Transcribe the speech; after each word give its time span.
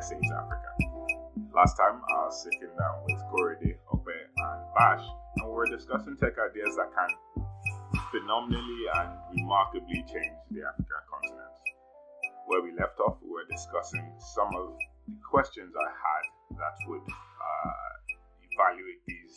Saves 0.00 0.30
Africa. 0.30 0.70
Last 1.54 1.74
time 1.76 1.98
I 1.98 2.26
was 2.26 2.42
sitting 2.42 2.70
down 2.78 3.02
with 3.06 3.18
Korede, 3.34 3.74
Ope, 3.92 4.06
and 4.06 4.62
Bash, 4.78 5.02
and 5.36 5.48
we 5.48 5.54
were 5.54 5.66
discussing 5.66 6.16
tech 6.16 6.38
ideas 6.38 6.76
that 6.78 6.90
can 6.94 7.10
phenomenally 8.14 8.82
and 8.94 9.10
remarkably 9.34 10.04
change 10.06 10.38
the 10.50 10.62
African 10.62 11.02
continent. 11.10 11.54
Where 12.46 12.62
we 12.62 12.72
left 12.78 13.00
off, 13.00 13.18
we 13.22 13.30
were 13.30 13.48
discussing 13.50 14.06
some 14.34 14.54
of 14.54 14.78
the 15.08 15.18
questions 15.26 15.74
I 15.74 15.90
had 15.90 16.24
that 16.62 16.76
would 16.86 17.02
uh, 17.02 17.90
evaluate 18.54 19.02
these 19.06 19.34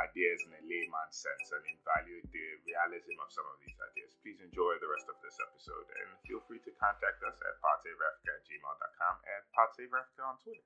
ideas 0.00 0.38
in 0.48 0.52
a 0.56 0.62
layman's 0.64 1.16
sense 1.20 1.46
and 1.52 1.64
evaluate 1.68 2.28
the 2.32 2.46
realism 2.64 3.16
of 3.20 3.28
some 3.28 3.46
of 3.48 3.56
these 3.60 3.76
ideas. 3.92 4.16
Please 4.24 4.40
enjoy 4.40 4.76
the 4.80 4.88
rest 4.88 5.06
of 5.08 5.16
this 5.20 5.36
episode 5.40 5.88
and 6.00 6.08
feel 6.24 6.40
free 6.48 6.60
to 6.64 6.72
contact 6.80 7.20
us 7.24 7.36
at 7.44 7.54
partsaveafrica 7.60 8.30
at 8.32 8.42
gmail.com 8.48 9.14
and 9.28 9.42
partsaveafrica 9.52 10.22
on 10.24 10.36
Twitter. 10.40 10.64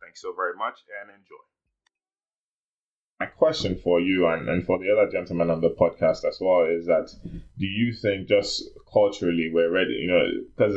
Thanks 0.00 0.20
so 0.20 0.36
very 0.36 0.54
much 0.54 0.84
and 1.00 1.08
enjoy. 1.10 1.44
My 3.20 3.26
question 3.26 3.78
for 3.78 4.00
you 4.00 4.26
and, 4.26 4.48
and 4.48 4.66
for 4.66 4.78
the 4.78 4.90
other 4.90 5.10
gentlemen 5.10 5.48
on 5.48 5.60
the 5.60 5.70
podcast 5.70 6.26
as 6.26 6.38
well 6.40 6.66
is 6.66 6.86
that 6.86 7.14
do 7.56 7.66
you 7.66 7.94
think 7.94 8.28
just 8.28 8.64
culturally 8.92 9.50
we're 9.52 9.70
ready, 9.70 9.94
you 9.94 10.08
know, 10.08 10.26
because 10.50 10.76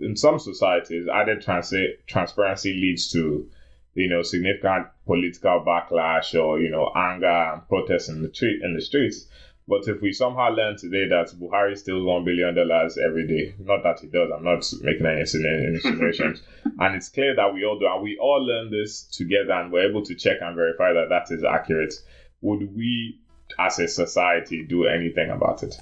in 0.00 0.16
some 0.16 0.38
societies, 0.38 1.06
added 1.12 1.42
trans- 1.42 1.74
transparency 2.06 2.72
leads 2.72 3.10
to 3.12 3.48
you 3.94 4.08
know, 4.08 4.22
significant 4.22 4.86
political 5.06 5.64
backlash 5.66 6.34
or, 6.40 6.60
you 6.60 6.70
know, 6.70 6.90
anger 6.94 7.26
and 7.26 7.68
protests 7.68 8.08
in 8.08 8.22
the 8.22 8.32
street 8.32 8.62
in 8.62 8.74
the 8.74 8.80
streets. 8.80 9.26
But 9.68 9.86
if 9.86 10.02
we 10.02 10.12
somehow 10.12 10.50
learn 10.50 10.76
today 10.76 11.08
that 11.08 11.32
Buhari 11.38 11.78
steals 11.78 12.04
one 12.04 12.24
billion 12.24 12.54
dollars 12.54 12.98
every 12.98 13.26
day, 13.28 13.54
not 13.60 13.82
that 13.84 14.00
he 14.00 14.08
does, 14.08 14.30
I'm 14.34 14.44
not 14.44 14.64
making 14.82 15.06
any 15.06 15.20
insinuations, 15.74 16.42
and 16.64 16.96
it's 16.96 17.08
clear 17.08 17.36
that 17.36 17.54
we 17.54 17.64
all 17.64 17.78
do, 17.78 17.86
and 17.86 18.02
we 18.02 18.18
all 18.20 18.44
learn 18.44 18.70
this 18.70 19.04
together, 19.04 19.52
and 19.52 19.72
we're 19.72 19.88
able 19.88 20.04
to 20.04 20.14
check 20.16 20.38
and 20.40 20.56
verify 20.56 20.92
that 20.92 21.08
that 21.10 21.32
is 21.34 21.44
accurate. 21.44 21.94
Would 22.40 22.74
we, 22.74 23.20
as 23.58 23.78
a 23.78 23.86
society, 23.86 24.64
do 24.64 24.86
anything 24.86 25.30
about 25.30 25.62
it? 25.62 25.80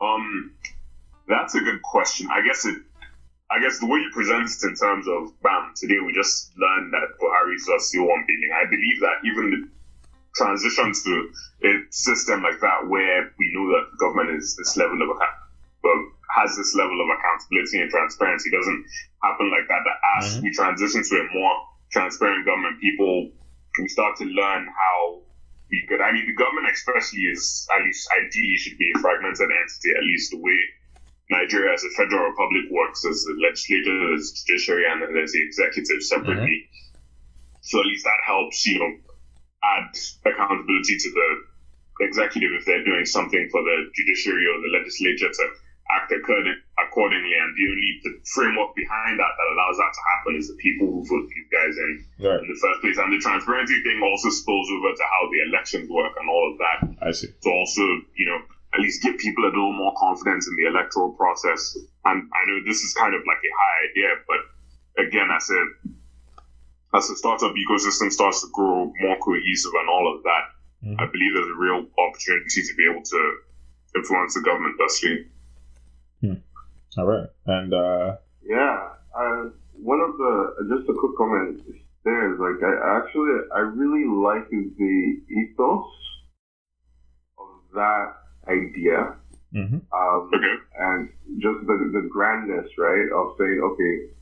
Um, 0.00 0.54
that's 1.28 1.54
a 1.54 1.60
good 1.60 1.82
question. 1.82 2.28
I 2.30 2.40
guess 2.40 2.64
it 2.64 2.78
I 3.50 3.60
guess 3.60 3.80
the 3.80 3.86
way 3.86 3.98
you 3.98 4.10
present 4.12 4.44
it 4.44 4.60
in 4.68 4.74
terms 4.76 5.08
of 5.08 5.32
bam, 5.40 5.72
today 5.74 5.98
we 6.04 6.12
just 6.12 6.52
learned 6.56 6.92
that 6.92 7.16
Buhari 7.16 7.56
just 7.56 7.88
still 7.88 8.06
one 8.06 8.24
billion. 8.28 8.52
I 8.52 8.68
believe 8.68 9.00
that 9.00 9.24
even 9.24 9.44
the 9.50 9.60
transition 10.36 10.92
to 10.92 11.12
a 11.64 11.70
system 11.90 12.42
like 12.42 12.60
that 12.60 12.86
where 12.86 13.32
we 13.38 13.46
know 13.56 13.72
that 13.72 13.88
the 13.90 13.96
government 13.96 14.36
is 14.36 14.54
this 14.56 14.76
level 14.76 15.00
of 15.00 15.08
account 15.16 15.38
has 16.38 16.56
this 16.56 16.74
level 16.74 17.00
of 17.00 17.08
accountability 17.08 17.80
and 17.80 17.90
transparency 17.90 18.50
doesn't 18.50 18.84
happen 19.22 19.50
like 19.50 19.66
that. 19.68 19.82
That 19.84 19.98
as 20.18 20.24
mm-hmm. 20.36 20.44
we 20.44 20.50
transition 20.52 21.02
to 21.02 21.14
a 21.18 21.26
more 21.34 21.54
transparent 21.90 22.44
government, 22.44 22.80
people 22.80 23.30
can 23.74 23.88
start 23.88 24.16
to 24.18 24.24
learn 24.24 24.68
how 24.68 25.20
we 25.70 25.84
could. 25.88 26.00
I 26.00 26.12
mean, 26.12 26.26
the 26.26 26.36
government 26.36 26.68
especially 26.72 27.32
is 27.32 27.66
at 27.76 27.84
least 27.84 28.08
ideally 28.12 28.56
should 28.56 28.78
be 28.78 28.92
a 28.94 28.98
fragmented 28.98 29.48
entity, 29.48 29.90
at 29.96 30.04
least 30.04 30.30
the 30.32 30.40
way 30.40 30.58
Nigeria 31.30 31.74
as 31.74 31.84
a 31.84 31.90
federal 31.90 32.30
republic 32.30 32.64
works 32.70 33.04
as 33.04 33.24
the 33.24 33.36
legislature, 33.44 34.14
as 34.14 34.32
the 34.32 34.38
judiciary, 34.46 34.84
and 34.88 35.04
as 35.16 35.32
the 35.32 35.42
executive 35.44 36.02
separately. 36.02 36.64
Mm-hmm. 36.64 37.60
So 37.60 37.80
at 37.80 37.86
least 37.86 38.04
that 38.04 38.20
helps, 38.24 38.64
you 38.64 38.78
know, 38.80 38.92
add 39.62 39.92
accountability 40.24 40.96
to 40.96 41.10
the 41.12 41.28
executive 42.00 42.50
if 42.56 42.64
they're 42.64 42.84
doing 42.84 43.04
something 43.04 43.48
for 43.50 43.60
the 43.60 43.90
judiciary 43.92 44.46
or 44.46 44.56
the 44.62 44.72
legislature 44.78 45.28
to 45.28 45.44
act 45.90 46.12
accordingly. 46.12 47.34
And 47.36 47.50
the 47.58 47.64
only 47.68 47.90
the 48.04 48.12
framework 48.32 48.72
behind 48.72 49.18
that 49.20 49.32
that 49.36 49.48
allows 49.52 49.76
that 49.76 49.92
to 49.92 50.02
happen 50.16 50.32
is 50.38 50.48
the 50.48 50.56
people 50.56 50.86
who 50.88 51.04
vote 51.04 51.28
these 51.28 51.48
guys 51.52 51.74
in 51.76 51.92
right. 52.24 52.40
in 52.40 52.48
the 52.48 52.56
first 52.56 52.80
place. 52.80 52.96
And 52.96 53.12
the 53.12 53.20
transparency 53.20 53.76
thing 53.82 54.00
also 54.00 54.30
spills 54.30 54.68
over 54.70 54.96
to 54.96 55.04
how 55.04 55.22
the 55.28 55.40
elections 55.52 55.90
work 55.90 56.16
and 56.16 56.28
all 56.30 56.44
of 56.52 56.56
that. 56.56 56.78
I 57.04 57.10
see. 57.12 57.28
So 57.44 57.50
also, 57.52 57.82
you 58.16 58.26
know, 58.32 58.40
at 58.78 58.82
least 58.82 59.02
give 59.02 59.18
people 59.18 59.44
a 59.44 59.50
little 59.50 59.72
more 59.72 59.92
confidence 59.98 60.46
in 60.46 60.54
the 60.56 60.70
electoral 60.70 61.10
process. 61.10 61.76
And 62.04 62.22
I 62.30 62.40
know 62.46 62.58
this 62.64 62.80
is 62.82 62.94
kind 62.94 63.14
of 63.14 63.20
like 63.26 63.42
a 63.42 63.52
high 63.58 63.76
idea, 63.90 64.10
but 64.26 65.02
again, 65.04 65.28
as 65.34 65.50
a 65.50 65.62
as 66.96 67.08
the 67.08 67.16
startup 67.16 67.52
ecosystem 67.52 68.10
starts 68.10 68.40
to 68.40 68.48
grow 68.52 68.90
more 69.00 69.18
cohesive 69.18 69.72
and 69.78 69.88
all 69.90 70.14
of 70.14 70.22
that, 70.22 70.44
mm-hmm. 70.82 71.00
I 71.00 71.06
believe 71.10 71.34
there's 71.34 71.48
a 71.48 71.58
real 71.58 71.84
opportunity 71.98 72.62
to 72.62 72.74
be 72.76 72.88
able 72.90 73.02
to 73.02 73.36
influence 73.96 74.34
the 74.34 74.40
government 74.40 74.76
thusly. 74.78 75.26
Hmm. 76.22 76.40
All 76.96 77.06
right, 77.06 77.28
and 77.46 77.74
uh... 77.74 78.16
yeah, 78.42 78.88
uh, 79.14 79.50
one 79.74 80.00
of 80.00 80.16
the 80.16 80.76
just 80.76 80.88
a 80.88 80.94
quick 80.94 81.16
comment 81.18 81.60
there 82.04 82.32
is 82.32 82.40
like 82.40 82.62
I 82.62 82.96
actually 82.96 83.36
I 83.54 83.58
really 83.58 84.06
like 84.06 84.48
the 84.48 85.20
ethos 85.28 85.84
of 87.38 87.74
that 87.74 88.14
idea. 88.48 89.14
Mm-hmm. 89.54 89.80
Um, 89.92 90.30
and 90.78 91.08
just 91.40 91.64
the, 91.66 91.76
the 91.92 92.08
grandness, 92.12 92.68
right, 92.76 93.08
of 93.14 93.36
saying, 93.38 93.60
okay, 93.64 94.12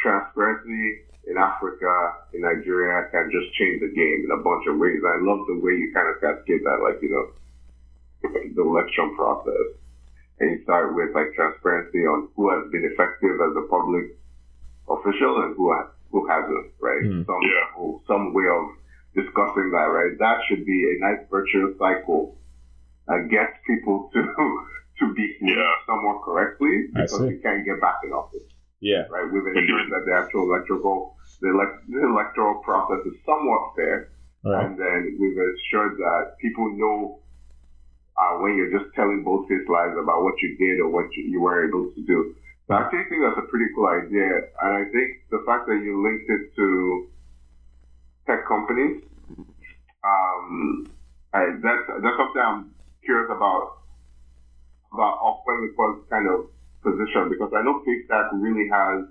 transparency 0.00 1.04
in 1.26 1.36
Africa, 1.36 1.90
in 2.32 2.40
Nigeria, 2.42 3.08
can 3.10 3.28
just 3.32 3.52
change 3.58 3.80
the 3.80 3.92
game 3.92 4.24
in 4.24 4.30
a 4.32 4.42
bunch 4.42 4.64
of 4.68 4.78
ways. 4.78 5.02
I 5.04 5.18
love 5.20 5.44
the 5.48 5.58
way 5.60 5.72
you 5.72 5.92
kind 5.92 6.08
of 6.08 6.20
cascade 6.20 6.62
that, 6.64 6.80
like, 6.80 7.02
you 7.02 7.10
know, 7.10 7.26
the 8.54 8.62
election 8.62 9.14
process. 9.16 9.76
And 10.38 10.52
you 10.52 10.62
start 10.64 10.94
with, 10.94 11.14
like, 11.14 11.34
transparency 11.34 12.06
on 12.06 12.28
who 12.36 12.48
has 12.48 12.70
been 12.70 12.84
effective 12.84 13.40
as 13.40 13.56
a 13.56 13.68
public 13.68 14.16
official 14.88 15.42
and 15.42 15.56
who, 15.56 15.72
has, 15.72 15.86
who 16.12 16.28
hasn't, 16.28 16.72
right? 16.80 17.02
Mm. 17.02 17.26
Some, 17.26 17.42
yeah. 17.42 17.92
some 18.06 18.32
way 18.32 18.48
of 18.48 18.72
discussing 19.12 19.72
that, 19.72 19.88
right? 19.92 20.16
That 20.18 20.38
should 20.48 20.64
be 20.64 20.96
a 20.96 21.00
nice 21.00 21.26
virtuous 21.28 21.76
cycle 21.78 22.36
uh, 23.08 23.18
gets 23.30 23.54
people 23.66 24.10
to 24.12 24.20
to 24.98 25.14
be 25.14 25.36
yeah. 25.42 25.72
somewhat 25.86 26.22
correctly 26.24 26.88
because 26.92 27.20
you 27.20 27.38
can't 27.42 27.64
get 27.64 27.80
back 27.80 28.00
in 28.04 28.12
office. 28.12 28.42
Yeah. 28.80 29.04
Right. 29.08 29.24
We've 29.32 29.46
ensured 29.46 29.88
that 29.92 30.04
the 30.06 30.14
actual 30.14 30.44
electrical 30.48 31.16
the, 31.40 31.48
elect, 31.50 31.84
the 31.88 32.04
electoral 32.04 32.62
process 32.62 33.04
is 33.06 33.16
somewhat 33.24 33.76
fair, 33.76 34.12
right. 34.44 34.64
and 34.64 34.78
then 34.78 35.16
we've 35.20 35.36
ensured 35.36 35.98
that 35.98 36.36
people 36.40 36.72
know 36.76 37.20
uh, 38.16 38.40
when 38.40 38.56
you're 38.56 38.72
just 38.72 38.94
telling 38.94 39.22
bullshit 39.22 39.68
lies 39.68 39.92
about 40.00 40.22
what 40.22 40.34
you 40.40 40.56
did 40.56 40.80
or 40.80 40.88
what 40.88 41.04
you, 41.12 41.24
you 41.28 41.40
were 41.40 41.68
able 41.68 41.92
to 41.92 42.02
do. 42.06 42.34
So 42.68 42.74
I 42.74 42.82
actually 42.82 43.04
think 43.08 43.22
that's 43.22 43.38
a 43.38 43.48
pretty 43.48 43.66
cool 43.74 43.86
idea, 43.86 44.48
and 44.62 44.72
I 44.74 44.84
think 44.90 45.28
the 45.30 45.44
fact 45.46 45.68
that 45.68 45.78
you 45.84 46.02
linked 46.02 46.28
it 46.28 46.56
to 46.56 47.08
tech 48.26 48.48
companies, 48.48 49.04
um, 50.02 50.88
I, 51.32 51.52
that's 51.62 51.84
that's 52.02 52.16
something 52.16 52.42
I'm 52.42 52.74
curious 53.06 53.30
about 53.30 53.78
about 54.92 55.18
Open 55.22 55.72
was 55.78 56.04
kind 56.10 56.28
of 56.28 56.50
position 56.82 57.28
because 57.30 57.50
I 57.54 57.62
know 57.62 57.82
Paystack 57.86 58.30
really 58.34 58.68
has 58.70 59.06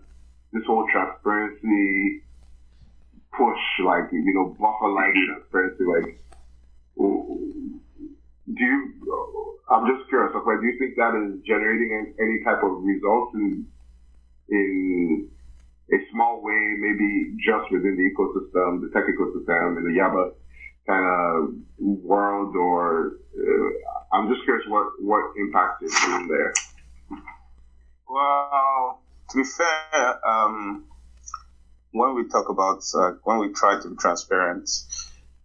this 0.54 0.64
whole 0.68 0.86
transparency 0.92 2.22
push, 3.38 3.64
like 3.84 4.12
you 4.12 4.34
know, 4.34 4.56
buffer 4.60 4.90
like 4.92 5.14
transparency. 5.14 5.84
Like, 5.84 6.20
do 6.98 8.64
you? 8.64 8.80
I'm 9.70 9.88
just 9.88 10.08
curious. 10.10 10.32
Like, 10.36 10.60
do 10.62 10.68
you 10.68 10.78
think 10.78 10.96
that 10.96 11.16
is 11.18 11.42
generating 11.44 12.14
any 12.20 12.44
type 12.44 12.64
of 12.64 12.84
results 12.84 13.34
in 13.36 13.68
in 14.50 15.30
a 15.92 15.98
small 16.12 16.42
way, 16.42 16.76
maybe 16.80 17.36
just 17.38 17.72
within 17.72 17.98
the 17.98 18.06
ecosystem, 18.10 18.82
the 18.82 18.90
tech 18.94 19.06
ecosystem, 19.06 19.78
in 19.78 19.84
the 19.84 20.00
Yaba 20.00 20.34
kind 20.88 21.06
of 21.06 21.54
world, 21.78 22.56
or 22.56 23.18
uh, 23.38 24.16
I'm 24.16 24.30
just 24.30 24.44
curious 24.46 24.66
what 24.68 24.88
what 25.02 25.24
impact 25.38 25.84
is 25.84 25.94
in 26.06 26.28
there. 26.28 26.54
Well, 28.08 29.02
to 29.30 29.38
be 29.38 29.44
fair, 29.44 30.28
um, 30.28 30.86
when 31.92 32.16
we 32.16 32.28
talk 32.28 32.50
about 32.50 32.84
uh, 32.96 33.12
when 33.24 33.40
we 33.40 33.50
try 33.50 33.80
to 33.82 33.90
be 33.90 33.96
transparent, 33.96 34.70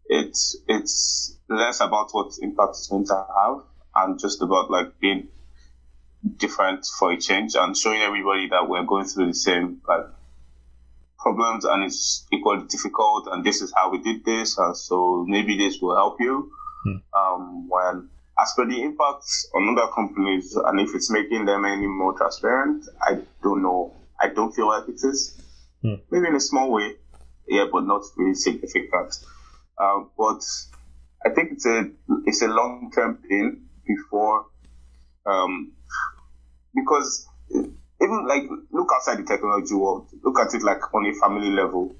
it's 0.06 0.56
it's 0.68 1.36
less 1.48 1.80
about 1.80 2.10
what 2.12 2.32
impact 2.42 2.70
it's 2.70 2.88
going 2.88 3.06
to 3.06 3.26
have 3.36 3.62
and 3.96 4.18
just 4.18 4.42
about 4.42 4.70
like 4.70 4.98
being 5.00 5.28
different 6.36 6.86
for 6.98 7.12
a 7.12 7.16
change 7.16 7.54
and 7.54 7.76
showing 7.76 8.00
everybody 8.00 8.48
that 8.48 8.68
we're 8.68 8.84
going 8.84 9.06
through 9.06 9.26
the 9.26 9.34
same 9.34 9.80
like 9.88 10.04
problems 11.20 11.64
and 11.64 11.84
it's 11.84 12.26
equally 12.32 12.66
difficult 12.66 13.28
and 13.30 13.44
this 13.44 13.60
is 13.60 13.72
how 13.76 13.90
we 13.90 13.98
did 13.98 14.24
this 14.24 14.58
and 14.58 14.76
so 14.76 15.24
maybe 15.28 15.56
this 15.56 15.80
will 15.80 15.94
help 15.94 16.16
you 16.20 16.50
hmm. 16.84 16.96
um, 17.14 17.68
when 17.68 18.08
as 18.40 18.52
for 18.54 18.66
the 18.66 18.82
impacts 18.82 19.48
on 19.54 19.76
other 19.76 19.90
companies 19.92 20.56
and 20.56 20.80
if 20.80 20.94
it's 20.94 21.10
making 21.10 21.44
them 21.44 21.64
any 21.64 21.86
more 21.86 22.16
transparent 22.16 22.86
i 23.02 23.18
don't 23.42 23.62
know 23.62 23.94
i 24.20 24.28
don't 24.28 24.52
feel 24.54 24.68
like 24.68 24.88
it 24.88 25.00
is 25.02 25.38
hmm. 25.82 25.94
maybe 26.10 26.26
in 26.26 26.34
a 26.34 26.40
small 26.40 26.72
way 26.72 26.94
yeah 27.48 27.66
but 27.70 27.84
not 27.84 28.02
really 28.16 28.34
significant 28.34 29.14
um, 29.78 30.10
but 30.16 30.42
i 31.26 31.30
think 31.34 31.52
it's 31.52 31.66
a 31.66 31.84
it's 32.24 32.42
a 32.42 32.48
long-term 32.48 33.18
thing 33.28 33.62
before 33.86 34.46
um, 35.26 35.72
because 36.74 37.26
even 38.02 38.26
like 38.26 38.42
look 38.72 38.88
outside 38.94 39.18
the 39.18 39.24
technology 39.24 39.74
world. 39.74 40.08
Look 40.24 40.38
at 40.38 40.54
it 40.54 40.62
like 40.62 40.94
on 40.94 41.06
a 41.06 41.14
family 41.14 41.50
level. 41.50 41.94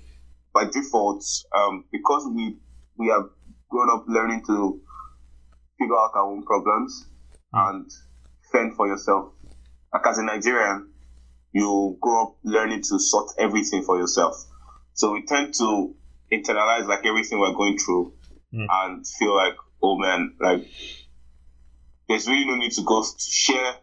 By 0.53 0.65
default, 0.65 1.25
um, 1.57 1.85
because 1.93 2.27
we 2.35 2.57
we 2.97 3.09
have 3.09 3.29
grown 3.69 3.89
up 3.91 4.05
learning 4.09 4.45
to 4.47 4.81
figure 5.79 5.97
out 5.97 6.11
our 6.15 6.27
own 6.27 6.43
problems 6.43 7.07
and 7.53 7.91
fend 8.51 8.75
for 8.77 8.89
yourself. 8.89 9.33
Like 9.93 10.07
as 10.07 10.19
a 10.19 10.25
Nigerian, 10.25 10.91
you 11.53 11.97
grow 12.01 12.23
up 12.23 12.37
learning 12.45 12.83
to 12.83 12.99
sort 12.99 13.31
everything 13.39 13.83
for 13.83 13.99
yourself. 13.99 14.45
So 14.95 15.13
we 15.13 15.25
tend 15.25 15.55
to 15.55 15.95
internalize 16.33 16.87
like 16.87 17.07
everything 17.07 17.39
we're 17.39 17.55
going 17.55 17.79
through 17.79 18.13
mm. 18.53 18.67
and 18.69 19.07
feel 19.07 19.35
like, 19.35 19.55
oh 19.83 19.97
man, 19.99 20.35
like 20.41 20.67
there's 22.09 22.29
really 22.29 22.45
no 22.47 22.57
need 22.57 22.73
to 22.73 22.83
go 22.83 23.03
to 23.03 23.31
share 23.31 23.75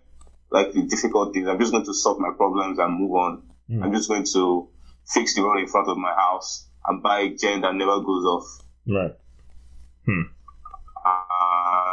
like 0.49 0.73
the 0.73 0.83
difficult 0.83 1.33
things. 1.33 1.47
I'm 1.47 1.59
just 1.59 1.71
going 1.71 1.85
to 1.85 1.93
solve 1.93 2.19
my 2.19 2.31
problems 2.35 2.79
and 2.79 2.99
move 2.99 3.11
on. 3.11 3.43
Mm. 3.69 3.83
I'm 3.83 3.93
just 3.93 4.09
going 4.09 4.25
to 4.33 4.69
fix 5.05 5.35
the 5.35 5.41
road 5.41 5.59
in 5.59 5.67
front 5.67 5.89
of 5.89 5.97
my 5.97 6.13
house 6.13 6.67
and 6.85 7.03
buy 7.03 7.19
a 7.19 7.35
gen 7.35 7.61
that 7.61 7.75
never 7.75 7.99
goes 8.01 8.25
off. 8.25 8.63
Right. 8.87 9.15
Hmm. 10.05 10.21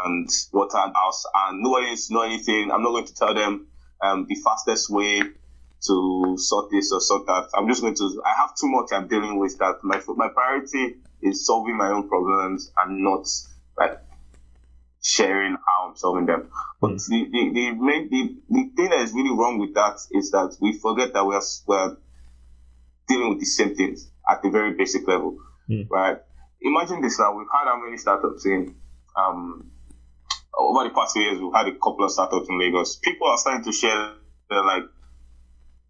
And 0.07 0.29
water 0.53 0.79
and 0.79 0.95
house, 0.95 1.25
and 1.35 1.63
nobody 1.63 1.87
needs 1.87 2.09
to 2.09 2.15
know 2.15 2.23
anything. 2.23 2.71
I'm 2.71 2.83
not 2.83 2.91
going 2.91 3.07
to 3.07 3.15
tell 3.15 3.35
them 3.35 3.69
um, 4.01 4.27
the 4.29 4.35
fastest 4.37 4.91
way 4.91 5.23
to 5.87 6.37
sort 6.39 6.71
this 6.71 6.93
or 6.93 7.01
sort 7.01 7.27
that. 7.27 7.49
I'm 7.55 7.69
just 7.69 7.83
going 7.83 7.95
to. 7.95 8.23
I 8.25 8.35
have 8.41 8.57
too 8.57 8.69
much 8.69 8.93
I'm 8.93 9.09
dealing 9.09 9.39
with 9.39 9.59
that. 9.59 9.77
My 9.83 10.01
my 10.17 10.29
priority 10.29 10.97
is 11.23 11.47
solving 11.47 11.77
my 11.77 11.91
own 11.91 12.09
problems 12.09 12.73
and 12.83 13.03
not 13.03 13.27
like 13.79 14.01
sharing 15.05 15.53
how 15.53 15.89
I'm 15.89 15.97
solving 15.97 16.25
them. 16.25 16.49
But 16.81 16.93
mm. 16.93 17.09
the, 17.09 17.25
the, 17.31 17.53
the, 17.53 17.71
main, 17.73 18.09
the, 18.09 18.37
the 18.49 18.71
thing 18.75 18.89
that 18.89 19.01
is 19.01 19.13
really 19.13 19.37
wrong 19.37 19.59
with 19.59 19.75
that 19.75 20.01
is 20.11 20.31
that 20.31 20.57
we 20.61 20.73
forget 20.73 21.13
that 21.13 21.27
we're, 21.27 21.43
we're 21.67 21.97
dealing 23.07 23.29
with 23.29 23.39
the 23.39 23.45
same 23.45 23.75
things 23.75 24.11
at 24.29 24.43
the 24.43 24.49
very 24.49 24.73
basic 24.73 25.07
level, 25.07 25.37
mm. 25.69 25.87
right? 25.91 26.19
Imagine 26.63 27.03
this 27.03 27.19
now. 27.19 27.37
We've 27.37 27.47
had 27.53 27.67
how 27.67 27.85
many 27.85 27.99
startups 27.99 28.47
in, 28.47 28.75
um, 29.15 29.71
over 30.59 30.85
the 30.85 30.95
past 30.95 31.13
few 31.13 31.23
years, 31.23 31.39
we've 31.39 31.53
had 31.53 31.69
a 31.69 31.73
couple 31.73 32.05
of 32.05 32.11
startups 32.11 32.49
in 32.49 32.59
Lagos. 32.59 32.97
People 32.97 33.27
are 33.27 33.37
starting 33.37 33.65
to 33.65 33.73
share, 33.73 34.15
like, 34.51 34.85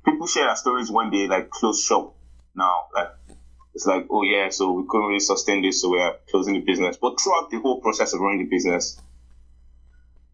people 0.04 0.26
share 0.26 0.46
their 0.46 0.56
stories 0.56 0.90
when 0.90 1.10
they, 1.10 1.28
like, 1.28 1.50
close 1.50 1.84
shop 1.84 2.16
now. 2.56 2.86
Like, 2.92 3.10
it's 3.74 3.86
like, 3.86 4.06
oh 4.10 4.22
yeah, 4.22 4.50
so 4.50 4.72
we 4.72 4.84
couldn't 4.88 5.08
really 5.08 5.20
sustain 5.20 5.62
this, 5.62 5.82
so 5.82 5.90
we're 5.90 6.14
closing 6.30 6.54
the 6.54 6.60
business. 6.60 6.96
But 6.96 7.20
throughout 7.20 7.50
the 7.50 7.58
whole 7.58 7.80
process 7.80 8.14
of 8.14 8.20
running 8.20 8.38
the 8.38 8.44
business, 8.44 9.00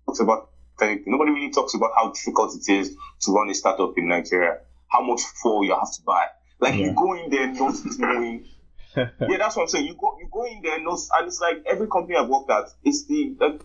talks 0.06 0.20
about 0.20 0.50
nobody 0.80 1.30
really 1.32 1.50
talks 1.50 1.74
about 1.74 1.90
how 1.94 2.10
difficult 2.10 2.54
it 2.54 2.68
is 2.72 2.96
to 3.20 3.32
run 3.32 3.50
a 3.50 3.54
startup 3.54 3.96
in 3.96 4.08
Nigeria, 4.08 4.58
how 4.88 5.02
much 5.02 5.20
fuel 5.40 5.64
you 5.64 5.74
have 5.74 5.92
to 5.92 6.02
buy. 6.02 6.26
Like 6.58 6.74
yeah. 6.74 6.86
you 6.86 6.94
go 6.94 7.14
in 7.14 7.30
there 7.30 7.52
not 7.52 7.74
knowing. 7.98 8.46
yeah, 8.96 9.08
that's 9.38 9.56
what 9.56 9.62
I'm 9.62 9.68
saying. 9.68 9.86
You 9.86 9.94
go 9.94 10.18
you 10.20 10.28
go 10.30 10.44
in 10.44 10.60
there 10.62 10.76
and 10.76 10.86
it's 10.90 11.40
like 11.40 11.64
every 11.66 11.86
company 11.88 12.16
I've 12.16 12.28
worked 12.28 12.50
at, 12.50 12.64
it's 12.84 13.06
the 13.06 13.36
like, 13.40 13.60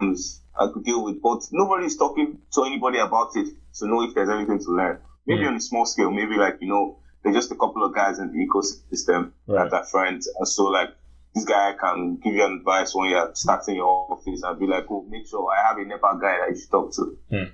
I 0.00 0.68
could 0.72 0.84
deal 0.84 1.04
with, 1.04 1.22
but 1.22 1.42
nobody's 1.52 1.96
talking 1.96 2.38
to 2.52 2.64
anybody 2.64 2.98
about 2.98 3.30
it 3.36 3.54
to 3.78 3.86
know 3.86 4.02
if 4.02 4.14
there's 4.14 4.28
anything 4.28 4.58
to 4.60 4.70
learn. 4.70 5.00
Maybe 5.26 5.46
on 5.46 5.54
a 5.54 5.60
small 5.60 5.86
scale, 5.86 6.10
maybe 6.10 6.36
like 6.36 6.58
you 6.60 6.68
know 6.68 6.99
they're 7.22 7.32
just 7.32 7.52
a 7.52 7.56
couple 7.56 7.84
of 7.84 7.94
guys 7.94 8.18
in 8.18 8.32
the 8.32 8.46
ecosystem 8.46 9.32
right. 9.46 9.70
that 9.70 9.76
are 9.76 9.84
friends. 9.84 10.28
And 10.38 10.48
so 10.48 10.64
like 10.64 10.90
this 11.34 11.44
guy 11.44 11.74
can 11.78 12.16
give 12.16 12.34
you 12.34 12.44
advice 12.44 12.94
when 12.94 13.10
you're 13.10 13.30
starting 13.34 13.76
your 13.76 14.06
office 14.10 14.42
and 14.42 14.58
be 14.58 14.66
like, 14.66 14.86
oh, 14.90 15.02
make 15.08 15.26
sure 15.26 15.48
I 15.50 15.68
have 15.68 15.78
a 15.78 15.84
NEPA 15.84 16.18
guy 16.20 16.38
that 16.40 16.50
you 16.50 16.60
should 16.60 16.70
talk 16.70 16.92
to. 16.94 17.18
Hmm. 17.30 17.50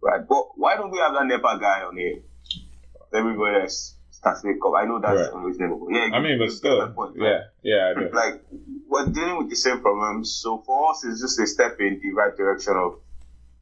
Right. 0.00 0.26
But 0.26 0.58
why 0.58 0.76
don't 0.76 0.90
we 0.90 0.98
have 0.98 1.14
that 1.14 1.26
NEPA 1.26 1.58
guy 1.60 1.82
on 1.82 1.96
here? 1.96 2.16
Everybody 3.12 3.60
else 3.62 3.94
starts 4.10 4.42
to 4.42 4.48
up. 4.48 4.74
I 4.76 4.86
know 4.86 5.00
that's 5.00 5.28
right. 5.28 5.32
unreasonable. 5.32 5.88
Yeah. 5.90 6.10
I 6.12 6.20
mean, 6.20 6.38
but 6.38 6.50
still. 6.50 6.88
Point, 6.88 7.16
yeah. 7.16 7.44
Yeah. 7.62 7.92
Like, 8.12 8.42
we're 8.88 9.06
dealing 9.06 9.38
with 9.38 9.50
the 9.50 9.56
same 9.56 9.80
problems. 9.80 10.32
So 10.32 10.62
for 10.66 10.90
us, 10.90 11.04
it's 11.04 11.20
just 11.20 11.38
a 11.38 11.46
step 11.46 11.76
in 11.80 12.00
the 12.02 12.10
right 12.12 12.36
direction 12.36 12.74
of 12.76 13.00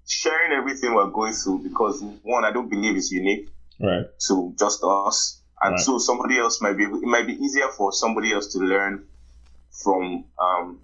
sharing 0.06 0.52
everything 0.52 0.94
we're 0.94 1.10
going 1.10 1.32
through 1.32 1.60
because 1.62 2.02
one, 2.22 2.44
I 2.44 2.52
don't 2.52 2.68
believe 2.68 2.96
it's 2.96 3.12
unique 3.12 3.48
right. 3.82 4.06
to 4.29 4.55
just 4.58 4.82
us. 4.84 5.40
And 5.61 5.73
right. 5.73 5.81
so 5.81 5.99
somebody 5.99 6.38
else 6.38 6.61
might 6.61 6.76
be, 6.76 6.84
it 6.84 7.02
might 7.02 7.26
be 7.26 7.34
easier 7.34 7.69
for 7.76 7.93
somebody 7.93 8.32
else 8.32 8.52
to 8.55 8.58
learn 8.58 9.06
from 9.70 10.25
um, 10.38 10.81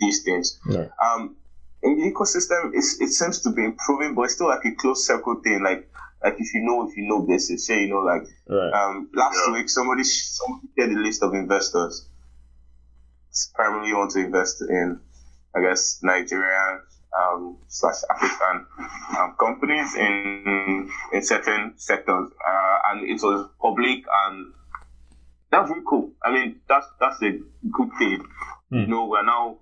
these 0.00 0.22
things. 0.22 0.60
Right. 0.66 0.88
Um, 1.02 1.36
in 1.82 1.98
the 1.98 2.10
ecosystem, 2.10 2.72
it 2.74 2.82
seems 2.82 3.40
to 3.40 3.50
be 3.50 3.64
improving, 3.64 4.14
but 4.14 4.22
it's 4.22 4.34
still 4.34 4.48
like 4.48 4.64
a 4.64 4.74
closed 4.74 5.04
circle 5.04 5.40
thing. 5.42 5.62
Like, 5.62 5.88
like 6.22 6.36
if 6.38 6.54
you 6.54 6.62
know, 6.62 6.88
if 6.88 6.96
you 6.96 7.06
know 7.06 7.20
basis, 7.20 7.66
say 7.66 7.82
you 7.82 7.90
know, 7.90 8.00
like 8.00 8.26
right. 8.48 8.72
um, 8.72 9.10
last 9.12 9.38
yeah. 9.46 9.52
week 9.52 9.68
somebody 9.68 10.02
somebody 10.04 10.66
shared 10.78 10.92
a 10.92 10.98
list 10.98 11.22
of 11.22 11.34
investors. 11.34 12.08
Primarily 13.54 13.92
want 13.92 14.12
to 14.12 14.20
invest 14.20 14.62
in, 14.62 15.00
I 15.54 15.60
guess, 15.60 16.00
Nigerian 16.02 16.80
um, 17.18 17.58
slash 17.68 17.96
African 18.10 18.66
um, 19.18 19.34
companies 19.38 19.94
in 19.94 20.90
in 21.12 21.22
certain 21.22 21.74
sectors, 21.76 22.30
uh, 22.46 22.78
and 22.86 23.08
it 23.08 23.22
was 23.22 23.48
public, 23.60 24.04
and 24.26 24.52
that's 25.50 25.70
really 25.70 25.82
cool. 25.88 26.10
I 26.22 26.32
mean, 26.32 26.60
that's 26.68 26.86
that's 27.00 27.22
a 27.22 27.30
good 27.70 27.90
thing. 27.98 28.24
Mm. 28.72 28.80
You 28.80 28.86
know, 28.86 29.06
we're 29.06 29.24
now 29.24 29.58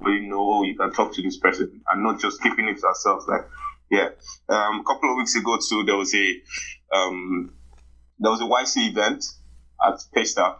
we 0.00 0.26
know 0.26 0.64
you 0.64 0.76
can 0.76 0.92
talk 0.92 1.14
to 1.14 1.22
this 1.22 1.38
person 1.38 1.80
and 1.90 2.02
not 2.02 2.20
just 2.20 2.42
keeping 2.42 2.68
it 2.68 2.78
to 2.80 2.86
ourselves. 2.86 3.26
Like, 3.28 3.46
yeah, 3.90 4.08
um, 4.48 4.80
a 4.80 4.84
couple 4.84 5.10
of 5.10 5.16
weeks 5.16 5.36
ago 5.36 5.58
too, 5.66 5.84
there 5.84 5.96
was 5.96 6.14
a 6.14 6.42
um, 6.94 7.54
there 8.18 8.30
was 8.30 8.40
a 8.40 8.44
YC 8.44 8.90
event 8.90 9.24
at 9.86 10.00
Paystack 10.14 10.56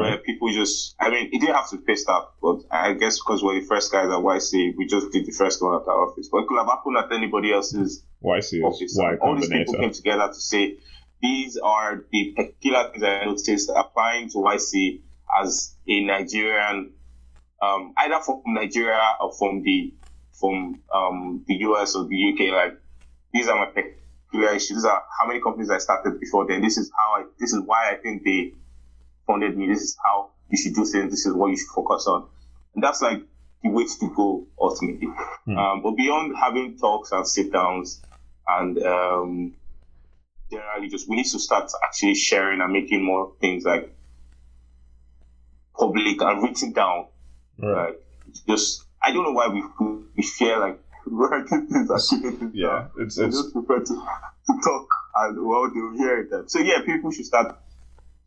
where 0.00 0.18
people 0.18 0.50
just, 0.52 0.94
I 1.00 1.10
mean, 1.10 1.28
it 1.32 1.40
didn't 1.40 1.54
have 1.54 1.70
to 1.70 1.78
pay 1.78 1.94
staff, 1.94 2.28
but 2.42 2.60
I 2.70 2.94
guess 2.94 3.18
because 3.18 3.42
we're 3.42 3.60
the 3.60 3.66
first 3.66 3.92
guys 3.92 4.06
at 4.06 4.18
YC, 4.18 4.76
we 4.76 4.86
just 4.86 5.10
did 5.12 5.26
the 5.26 5.32
first 5.32 5.62
one 5.62 5.74
at 5.74 5.86
our 5.86 6.08
office. 6.08 6.28
But 6.30 6.38
it 6.38 6.48
could 6.48 6.58
have 6.58 6.66
happened 6.66 6.96
at 6.96 7.12
anybody 7.12 7.52
else's 7.52 8.04
YC 8.22 8.64
office. 8.64 8.98
All 9.20 9.36
these 9.36 9.48
people 9.48 9.74
came 9.74 9.92
together 9.92 10.28
to 10.28 10.40
say, 10.40 10.78
these 11.22 11.56
are 11.56 12.04
the 12.10 12.32
particular 12.36 12.90
things 12.90 13.02
I 13.02 13.24
noticed 13.24 13.70
applying 13.74 14.28
to 14.30 14.38
YC 14.38 15.00
as 15.42 15.74
a 15.88 16.04
Nigerian, 16.04 16.92
um, 17.62 17.94
either 17.98 18.20
from 18.20 18.42
Nigeria 18.46 19.16
or 19.20 19.32
from 19.32 19.62
the 19.62 19.94
from 20.38 20.80
um, 20.92 21.44
the 21.46 21.54
US 21.68 21.94
or 21.94 22.06
the 22.06 22.32
UK. 22.32 22.52
Like 22.52 22.78
these 23.32 23.48
are 23.48 23.56
my 23.56 23.66
particular 23.66 24.54
issues. 24.54 24.76
These 24.76 24.84
are 24.84 25.02
how 25.18 25.26
many 25.26 25.40
companies 25.40 25.70
I 25.70 25.78
started 25.78 26.20
before 26.20 26.46
then. 26.46 26.60
This 26.60 26.76
is 26.76 26.90
how 26.96 27.22
I. 27.22 27.24
This 27.38 27.52
is 27.52 27.62
why 27.64 27.90
I 27.90 27.94
think 27.94 28.24
they 28.24 28.52
funded 29.26 29.56
me. 29.56 29.66
This 29.68 29.82
is 29.82 29.96
how 30.04 30.30
you 30.50 30.56
should 30.56 30.74
do 30.74 30.84
things. 30.84 31.10
This 31.10 31.26
is 31.26 31.32
what 31.34 31.48
you 31.48 31.56
should 31.56 31.68
focus 31.74 32.06
on. 32.06 32.26
And 32.74 32.82
that's 32.82 33.02
like 33.02 33.22
the 33.62 33.70
way 33.70 33.84
to 33.84 34.14
go 34.14 34.46
ultimately. 34.60 35.08
Mm. 35.48 35.56
Um, 35.58 35.82
but 35.82 35.92
beyond 35.92 36.36
having 36.36 36.76
talks 36.78 37.12
and 37.12 37.26
sit 37.26 37.52
downs 37.52 38.02
and 38.46 38.82
um, 38.82 39.54
generally 40.50 40.88
just 40.88 41.08
we 41.08 41.16
need 41.16 41.26
to 41.26 41.38
start 41.38 41.70
actually 41.82 42.14
sharing 42.14 42.60
and 42.60 42.72
making 42.72 43.02
more 43.04 43.32
things 43.40 43.64
like 43.64 43.94
public 45.78 46.20
and 46.20 46.42
written 46.42 46.72
down. 46.72 47.06
Right. 47.58 47.88
Like 47.88 48.00
just 48.46 48.84
I 49.02 49.12
don't 49.12 49.24
know 49.24 49.32
why 49.32 49.48
we 49.48 49.62
we 50.16 50.22
fear 50.22 50.58
like 50.58 50.80
writing 51.06 51.66
things 51.68 52.12
and 52.12 52.54
Yeah, 52.54 52.68
down. 52.68 52.90
it's, 52.98 53.18
it's 53.18 53.36
just 53.36 53.52
prefer 53.52 53.78
to, 53.80 53.84
to 53.94 54.52
talk 54.62 54.88
and 55.16 55.46
well 55.46 55.70
they'll 55.72 55.96
hear 55.96 56.20
it. 56.20 56.50
So 56.50 56.58
yeah, 56.60 56.82
people 56.84 57.10
should 57.12 57.26
start 57.26 57.56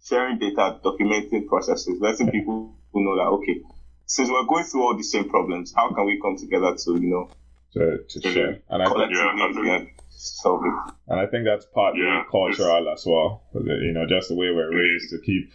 sharing 0.08 0.40
data, 0.40 0.80
documenting 0.84 1.48
processes, 1.48 2.00
letting 2.00 2.32
people 2.32 2.74
who 2.94 3.04
know 3.04 3.16
that 3.16 3.28
okay, 3.28 3.62
since 4.06 4.30
we're 4.30 4.46
going 4.46 4.64
through 4.64 4.84
all 4.84 4.96
the 4.96 5.04
same 5.04 5.30
problems, 5.30 5.74
how 5.76 5.92
can 5.92 6.06
we 6.06 6.20
come 6.22 6.38
together 6.38 6.76
to 6.76 6.92
you 6.94 7.08
know 7.08 7.30
to, 7.74 8.04
to 8.08 8.22
share 8.32 8.60
and 8.70 8.84
I 8.84 8.86
think, 8.86 9.12
yeah, 9.12 9.84
solve 10.10 10.64
it. 10.66 10.94
And 11.08 11.20
I 11.20 11.26
think 11.28 11.46
that's 11.46 11.66
partly 11.66 12.04
yeah, 12.04 12.24
cultural 12.30 12.90
as 12.92 13.06
well. 13.06 13.44
You 13.54 13.94
know, 13.94 14.06
just 14.08 14.30
the 14.30 14.36
way 14.36 14.52
we're 14.52 14.74
raised 14.74 15.10
to 15.12 15.20
keep. 15.20 15.52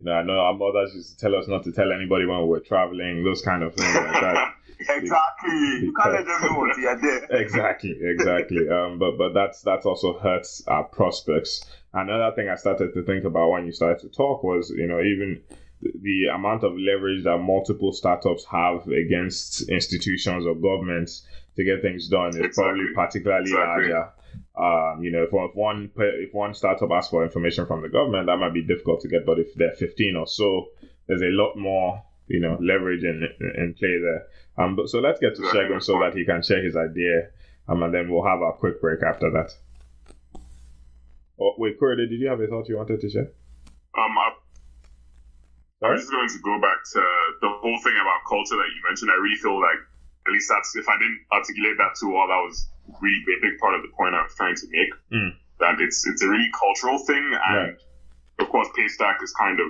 You 0.00 0.06
know, 0.06 0.12
I 0.12 0.22
know 0.22 0.38
our 0.38 0.54
mothers 0.54 0.94
used 0.94 1.10
to 1.10 1.16
tell 1.16 1.34
us 1.34 1.48
not 1.48 1.64
to 1.64 1.72
tell 1.72 1.92
anybody 1.92 2.26
when 2.26 2.40
we 2.42 2.48
were 2.48 2.60
traveling, 2.60 3.24
those 3.24 3.42
kind 3.42 3.62
of 3.62 3.74
things 3.74 3.94
like 3.94 4.20
that. 4.20 4.54
exactly. 4.90 5.54
You 5.54 5.94
can't 5.98 6.14
let 6.14 6.26
them 6.26 6.42
know 6.42 6.58
what 6.58 6.76
you're 6.76 7.00
there. 7.00 7.24
exactly, 7.30 7.96
exactly. 8.02 8.68
Um, 8.74 8.98
but 8.98 9.16
but 9.16 9.34
that's 9.34 9.62
that's 9.62 9.86
also 9.86 10.18
hurts 10.18 10.62
our 10.66 10.84
prospects 10.84 11.64
another 11.94 12.34
thing 12.34 12.48
I 12.48 12.56
started 12.56 12.92
to 12.94 13.02
think 13.02 13.24
about 13.24 13.50
when 13.50 13.66
you 13.66 13.72
started 13.72 14.00
to 14.00 14.08
talk 14.08 14.42
was, 14.42 14.70
you 14.70 14.86
know, 14.86 15.00
even 15.00 15.42
the 15.80 16.26
amount 16.34 16.64
of 16.64 16.72
leverage 16.76 17.24
that 17.24 17.38
multiple 17.38 17.92
startups 17.92 18.44
have 18.46 18.86
against 18.88 19.68
institutions 19.68 20.46
or 20.46 20.54
governments 20.54 21.26
to 21.56 21.64
get 21.64 21.82
things 21.82 22.08
done 22.08 22.30
is 22.30 22.36
exactly. 22.36 22.64
probably 22.64 22.94
particularly 22.94 23.50
exactly. 23.50 23.92
larger. 23.92 24.10
Um, 24.56 25.02
you 25.02 25.10
know, 25.10 25.22
if, 25.22 25.30
if 25.32 25.54
one 25.54 25.90
if 25.96 26.34
one 26.34 26.54
startup 26.54 26.90
asks 26.90 27.10
for 27.10 27.22
information 27.22 27.66
from 27.66 27.82
the 27.82 27.88
government, 27.88 28.26
that 28.26 28.38
might 28.38 28.54
be 28.54 28.62
difficult 28.62 29.00
to 29.02 29.08
get. 29.08 29.24
But 29.24 29.38
if 29.38 29.54
there 29.54 29.70
are 29.70 29.76
15 29.76 30.16
or 30.16 30.26
so, 30.26 30.66
there's 31.06 31.22
a 31.22 31.30
lot 31.30 31.56
more, 31.56 32.02
you 32.26 32.40
know, 32.40 32.58
leverage 32.60 33.04
in 33.04 33.28
in 33.56 33.74
play 33.78 33.98
there. 34.00 34.26
Um, 34.56 34.76
but 34.76 34.88
so 34.88 35.00
let's 35.00 35.20
get 35.20 35.36
to 35.36 35.42
Segun 35.42 35.82
so 35.82 35.98
that 36.00 36.16
he 36.16 36.24
can 36.24 36.42
share 36.42 36.62
his 36.62 36.76
idea 36.76 37.30
um, 37.68 37.82
and 37.82 37.94
then 37.94 38.10
we'll 38.10 38.24
have 38.24 38.40
a 38.40 38.52
quick 38.52 38.80
break 38.80 39.02
after 39.02 39.30
that. 39.30 39.52
Oh, 41.40 41.54
wait, 41.58 41.78
Corey, 41.78 41.96
did 41.96 42.14
you 42.20 42.28
have 42.28 42.40
a 42.40 42.46
thought 42.46 42.68
you 42.68 42.76
wanted 42.76 43.00
to 43.00 43.10
share? 43.10 43.28
Um, 43.98 44.14
I, 44.18 44.30
I 45.82 45.90
was 45.90 46.00
just 46.02 46.12
going 46.12 46.28
to 46.28 46.38
go 46.42 46.60
back 46.60 46.78
to 46.94 47.02
the 47.42 47.50
whole 47.50 47.78
thing 47.82 47.94
about 47.98 48.22
culture 48.28 48.56
that 48.56 48.70
you 48.70 48.80
mentioned. 48.86 49.10
I 49.10 49.18
really 49.18 49.38
feel 49.42 49.58
like, 49.60 49.78
at 50.26 50.32
least 50.32 50.48
that's 50.48 50.74
if 50.76 50.88
I 50.88 50.96
didn't 50.96 51.20
articulate 51.32 51.76
that 51.78 51.98
too 52.00 52.08
well, 52.14 52.26
that 52.30 52.40
was 52.40 52.68
really 53.02 53.20
a 53.34 53.40
big 53.42 53.58
part 53.58 53.74
of 53.74 53.82
the 53.82 53.92
point 53.92 54.14
I 54.14 54.22
was 54.22 54.34
trying 54.34 54.56
to 54.56 54.66
make. 54.70 54.92
Mm. 55.12 55.30
That 55.60 55.80
it's 55.80 56.06
it's 56.06 56.22
a 56.22 56.28
really 56.28 56.50
cultural 56.56 56.98
thing, 56.98 57.22
and 57.22 57.56
Right. 57.56 57.76
of 58.40 58.48
course, 58.48 58.66
Paystack 58.74 59.22
is 59.22 59.32
kind 59.38 59.60
of 59.60 59.68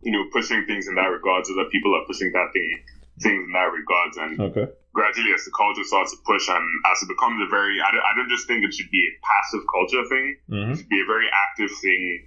you 0.00 0.12
know 0.12 0.24
pushing 0.32 0.64
things 0.64 0.88
in 0.88 0.94
that 0.94 1.10
regard, 1.10 1.44
so 1.44 1.54
that 1.56 1.68
people 1.72 1.92
are 1.94 2.06
pushing 2.06 2.30
that 2.32 2.48
thing 2.52 2.80
things 3.22 3.42
in 3.46 3.52
that 3.52 3.70
regards, 3.72 4.16
and 4.16 4.32
Okay. 4.40 4.66
gradually 4.94 5.32
as 5.32 5.44
the 5.44 5.52
culture 5.56 5.84
starts 5.84 6.10
to 6.12 6.18
push 6.26 6.48
and 6.48 6.64
as 6.90 6.98
it 7.02 7.08
becomes 7.08 7.38
a 7.44 7.48
very 7.50 7.76
I 7.80 7.90
don't, 7.92 8.02
I 8.02 8.12
don't 8.16 8.30
just 8.30 8.46
think 8.48 8.64
it 8.64 8.72
should 8.74 8.90
be 8.90 9.04
a 9.06 9.14
passive 9.22 9.64
culture 9.70 10.04
thing 10.08 10.26
Mm-hmm. 10.50 10.72
it 10.72 10.76
should 10.78 10.88
be 10.88 11.00
a 11.02 11.06
very 11.06 11.28
active 11.28 11.70
thing 11.78 12.24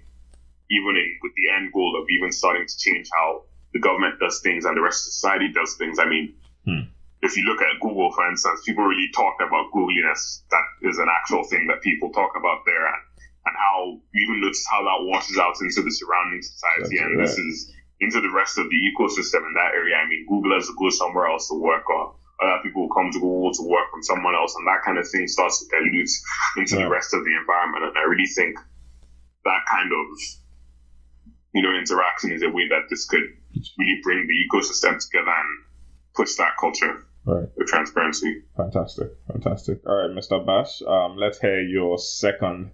even 0.70 0.96
in 0.96 1.08
with 1.20 1.32
the 1.36 1.50
end 1.52 1.72
goal 1.74 1.98
of 2.00 2.06
even 2.08 2.32
starting 2.32 2.64
to 2.64 2.76
change 2.78 3.08
how 3.18 3.42
the 3.74 3.80
government 3.80 4.16
does 4.20 4.40
things 4.42 4.64
and 4.64 4.76
the 4.76 4.80
rest 4.80 5.04
of 5.06 5.12
society 5.12 5.50
does 5.52 5.74
things 5.76 5.98
I 5.98 6.06
mean 6.08 6.34
Hmm. 6.64 6.86
if 7.20 7.36
you 7.36 7.42
look 7.44 7.60
at 7.60 7.80
Google 7.82 8.12
for 8.14 8.24
instance 8.30 8.62
people 8.64 8.84
really 8.84 9.10
talked 9.12 9.42
about 9.42 9.72
googliness 9.74 10.46
that 10.54 10.64
is 10.88 10.98
an 10.98 11.10
actual 11.10 11.42
thing 11.50 11.66
that 11.66 11.82
people 11.82 12.08
talk 12.14 12.32
about 12.38 12.62
there 12.64 12.86
and, 12.86 13.02
and 13.50 13.54
how 13.58 13.98
you 14.14 14.20
even 14.30 14.40
notice 14.40 14.64
how 14.70 14.80
that 14.86 15.02
washes 15.10 15.36
out 15.36 15.58
into 15.60 15.82
the 15.82 15.90
surrounding 15.90 16.40
society 16.40 16.96
That's 16.96 17.10
and 17.10 17.20
this 17.20 17.36
is 17.36 17.74
into 18.02 18.20
the 18.20 18.32
rest 18.34 18.58
of 18.58 18.66
the 18.68 18.78
ecosystem 18.90 19.46
in 19.46 19.54
that 19.54 19.72
area 19.78 19.96
I 19.96 20.06
mean 20.08 20.26
Google 20.28 20.52
has 20.58 20.66
to 20.66 20.74
go 20.78 20.90
somewhere 20.90 21.26
else 21.30 21.48
to 21.48 21.54
work 21.54 21.88
on 21.88 22.14
other 22.42 22.58
people 22.64 22.88
come 22.90 23.10
to 23.12 23.20
Google 23.22 23.52
to 23.54 23.62
work 23.62 23.86
from 23.92 24.02
someone 24.02 24.34
else, 24.34 24.52
and 24.58 24.66
that 24.66 24.82
kind 24.84 24.98
of 24.98 25.06
thing 25.08 25.28
starts 25.28 25.62
to 25.62 25.64
dilute 25.70 26.10
into 26.58 26.74
Yeah. 26.74 26.82
the 26.84 26.90
rest 26.90 27.14
of 27.14 27.22
the 27.22 27.30
environment. 27.38 27.84
And 27.86 27.94
I 27.96 28.02
really 28.02 28.26
think 28.26 28.58
that 29.44 29.62
kind 29.70 29.90
of 29.92 30.06
you 31.54 31.62
know 31.62 31.72
interaction 31.72 32.32
is 32.32 32.42
a 32.42 32.50
way 32.50 32.66
that 32.68 32.88
this 32.90 33.06
could 33.06 33.22
really 33.78 34.00
bring 34.02 34.26
the 34.26 34.34
ecosystem 34.44 34.98
together 34.98 35.30
and 35.30 35.64
push 36.16 36.34
that 36.36 36.56
culture 36.58 37.04
Right. 37.24 37.46
of 37.60 37.66
transparency. 37.68 38.42
Fantastic. 38.56 39.12
Fantastic. 39.30 39.78
All 39.86 39.94
right, 39.94 40.10
Mr. 40.10 40.44
Bash, 40.44 40.82
um, 40.82 41.16
let's 41.16 41.38
hear 41.38 41.60
your 41.62 41.96
second 41.98 42.72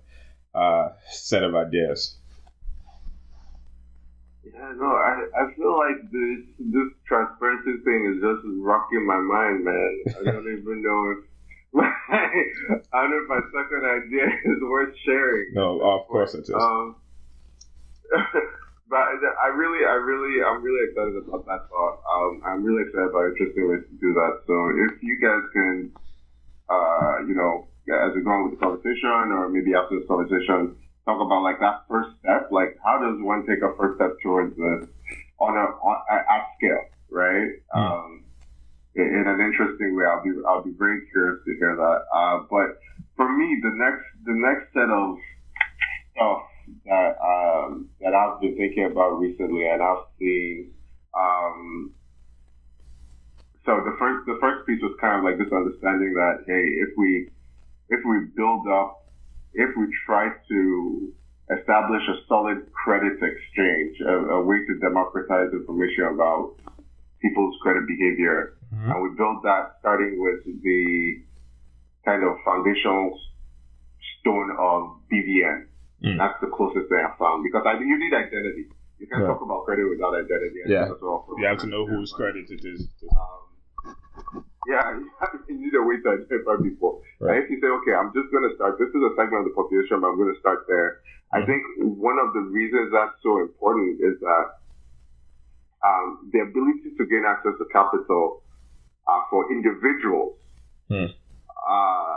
uh, 0.54 0.88
set 1.11 1.42
of 1.42 1.54
ideas. 1.54 2.18
Yeah, 4.55 4.73
no, 4.76 4.87
I, 4.87 5.26
I 5.37 5.55
feel 5.55 5.76
like 5.76 6.00
this 6.11 6.40
this 6.59 6.88
transparency 7.07 7.83
thing 7.85 8.14
is 8.14 8.23
just 8.23 8.43
rocking 8.61 9.07
my 9.07 9.19
mind, 9.19 9.64
man. 9.64 10.02
I 10.21 10.31
don't 10.31 10.49
even 10.59 10.83
know 10.83 11.00
if 11.12 11.19
I 11.76 12.97
don't 13.02 13.11
know 13.11 13.23
if 13.23 13.28
my 13.28 13.40
second 13.52 13.85
idea 13.85 14.26
is 14.45 14.59
worth 14.62 14.95
sharing. 15.05 15.52
No, 15.52 15.81
of 15.81 16.09
course 16.09 16.35
it 16.35 16.49
is. 16.49 16.50
Um, 16.50 16.97
but 18.88 19.05
I 19.05 19.49
really, 19.52 19.85
I 19.85 20.00
really, 20.00 20.43
I'm 20.43 20.62
really 20.62 20.88
excited 20.88 21.17
about 21.28 21.45
that 21.47 21.69
thought. 21.69 22.00
Um, 22.09 22.43
I'm 22.45 22.64
really 22.64 22.88
excited 22.88 23.11
about 23.11 23.37
interesting 23.37 23.69
ways 23.69 23.85
to 23.85 23.97
do 24.00 24.14
that. 24.14 24.40
So 24.49 24.55
if 24.88 25.02
you 25.02 25.21
guys 25.21 25.45
can, 25.52 25.93
uh, 26.71 27.21
you 27.28 27.35
know, 27.37 27.69
as 27.93 28.17
we 28.17 28.23
go 28.23 28.31
on 28.31 28.49
with 28.49 28.59
the 28.59 28.64
conversation, 28.64 29.33
or 29.37 29.49
maybe 29.49 29.75
after 29.76 29.99
this 30.00 30.09
conversation, 30.09 30.76
talk 31.09 31.25
about 31.25 31.43
like 31.43 31.59
that 31.61 31.88
first 31.88 32.11
step. 32.21 32.53
Like, 32.53 32.77
how 32.85 33.00
does 33.00 33.17
one 33.25 33.47
take 33.49 33.65
a 33.65 33.73
first 33.81 33.97
step 33.97 34.12
towards 34.23 34.53
this 34.53 34.85
on 35.41 35.57
a 35.57 35.67
on, 35.81 35.97
at 36.12 36.45
scale, 36.61 36.85
right? 37.09 37.49
Mm. 37.73 37.81
Um, 37.81 38.25
in, 38.95 39.07
in 39.07 39.25
an 39.25 39.41
interesting 39.41 39.97
way. 39.97 40.05
I'll 40.05 40.23
be 40.23 40.33
I'll 40.47 40.62
be 40.62 40.77
very 40.77 41.07
curious 41.12 41.41
to 41.47 41.57
hear 41.57 41.77
that. 41.77 42.00
Uh, 42.12 42.45
but 42.50 42.77
for 43.17 43.29
me, 43.33 43.59
the 43.62 43.73
next 43.73 44.05
the 44.29 44.37
next 44.37 44.73
set 44.75 44.91
of 44.91 45.17
stuff 46.12 46.43
that 46.85 47.17
um, 47.25 47.88
that 48.00 48.12
I've 48.12 48.41
been 48.41 48.57
thinking 48.57 48.85
about 48.85 49.19
recently, 49.19 49.67
and 49.67 49.83
I've 49.83 50.05
seen. 50.19 50.73
Um, 51.17 51.93
so 53.65 53.81
the 53.85 53.97
first 53.99 54.27
the 54.27 54.37
first 54.41 54.67
piece 54.67 54.81
was 54.83 54.97
kind 55.00 55.19
of 55.19 55.25
like 55.25 55.38
this 55.38 55.53
understanding 55.53 56.12
that 56.15 56.45
hey, 56.47 56.65
if 56.85 56.91
we 56.97 57.31
if 57.88 58.00
we 58.05 58.29
build 58.37 58.69
up, 58.69 59.08
if 59.55 59.71
we 59.76 59.87
try 60.07 60.31
to 60.49 61.12
establish 61.59 62.02
a 62.09 62.17
solid 62.28 62.71
credit 62.73 63.14
exchange, 63.23 64.00
a, 64.00 64.37
a 64.37 64.45
way 64.45 64.59
to 64.67 64.78
democratize 64.81 65.49
information 65.52 66.05
about 66.05 66.55
people's 67.23 67.57
credit 67.62 67.87
behavior, 67.87 68.55
Mhm. 68.75 68.93
and 68.95 69.02
we 69.02 69.09
build 69.17 69.43
that 69.45 69.76
starting 69.81 70.21
with 70.21 70.45
the 70.45 71.23
kind 72.05 72.23
of 72.23 72.37
foundational 72.45 73.19
stone 74.21 74.50
of 74.59 75.00
BVN. 75.11 75.67
Mm. 76.05 76.19
That's 76.19 76.38
the 76.40 76.49
closest 76.49 76.88
thing 76.90 77.00
I 77.00 77.17
found 77.19 77.43
because 77.43 77.64
I 77.67 77.81
you 77.81 77.99
need 77.99 78.12
identity. 78.14 78.69
You 78.99 79.07
can't 79.07 79.23
Right. 79.23 79.28
talk 79.28 79.40
about 79.43 79.64
credit 79.64 79.88
without 79.88 80.14
identity. 80.14 80.61
and 80.62 80.71
Yeah. 80.71 80.85
that's 80.88 81.02
also- 81.02 81.37
You 81.38 81.47
have 81.47 81.59
to 81.59 81.67
know 81.67 81.87
whose 81.87 82.12
credit 82.12 82.50
it 82.50 82.64
is. 82.64 82.88
um, 83.17 83.48
yeah, 84.69 85.01
you 85.49 85.57
need 85.57 85.75
a 85.75 85.83
way 85.83 85.97
to 86.05 86.09
identify 86.21 86.61
people. 86.63 87.01
Right. 87.19 87.37
And 87.37 87.45
if 87.45 87.51
you 87.51 87.59
say, 87.61 87.69
okay, 87.81 87.95
I'm 87.97 88.13
just 88.13 88.29
going 88.31 88.45
to 88.49 88.55
start, 88.55 88.77
this 88.79 88.93
is 88.93 89.01
a 89.03 89.13
segment 89.17 89.49
of 89.49 89.51
the 89.51 89.57
population, 89.57 90.01
but 90.05 90.13
I'm 90.13 90.19
going 90.21 90.33
to 90.33 90.41
start 90.41 90.69
there. 90.69 91.01
I 91.33 91.41
Mhm. 91.41 91.47
think 91.49 91.63
one 91.97 92.19
of 92.21 92.33
the 92.37 92.41
reasons 92.41 92.93
that's 92.93 93.17
so 93.23 93.41
important 93.41 94.01
is 94.01 94.21
that 94.21 94.47
um, 95.85 96.29
the 96.33 96.41
ability 96.41 96.91
to 96.99 97.05
gain 97.07 97.25
access 97.25 97.55
to 97.59 97.65
capital 97.73 98.43
uh, 99.07 99.21
for 99.31 99.51
individuals 99.51 100.37
Hmm. 100.89 101.07
uh, 101.69 102.17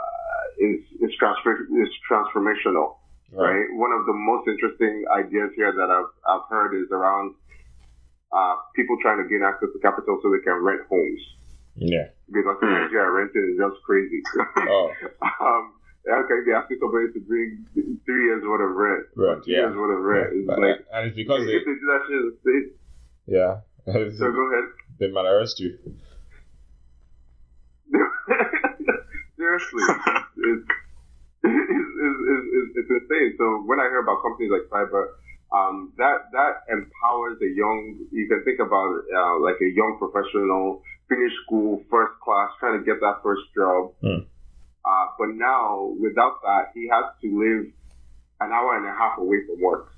is 0.59 0.79
is, 1.01 1.11
transfer- 1.19 1.67
is 1.83 1.89
transformational 2.09 2.95
right? 3.33 3.65
One 3.73 3.91
of 3.91 4.05
the 4.05 4.13
most 4.13 4.47
interesting 4.47 5.05
ideas 5.11 5.51
here 5.55 5.71
that 5.71 5.89
I've, 5.89 6.11
I've 6.27 6.45
heard 6.49 6.75
is 6.75 6.91
around 6.91 7.33
uh, 8.31 8.55
people 8.75 8.97
trying 9.01 9.23
to 9.23 9.27
gain 9.29 9.43
access 9.43 9.69
to 9.73 9.79
capital 9.79 10.19
so 10.21 10.31
they 10.31 10.43
can 10.43 10.59
rent 10.61 10.81
homes. 10.89 11.21
Yeah. 11.81 12.13
Because 12.29 12.57
in 12.61 12.67
Hmm. 12.69 12.73
Nigeria, 12.85 13.09
renting 13.09 13.45
is 13.51 13.57
just 13.57 13.81
crazy. 13.83 14.21
Oh, 14.69 14.93
um, 15.41 15.73
okay, 16.05 16.37
they're 16.45 16.55
asking 16.55 16.77
somebody 16.79 17.09
to 17.13 17.19
bring 17.25 17.65
three 18.05 18.23
years 18.29 18.43
worth 18.45 18.61
of 18.61 18.75
rent. 18.77 19.05
Right, 19.17 19.41
Two 19.43 19.49
yeah. 19.51 19.57
years 19.65 19.75
worth 19.75 19.97
of 19.97 20.03
rent. 20.05 20.29
It's 20.31 20.45
But- 20.47 20.59
like, 20.61 20.85
and 20.93 21.07
it's 21.09 21.15
because 21.17 21.41
if 21.41 21.47
they, 21.49 21.57
they 21.57 21.73
do 21.81 21.85
that 21.89 22.01
shit 22.05 22.21
in 22.21 22.25
the 22.29 22.37
States, 22.45 22.71
yeah, 23.25 23.53
so 24.17 24.31
go 24.31 24.43
ahead. 24.53 24.65
they 24.99 25.09
might 25.09 25.25
arrest 25.25 25.59
you. 25.59 25.77
Seriously, 29.37 29.83
it's, 30.37 30.67
it's, 31.43 31.57
it's, 31.97 32.47
it's, 32.53 32.71
it's 32.77 32.91
insane. 32.93 33.33
So 33.37 33.63
when 33.65 33.79
I 33.81 33.89
hear 33.89 34.01
about 34.05 34.21
companies 34.21 34.51
like 34.53 34.69
Fibre, 34.69 35.17
um, 35.51 35.91
that 35.97 36.31
that 36.31 36.63
empowers 36.69 37.37
a 37.41 37.49
young. 37.55 37.97
You 38.11 38.27
can 38.27 38.43
think 38.43 38.59
about 38.59 39.03
uh, 39.13 39.39
like 39.39 39.59
a 39.61 39.69
young 39.69 39.97
professional, 39.99 40.81
finish 41.09 41.31
school, 41.45 41.83
first 41.89 42.13
class, 42.23 42.49
trying 42.59 42.79
to 42.79 42.85
get 42.85 42.99
that 43.01 43.19
first 43.23 43.41
job. 43.55 43.93
Hmm. 44.01 44.23
Uh, 44.83 45.05
but 45.19 45.29
now 45.35 45.93
without 45.99 46.41
that, 46.43 46.71
he 46.73 46.89
has 46.89 47.05
to 47.21 47.27
live 47.27 47.71
an 48.39 48.51
hour 48.51 48.77
and 48.77 48.87
a 48.87 48.91
half 48.97 49.19
away 49.19 49.37
from 49.45 49.61
work, 49.61 49.93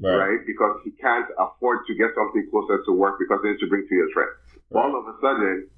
Right. 0.00 0.16
right? 0.16 0.46
Because 0.46 0.80
he 0.84 0.90
can't 0.92 1.26
afford 1.38 1.80
to 1.86 1.94
get 1.94 2.10
something 2.16 2.48
closer 2.50 2.82
to 2.86 2.92
work 2.92 3.18
because 3.18 3.40
he 3.42 3.50
needs 3.50 3.60
to 3.60 3.66
bring 3.68 3.86
two 3.88 3.96
years 3.96 4.12
rent. 4.16 4.30
Right. 4.70 4.80
All 4.82 4.96
of 4.98 5.04
a 5.06 5.18
sudden, 5.20 5.68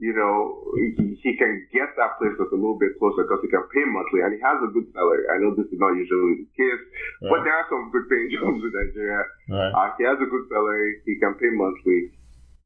you 0.00 0.16
know, 0.16 0.56
he, 0.80 1.20
he 1.20 1.36
can 1.36 1.68
get 1.76 1.92
that 2.00 2.16
place 2.16 2.32
that's 2.40 2.50
a 2.50 2.56
little 2.56 2.80
bit 2.80 2.96
closer 2.96 3.28
because 3.28 3.44
he 3.44 3.52
can 3.52 3.68
pay 3.68 3.84
monthly 3.84 4.24
and 4.24 4.32
he 4.32 4.40
has 4.40 4.56
a 4.64 4.72
good 4.72 4.88
salary. 4.96 5.28
I 5.28 5.36
know 5.36 5.52
this 5.52 5.68
is 5.68 5.76
not 5.76 5.92
usually 5.92 6.48
the 6.48 6.50
case, 6.56 6.82
but 7.28 7.44
there 7.44 7.52
are 7.52 7.68
some 7.68 7.92
good 7.92 8.08
paying 8.08 8.32
jobs 8.34 8.64
in 8.64 8.72
Nigeria. 8.72 9.28
Right. 9.52 9.72
Uh, 9.76 9.92
he 10.00 10.08
has 10.08 10.16
a 10.16 10.24
good 10.24 10.48
salary. 10.48 11.04
He 11.04 11.20
can 11.20 11.36
pay 11.36 11.52
monthly. 11.52 12.16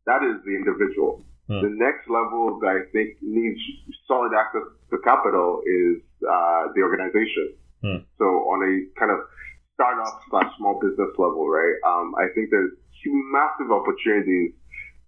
That 0.06 0.22
is 0.22 0.46
the 0.46 0.54
individual. 0.54 1.26
Hmm. 1.50 1.60
The 1.66 1.74
next 1.74 2.06
level 2.06 2.62
that 2.62 2.70
I 2.70 2.86
think 2.94 3.18
needs 3.18 3.58
solid 4.06 4.30
access 4.30 4.64
to 4.94 5.02
capital 5.02 5.60
is 5.66 6.06
uh, 6.22 6.70
the 6.78 6.86
organization. 6.86 7.58
Hmm. 7.82 8.00
So 8.14 8.46
on 8.46 8.62
a 8.62 8.72
kind 8.94 9.10
of 9.10 9.26
startup 9.74 10.22
slash 10.30 10.54
small 10.54 10.78
business 10.78 11.10
level, 11.18 11.50
right? 11.50 11.74
Um, 11.82 12.14
I 12.14 12.30
think 12.30 12.54
there's 12.54 12.78
massive 13.04 13.68
opportunities 13.68 14.54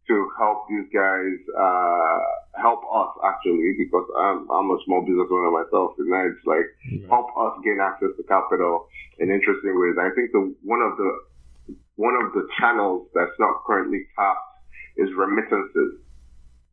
to 0.08 0.30
help 0.38 0.68
these 0.68 0.86
guys, 0.94 1.38
uh, 1.58 2.18
help 2.60 2.80
us 2.94 3.10
actually, 3.24 3.74
because 3.78 4.06
I'm, 4.18 4.50
I'm 4.50 4.70
a 4.70 4.78
small 4.84 5.00
business 5.02 5.26
owner 5.30 5.50
myself, 5.50 5.92
and 5.98 6.08
it's 6.30 6.46
like 6.46 6.66
Yeah. 6.86 7.08
help 7.10 7.26
us 7.36 7.58
gain 7.64 7.78
access 7.80 8.14
to 8.16 8.22
capital 8.24 8.86
in 9.18 9.30
interesting 9.30 9.74
ways. 9.74 9.96
I 9.98 10.10
think 10.14 10.30
the 10.32 10.54
one 10.62 10.80
of 10.82 10.96
the 10.96 11.10
one 11.96 12.14
of 12.14 12.32
the 12.34 12.46
channels 12.60 13.08
that's 13.14 13.34
not 13.38 13.64
currently 13.66 14.06
tapped 14.16 14.38
is 14.96 15.08
remittances. 15.16 15.98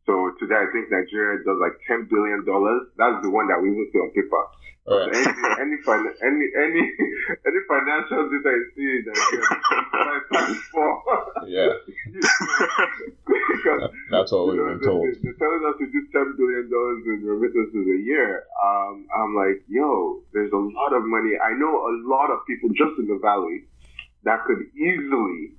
So 0.06 0.36
today, 0.40 0.60
I 0.60 0.68
think 0.72 0.92
Nigeria 0.92 1.40
does 1.44 1.60
like 1.64 1.80
ten 1.88 2.08
billion 2.12 2.44
dollars. 2.44 2.92
That's 2.98 3.24
the 3.24 3.32
one 3.32 3.48
that 3.48 3.62
we 3.62 3.72
even 3.72 3.88
see 3.92 4.00
on 4.00 4.12
paper. 4.12 4.44
Right. 4.84 5.16
Any 5.64 5.80
any, 5.80 6.08
any 6.28 6.46
any 6.60 6.84
any 7.48 7.60
financial 7.72 8.28
data 8.28 8.52
you 8.52 8.68
see 8.76 8.90
in 9.00 9.06
Nigeria, 9.08 9.48
five 9.92 10.24
times 10.32 10.60
four. 10.72 11.04
Yeah. 11.44 11.76
because 13.28 13.92
that's 14.10 14.32
all 14.32 14.48
we've 14.48 14.56
been 14.56 14.80
told. 14.80 15.04
They're, 15.04 15.20
they're, 15.24 15.40
telling 15.40 15.64
us 15.68 15.76
to 15.80 15.86
do 15.92 16.08
ten 16.16 16.36
billion 16.38 16.72
dollars 16.72 17.04
in 17.04 17.20
remittances 17.28 17.84
a 17.84 18.00
year. 18.00 18.46
Um, 18.64 19.08
I'm 19.12 19.36
like, 19.36 19.64
yo, 19.68 20.22
there's 20.32 20.52
a 20.54 20.58
lot 20.58 20.94
of 20.94 21.04
money. 21.04 21.36
I 21.36 21.52
know 21.60 21.84
a 21.84 21.92
lot 22.08 22.32
of 22.32 22.48
people 22.48 22.70
just 22.70 22.96
in 22.98 23.08
the 23.08 23.20
valley 23.22 23.68
that 24.24 24.46
could 24.46 24.64
easily 24.72 25.52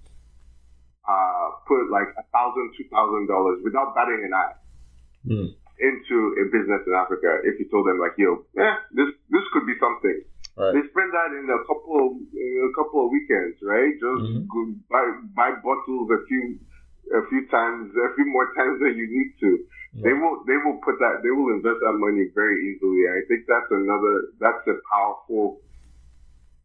uh, 1.09 1.47
put 1.69 1.91
like 1.91 2.09
a 2.17 2.25
thousand, 2.33 2.73
two 2.77 2.89
thousand 2.91 3.29
dollars 3.29 3.61
without 3.65 3.95
batting 3.95 4.23
an 4.25 4.33
eye. 4.35 4.57
Mm. 5.25 5.49
Into 5.75 6.39
a 6.39 6.45
business 6.55 6.87
in 6.87 6.95
Africa, 6.95 7.43
if 7.43 7.59
you 7.59 7.67
told 7.67 7.91
them 7.91 7.99
like, 7.99 8.15
"Yo, 8.17 8.47
yeah, 8.55 8.79
this 8.95 9.11
this 9.27 9.43
could 9.53 9.67
be 9.67 9.75
something," 9.83 10.23
Right. 10.55 10.71
They 10.71 10.87
spend 10.87 11.11
that 11.11 11.35
in 11.35 11.51
a 11.51 11.61
couple 11.67 11.99
of 11.99 12.11
a 12.15 12.71
couple 12.79 13.03
of 13.03 13.11
weekends, 13.11 13.59
right? 13.59 13.91
Just 13.91 14.23
mm-hmm. 14.23 14.79
buy 14.87 15.03
buy 15.35 15.51
bottles 15.59 16.07
a 16.15 16.23
few 16.31 16.63
a 17.11 17.27
few 17.27 17.43
times, 17.51 17.91
a 17.91 18.15
few 18.15 18.27
more 18.31 18.55
times 18.55 18.79
than 18.79 18.95
you 18.95 19.11
need 19.11 19.35
to. 19.43 19.51
Yeah. 19.99 20.03
They 20.07 20.15
will 20.15 20.47
they 20.47 20.55
will 20.63 20.79
put 20.87 21.03
that 21.03 21.27
they 21.27 21.35
will 21.35 21.51
invest 21.59 21.83
that 21.83 21.99
money 21.99 22.31
very 22.39 22.71
easily. 22.71 23.03
I 23.11 23.27
think 23.27 23.51
that's 23.51 23.67
another 23.67 24.31
that's 24.39 24.63
a 24.71 24.79
powerful 24.87 25.59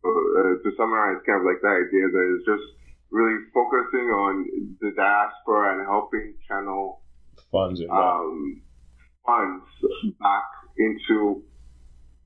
uh, 0.06 0.62
to 0.62 0.70
summarize 0.78 1.26
kind 1.26 1.42
of 1.42 1.50
like 1.50 1.66
that 1.66 1.90
idea 1.90 2.14
that 2.14 2.26
is 2.38 2.46
just 2.46 2.66
really 3.12 3.46
focusing 3.54 4.08
on 4.14 4.46
the 4.82 4.92
diaspora 4.96 5.78
and 5.78 5.88
helping 5.88 6.36
channel 6.48 7.02
funds 7.52 7.82
um, 7.90 8.62
funds 9.26 9.66
back 10.20 10.44
into 10.78 11.44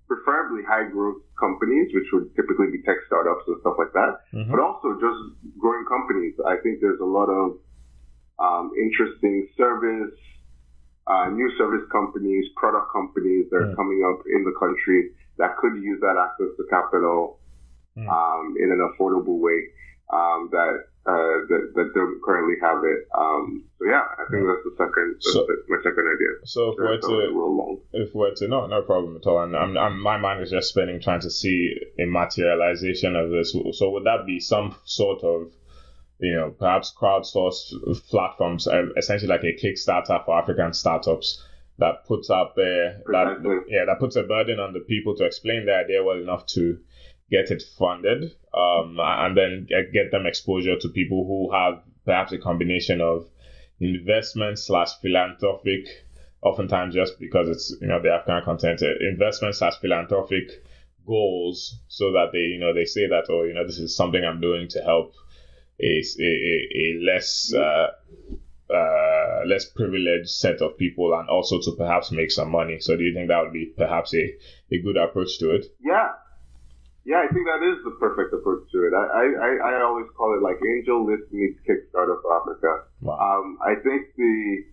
preferably 0.08 0.62
high 0.68 0.88
growth 0.90 1.22
companies, 1.40 1.90
which 1.94 2.08
would 2.12 2.36
typically 2.36 2.68
be 2.72 2.84
tech 2.84 2.98
startups 3.08 3.44
and 3.48 3.58
stuff 3.62 3.76
like 3.80 3.94
that, 3.94 4.20
mm-hmm. 4.34 4.52
but 4.52 4.60
also 4.60 4.94
just 5.00 5.20
growing 5.58 5.86
companies. 5.88 6.34
I 6.46 6.58
think 6.62 6.80
there's 6.82 7.00
a 7.00 7.08
lot 7.08 7.32
of 7.32 7.58
um, 8.40 8.72
interesting 8.78 9.48
service, 9.58 10.14
uh, 11.08 11.30
new 11.30 11.50
service 11.58 11.88
companies, 11.92 12.46
product 12.56 12.92
companies 12.92 13.48
that 13.52 13.58
are 13.58 13.72
mm. 13.72 13.76
coming 13.76 14.04
up 14.04 14.24
in 14.28 14.44
the 14.44 14.54
country 14.60 15.12
that 15.38 15.58
could 15.58 15.76
use 15.82 16.00
that 16.02 16.16
access 16.18 16.52
to 16.58 16.64
capital 16.70 17.40
mm. 17.98 18.08
um, 18.08 18.56
in 18.60 18.72
an 18.72 18.80
affordable 18.80 19.40
way 19.40 19.70
um, 20.12 20.50
that 20.52 20.86
uh, 21.06 21.44
that, 21.50 21.72
that 21.76 21.92
don't 21.94 22.22
currently 22.24 22.56
have 22.62 22.80
it. 22.84 23.08
Um, 23.18 23.66
so 23.78 23.86
yeah, 23.90 24.04
I 24.18 24.24
think 24.32 24.48
that's 24.48 24.64
the 24.64 24.76
second 24.78 25.16
that's 25.16 25.34
so, 25.34 25.48
my 25.68 25.78
second 25.84 26.08
idea. 26.08 26.46
So 26.46 26.72
if 26.72 26.78
we're 26.78 26.98
to 26.98 27.82
if 27.92 28.16
we're 28.16 28.34
to 28.36 28.48
no 28.48 28.68
no 28.68 28.82
problem 28.84 29.18
at 29.18 29.28
all, 29.28 29.44
and 29.44 29.56
I'm, 29.56 29.78
I'm, 29.78 30.00
my 30.00 30.18
mind 30.18 30.42
is 30.42 30.52
just 30.52 30.70
spinning 30.70 31.02
trying 31.02 31.22
to 31.22 31.30
see 31.30 31.76
a 32.00 32.06
materialization 32.06 33.16
of 33.16 33.32
this. 33.32 33.56
So 33.74 33.90
would 33.92 34.06
that 34.06 34.26
be 34.26 34.40
some 34.40 34.76
sort 34.86 35.24
of 35.24 35.52
you 36.20 36.36
know 36.36 36.52
perhaps 36.52 36.94
crowdsourced 36.98 38.08
platforms, 38.10 38.68
uh, 38.68 38.86
essentially 38.96 39.30
like 39.30 39.44
a 39.44 39.54
Kickstarter 39.54 40.24
for 40.24 40.40
African 40.40 40.74
startups? 40.74 41.44
That 41.80 42.06
puts 42.06 42.30
up 42.30 42.56
a 42.60 43.02
that, 43.08 43.66
yeah 43.68 43.86
that 43.88 44.00
puts 44.00 44.16
a 44.16 44.24
burden 44.24 44.60
on 44.60 44.74
the 44.74 44.80
people 44.80 45.16
to 45.18 45.26
explain 45.26 45.66
their 45.66 45.84
idea 45.84 46.04
well 46.04 46.22
enough 46.22 46.46
to 46.54 46.78
get 47.34 47.50
it 47.50 47.64
funded, 47.80 48.32
um, 48.54 48.98
and 49.00 49.36
then 49.36 49.68
get, 49.92 50.12
them 50.12 50.28
exposure 50.28 50.78
to 50.80 50.88
people 50.90 51.26
who 51.26 51.52
have 51.52 51.82
perhaps 52.06 52.32
a 52.32 52.38
combination 52.38 53.02
of 53.02 53.28
investment 53.80 54.60
slash 54.60 54.90
philanthropic, 55.02 55.88
oftentimes 56.44 56.94
just 56.94 57.20
because 57.20 57.50
it's 57.50 57.76
you 57.82 57.88
know 57.88 58.02
the 58.02 58.12
African 58.12 58.44
content, 58.46 58.84
uh, 58.84 58.94
investment 59.10 59.56
slash 59.56 59.78
philanthropic 59.82 60.64
goals, 61.08 61.80
so 61.88 62.12
that 62.12 62.30
they 62.34 62.46
you 62.54 62.60
know 62.60 62.74
they 62.74 62.86
say 62.86 63.08
that 63.08 63.26
oh 63.30 63.44
you 63.44 63.54
know 63.54 63.66
this 63.66 63.80
is 63.80 63.96
something 63.96 64.24
I'm 64.24 64.40
doing 64.40 64.68
to 64.70 64.84
help 64.84 65.16
a 65.82 66.04
a, 66.20 66.32
a 66.84 67.00
less 67.04 67.52
uh, 67.52 67.88
uh, 68.70 69.42
less 69.48 69.66
privileged 69.66 70.30
set 70.30 70.62
of 70.62 70.78
people 70.78 71.14
and 71.16 71.30
also 71.30 71.60
to 71.62 71.72
perhaps 71.78 72.12
make 72.12 72.32
some 72.32 72.52
money. 72.52 72.80
So 72.80 72.96
do 72.96 73.04
you 73.04 73.14
think 73.14 73.30
that 73.30 73.42
would 73.42 73.54
be 73.54 73.74
perhaps 73.76 74.14
a, 74.14 74.36
a 74.72 74.82
good 74.82 74.98
approach 74.98 75.40
to 75.40 75.56
it? 75.56 75.66
Yeah, 75.80 76.12
yeah, 77.06 77.20
I 77.20 77.28
think 77.34 77.46
that 77.48 77.60
is 77.60 77.84
the 77.84 77.92
perfect 78.00 78.34
approach 78.34 78.64
to 78.72 78.88
it. 78.88 78.94
I, 78.96 79.04
I, 79.04 79.76
I 79.76 79.84
always 79.84 80.08
call 80.16 80.40
it 80.40 80.42
like 80.42 80.56
AngelList 80.64 81.28
meets 81.32 81.60
Kickstarter 81.68 82.22
for 82.22 82.32
Africa. 82.40 82.88
Wow. 83.02 83.20
Um, 83.20 83.60
I 83.60 83.76
think 83.76 84.16
the, 84.16 84.64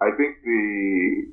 I 0.00 0.08
think 0.16 0.40
the, 0.40 1.28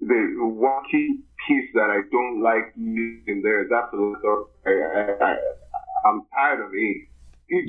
the 0.00 0.20
one 0.42 0.82
key 0.90 1.22
piece 1.46 1.70
that 1.74 1.86
I 1.86 2.02
don't 2.10 2.42
like 2.42 2.74
in 2.74 3.42
there 3.44 3.62
is 3.62 3.70
absolutely, 3.70 4.26
I, 4.66 5.14
I, 5.22 5.36
I'm 6.04 6.26
tired 6.34 6.66
of 6.66 6.74
aid. 6.74 7.06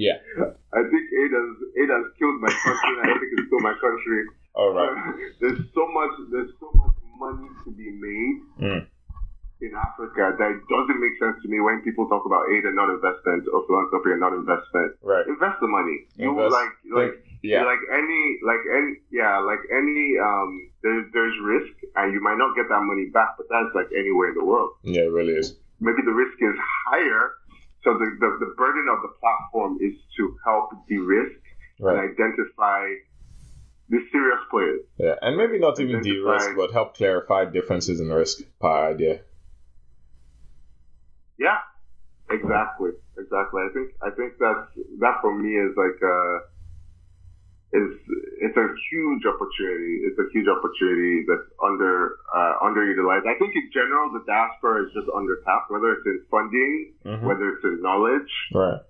Yeah. 0.02 0.18
I 0.74 0.82
think 0.90 1.06
aid 1.06 1.32
has, 1.38 1.52
aid 1.78 1.90
has 1.94 2.06
killed 2.18 2.42
my 2.42 2.50
country 2.50 2.98
I 2.98 3.14
think 3.14 3.30
it's 3.38 3.50
killed 3.50 3.62
my 3.62 3.78
country. 3.78 4.26
All 4.56 4.74
right. 4.74 5.14
there's 5.40 5.62
so 5.76 5.86
much, 5.94 6.14
there's 6.32 6.50
so 6.60 6.72
much 6.74 6.98
money 7.20 7.48
to 7.64 7.70
be 7.70 7.92
made. 7.94 8.66
Mm 8.74 8.88
in 9.62 9.72
Africa 9.72 10.36
that 10.36 10.52
doesn't 10.68 11.00
make 11.00 11.16
sense 11.16 11.40
to 11.42 11.48
me 11.48 11.64
when 11.64 11.80
people 11.82 12.08
talk 12.12 12.26
about 12.26 12.44
aid 12.52 12.66
and 12.66 12.76
not 12.76 12.92
investment 12.92 13.48
or 13.48 13.64
philanthropy 13.68 14.12
and 14.12 14.20
not 14.20 14.34
investment. 14.34 15.00
Right. 15.02 15.24
Invest 15.28 15.64
the 15.64 15.72
money. 15.72 16.08
You 16.20 16.36
Invest, 16.36 16.52
like 16.52 16.74
like 16.92 17.14
yeah. 17.42 17.64
like 17.64 17.80
any 17.94 18.40
like 18.44 18.64
any 18.68 19.00
yeah 19.12 19.40
like 19.40 19.64
any 19.72 20.20
um 20.20 20.72
there's 20.84 21.08
there's 21.14 21.36
risk 21.40 21.72
and 21.96 22.12
you 22.12 22.20
might 22.20 22.36
not 22.36 22.56
get 22.56 22.68
that 22.68 22.84
money 22.84 23.08
back, 23.16 23.40
but 23.40 23.48
that's 23.48 23.72
like 23.72 23.88
anywhere 23.96 24.30
in 24.30 24.36
the 24.36 24.44
world. 24.44 24.76
Yeah, 24.84 25.08
it 25.08 25.14
really 25.16 25.40
is. 25.40 25.56
Maybe 25.80 26.04
the 26.04 26.12
risk 26.12 26.36
is 26.42 26.56
higher, 26.92 27.40
so 27.84 27.96
the 27.96 28.08
the, 28.20 28.30
the 28.44 28.52
burden 28.60 28.88
of 28.92 29.08
the 29.08 29.14
platform 29.24 29.80
is 29.80 29.96
to 30.18 30.36
help 30.44 30.72
de-risk 30.88 31.40
right. 31.80 31.96
and 31.96 32.12
identify 32.12 32.92
the 33.88 34.00
serious 34.12 34.40
players. 34.52 34.82
Yeah, 34.98 35.16
and 35.22 35.38
maybe 35.38 35.60
not 35.60 35.80
even 35.80 36.02
de-risk, 36.02 36.50
but 36.58 36.72
help 36.72 36.96
clarify 36.96 37.46
differences 37.46 38.00
in 38.02 38.10
risk 38.10 38.44
per 38.60 38.92
idea. 38.92 39.22
Yeah, 41.38 41.60
exactly, 42.30 42.92
exactly. 43.18 43.62
I 43.62 43.70
think 43.74 43.88
I 44.02 44.10
think 44.16 44.34
that's 44.40 44.72
that 45.00 45.16
for 45.22 45.36
me 45.36 45.56
is 45.56 45.76
like 45.76 46.00
a 46.02 46.20
is 47.76 47.92
it's 48.40 48.58
a 48.58 48.68
huge 48.92 49.24
opportunity. 49.26 50.08
It's 50.08 50.20
a 50.20 50.28
huge 50.32 50.48
opportunity 50.48 51.26
that's 51.28 51.50
under 51.60 52.20
uh, 52.32 52.64
underutilized. 52.64 53.28
I 53.28 53.36
think 53.40 53.56
in 53.56 53.68
general 53.74 54.12
the 54.12 54.24
diaspora 54.28 54.86
is 54.88 54.92
just 54.96 55.08
undertapped, 55.12 55.68
whether 55.70 55.92
it's 56.00 56.06
in 56.06 56.24
funding, 56.32 56.94
mm-hmm. 57.04 57.26
whether 57.26 57.50
it's 57.56 57.64
in 57.64 57.82
knowledge. 57.82 58.32
Right. 58.54 58.82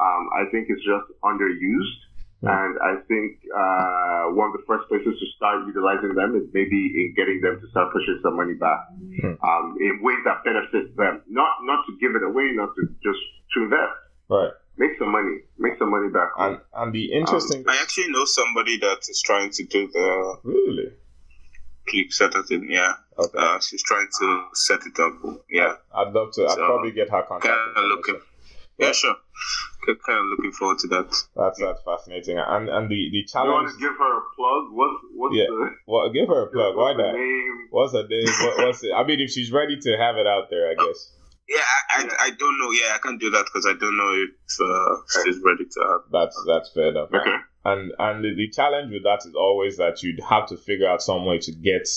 Um, 0.00 0.22
I 0.32 0.48
think 0.50 0.66
it's 0.70 0.82
just 0.82 1.06
underused. 1.22 2.00
And 2.42 2.78
I 2.80 2.96
think 3.04 3.44
uh, 3.52 4.32
one 4.32 4.48
of 4.48 4.56
the 4.56 4.64
first 4.66 4.88
places 4.88 5.12
to 5.12 5.26
start 5.36 5.66
utilizing 5.66 6.14
them 6.14 6.36
is 6.36 6.48
maybe 6.54 6.76
in 6.96 7.12
getting 7.14 7.40
them 7.42 7.60
to 7.60 7.68
start 7.68 7.92
pushing 7.92 8.18
some 8.22 8.36
money 8.36 8.54
back 8.54 8.88
hmm. 8.96 9.36
um, 9.44 9.76
in 9.78 10.00
ways 10.00 10.24
that 10.24 10.42
benefit 10.44 10.96
them. 10.96 11.20
Not 11.28 11.60
not 11.68 11.84
to 11.84 11.92
give 12.00 12.16
it 12.16 12.24
away, 12.24 12.52
not 12.56 12.72
to 12.76 12.88
just 13.04 13.20
to 13.54 13.64
invest. 13.64 13.92
Right. 14.28 14.52
Make 14.78 14.92
some 14.98 15.12
money. 15.12 15.44
Make 15.58 15.76
some 15.78 15.90
money 15.90 16.08
back. 16.08 16.30
And, 16.38 16.58
and 16.74 16.92
the 16.92 17.12
interesting. 17.12 17.60
Um, 17.60 17.68
I 17.68 17.78
actually 17.82 18.08
know 18.08 18.24
somebody 18.24 18.78
that 18.78 19.04
is 19.08 19.20
trying 19.20 19.50
to 19.50 19.64
do 19.64 19.90
the. 19.92 20.36
Really. 20.42 20.92
Keep 21.88 22.12
set 22.12 22.34
it 22.34 22.50
in, 22.50 22.70
yeah. 22.70 22.92
Okay. 23.18 23.38
Uh, 23.38 23.58
she's 23.58 23.82
trying 23.82 24.06
to 24.20 24.44
set 24.54 24.80
it 24.86 24.98
up. 25.00 25.12
Yeah. 25.50 25.74
I'd 25.94 26.12
love 26.12 26.32
to. 26.34 26.46
I'd 26.46 26.56
probably 26.56 26.92
get 26.92 27.10
her 27.10 27.22
contact. 27.22 27.52
Kind 27.52 27.76
of 27.76 27.84
looking. 27.84 28.20
Yeah, 28.80 28.92
sure. 28.92 29.14
Kind 30.06 30.18
of 30.18 30.26
looking 30.36 30.52
forward 30.52 30.78
to 30.78 30.88
that. 30.88 31.08
That's 31.36 31.58
that's 31.58 31.82
fascinating, 31.84 32.38
and 32.38 32.68
and 32.68 32.88
the 32.88 33.08
the 33.12 33.24
challenge. 33.24 33.48
You 33.48 33.52
want 33.52 33.68
to 33.68 33.80
give 33.80 33.96
her 33.98 34.12
a 34.18 34.24
plug? 34.36 34.64
What 34.72 34.90
what's 35.14 35.36
yeah. 35.36 35.48
the? 35.48 35.70
Well, 35.86 36.12
give 36.12 36.28
her 36.28 36.42
a 36.44 36.46
plug. 36.52 36.76
Why 36.76 36.92
not? 36.92 37.14
Name? 37.14 37.68
What's 37.70 37.92
her 37.92 38.06
name? 38.06 38.24
What, 38.24 38.58
what's 38.66 38.84
it? 38.84 38.92
I 38.94 39.04
mean, 39.04 39.20
if 39.20 39.30
she's 39.30 39.52
ready 39.52 39.78
to 39.80 39.96
have 39.96 40.16
it 40.16 40.26
out 40.26 40.48
there, 40.50 40.70
I 40.70 40.74
guess. 40.74 41.12
Yeah, 41.48 41.58
I, 41.90 42.02
I, 42.02 42.26
I 42.26 42.30
don't 42.30 42.58
know. 42.60 42.70
Yeah, 42.70 42.94
I 42.94 42.98
can't 43.02 43.20
do 43.20 43.30
that 43.30 43.44
because 43.46 43.66
I 43.66 43.72
don't 43.72 43.96
know 43.96 44.12
if 44.14 44.30
uh, 44.62 45.22
she's 45.24 45.40
ready 45.42 45.64
to 45.64 45.80
have. 45.80 46.00
That's 46.12 46.44
that's 46.46 46.70
fair 46.72 46.88
enough. 46.88 47.08
Okay. 47.12 47.36
And 47.64 47.92
and 47.98 48.24
the, 48.24 48.34
the 48.36 48.48
challenge 48.48 48.92
with 48.92 49.02
that 49.02 49.26
is 49.26 49.34
always 49.34 49.76
that 49.78 50.02
you'd 50.02 50.20
have 50.20 50.46
to 50.48 50.56
figure 50.56 50.88
out 50.88 51.02
some 51.02 51.26
way 51.26 51.38
to 51.38 51.52
get 51.52 51.88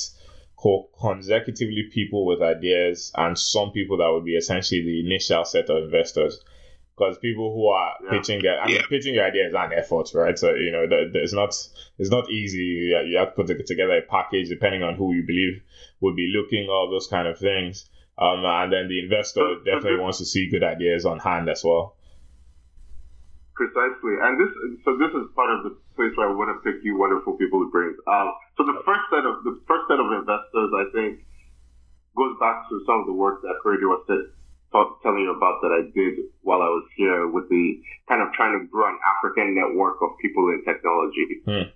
consecutively 1.00 1.90
people 1.94 2.26
with 2.26 2.42
ideas 2.42 3.12
and 3.16 3.38
some 3.38 3.72
people 3.72 3.98
that 3.98 4.10
would 4.10 4.24
be 4.24 4.36
essentially 4.36 4.82
the 4.82 5.06
initial 5.06 5.44
set 5.44 5.70
of 5.70 5.84
investors 5.84 6.40
because 6.96 7.18
people 7.18 7.54
who 7.54 7.68
are 7.68 7.94
yeah. 8.04 8.10
pitching 8.12 8.42
their 8.42 8.60
I 8.60 8.68
mean, 8.68 8.76
yeah. 8.76 8.82
pitching 8.88 9.16
your 9.16 9.26
idea 9.26 9.48
is 9.48 9.54
an 9.54 9.74
effort, 9.74 10.14
right? 10.14 10.38
So 10.38 10.54
you 10.54 10.72
know, 10.72 10.88
the, 10.88 11.10
the, 11.12 11.24
it's 11.24 11.34
not 11.34 11.56
it's 11.98 12.12
not 12.12 12.30
easy. 12.30 12.94
You 13.06 13.18
have 13.18 13.36
to 13.36 13.44
put 13.44 13.66
together 13.66 13.98
a 13.98 14.02
package 14.02 14.50
depending 14.50 14.84
on 14.84 14.96
who 14.96 15.14
you 15.14 15.24
believe 15.26 15.62
would 16.02 16.16
be 16.16 16.32
looking, 16.36 16.70
all 16.70 16.90
those 16.92 17.08
kind 17.08 17.28
of 17.28 17.38
things. 17.38 17.90
Um, 18.18 18.46
and 18.46 18.72
then 18.72 18.88
the 18.90 19.02
investor 19.02 19.58
definitely 19.66 20.00
wants 20.00 20.20
to 20.20 20.26
see 20.26 20.50
good 20.50 20.64
ideas 20.64 21.06
on 21.06 21.18
hand 21.18 21.50
as 21.50 21.64
well. 21.64 21.96
Precisely, 23.56 24.18
and 24.22 24.38
this 24.38 24.54
so 24.86 24.98
this 24.98 25.10
is 25.14 25.30
part 25.34 25.50
of 25.50 25.64
the 25.64 25.78
place 25.96 26.14
where 26.18 26.30
I 26.30 26.34
want 26.34 26.54
to 26.54 26.58
pick 26.62 26.84
you 26.84 26.98
wonderful 26.98 27.34
people 27.38 27.62
to 27.66 27.70
bring. 27.70 27.94
Um, 28.06 28.34
so 28.58 28.66
the 28.66 28.82
first 28.86 29.02
set 29.10 29.26
of 29.26 29.42
the 29.46 29.62
first 29.66 29.86
set 29.90 29.98
of 29.98 30.10
investors, 30.14 30.70
I 30.74 30.86
think, 30.94 31.26
goes 32.18 32.38
back 32.40 32.70
to 32.70 32.82
some 32.86 33.02
of 33.02 33.06
the 33.06 33.14
work 33.14 33.42
that 33.42 33.62
Korede 33.66 33.86
was 33.86 34.06
talk, 34.74 35.02
telling 35.06 35.22
you 35.22 35.32
about 35.32 35.62
that 35.62 35.72
I 35.72 35.86
did 35.94 36.26
while 36.42 36.66
I 36.66 36.68
was 36.68 36.84
here 36.98 37.30
with 37.30 37.48
the 37.48 37.80
kind 38.10 38.26
of 38.26 38.34
trying 38.34 38.58
to 38.60 38.66
grow 38.66 38.90
an 38.90 38.98
African 39.06 39.54
network 39.54 40.02
of 40.02 40.18
people 40.20 40.50
in 40.50 40.66
technology. 40.66 41.40
Hmm. 41.46 41.70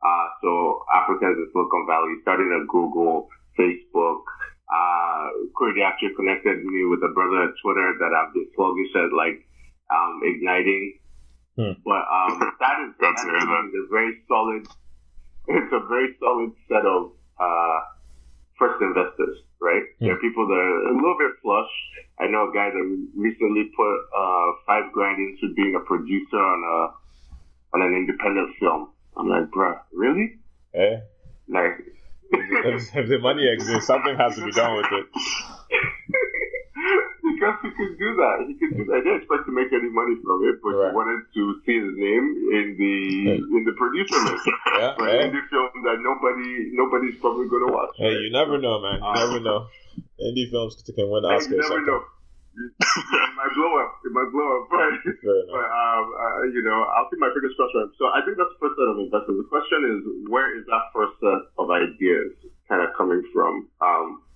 Uh, 0.00 0.26
so 0.42 0.82
Africa 0.94 1.28
is 1.30 1.36
the 1.36 1.46
Silicon 1.52 1.84
Valley, 1.86 2.16
starting 2.22 2.48
at 2.56 2.66
Google, 2.66 3.28
Facebook. 3.58 4.24
Uh, 4.68 5.28
Corey 5.56 5.82
actually 5.84 6.16
connected 6.16 6.64
me 6.64 6.84
with 6.88 7.00
a 7.04 7.12
brother 7.12 7.44
at 7.44 7.54
Twitter 7.62 7.94
that 8.00 8.12
I've 8.16 8.32
been 8.32 8.48
sluggish 8.56 8.92
at 8.96 9.12
like 9.12 9.44
um, 9.92 10.20
igniting. 10.24 10.98
Hmm. 11.56 11.76
But 11.84 12.04
um, 12.08 12.40
that 12.60 12.76
is 12.88 12.94
that's 13.00 13.22
a 13.22 13.28
very 13.92 14.24
solid. 14.26 14.66
It's 15.50 15.72
a 15.72 15.80
very 15.88 16.14
solid 16.20 16.52
set 16.68 16.84
of 16.84 17.12
uh, 17.40 17.80
first 18.58 18.82
investors, 18.82 19.38
right? 19.60 19.82
Hmm. 19.98 20.06
There 20.06 20.14
are 20.14 20.20
people 20.20 20.46
that 20.46 20.58
are 20.58 20.78
a 20.90 20.94
little 20.94 21.16
bit 21.18 21.32
flush. 21.42 21.70
I 22.20 22.26
know 22.26 22.50
a 22.50 22.52
guy 22.52 22.70
that 22.70 22.86
recently 23.14 23.70
put 23.74 23.96
uh, 24.12 24.48
five 24.66 24.92
grand 24.92 25.18
into 25.18 25.54
being 25.54 25.74
a 25.74 25.80
producer 25.86 26.36
on 26.36 26.60
a 26.62 26.78
on 27.74 27.82
an 27.82 27.94
independent 27.94 28.56
film. 28.58 28.90
I'm 29.16 29.28
like, 29.28 29.50
bruh, 29.50 29.78
really? 29.92 30.38
Eh? 30.74 31.00
Like, 31.48 31.84
if, 32.32 32.90
if 32.96 33.08
the 33.08 33.18
money 33.18 33.46
exists, 33.52 33.86
something 33.86 34.16
has 34.16 34.36
to 34.36 34.44
be 34.44 34.52
done 34.52 34.76
with 34.76 34.86
it. 34.92 35.06
because 37.38 37.54
he 37.62 37.70
could 37.70 37.94
do 37.94 38.10
that. 38.18 38.36
He 38.50 38.54
could 38.58 38.74
do 38.74 38.82
that. 38.90 38.98
I 38.98 39.02
didn't 39.06 39.22
expect 39.22 39.46
to 39.46 39.54
make 39.54 39.70
any 39.70 39.86
money 39.94 40.18
from 40.18 40.42
it, 40.50 40.58
but 40.58 40.74
right. 40.74 40.90
he 40.90 40.98
wanted 40.98 41.22
to 41.30 41.42
see 41.62 41.78
his 41.78 41.94
name 41.94 42.26
in 42.50 42.66
the 42.74 42.94
in 43.38 43.62
the 43.62 43.74
producer 43.78 44.18
list 44.26 44.42
yeah, 44.74 44.94
for 44.98 45.06
an 45.06 45.30
indie 45.30 45.46
film 45.46 45.70
that 45.86 46.02
nobody 46.02 46.74
nobody's 46.74 47.14
probably 47.22 47.46
gonna 47.46 47.70
watch. 47.70 47.94
Hey, 47.94 48.10
right? 48.10 48.26
you 48.26 48.30
never 48.34 48.58
know, 48.58 48.82
man. 48.82 48.98
You 48.98 49.14
never 49.14 49.40
know. 49.40 49.70
Indie 50.18 50.50
films 50.50 50.82
can 50.82 51.06
win 51.06 51.22
Oscars. 51.22 51.54
You 51.54 51.62
never 51.62 51.86
know. 51.86 52.02
it 52.58 53.34
might 53.38 53.54
blow 53.54 53.70
up. 53.78 54.02
It 54.02 54.10
might 54.10 54.30
blow 54.34 54.48
up, 54.58 54.66
but, 54.70 54.90
but 55.22 55.66
um, 55.70 56.04
uh, 56.10 56.42
you 56.50 56.62
know, 56.66 56.82
I'll 56.90 57.06
keep 57.06 57.22
my 57.22 57.30
fingers 57.30 57.54
crossed. 57.54 57.74
Right. 57.74 57.86
So 58.02 58.10
I 58.10 58.18
think 58.26 58.34
that's 58.34 58.50
the 58.50 58.60
first 58.66 58.74
set 58.74 58.90
of 58.90 58.98
investors. 58.98 59.38
The 59.38 59.46
question 59.46 59.80
is, 59.86 59.98
where 60.26 60.50
is 60.58 60.66
that 60.66 60.90
first 60.90 61.14
set 61.22 61.54
of 61.54 61.70
ideas 61.70 62.34
kind 62.66 62.82
of 62.82 62.90
coming 62.98 63.22
from? 63.30 63.70
Um, 63.78 64.26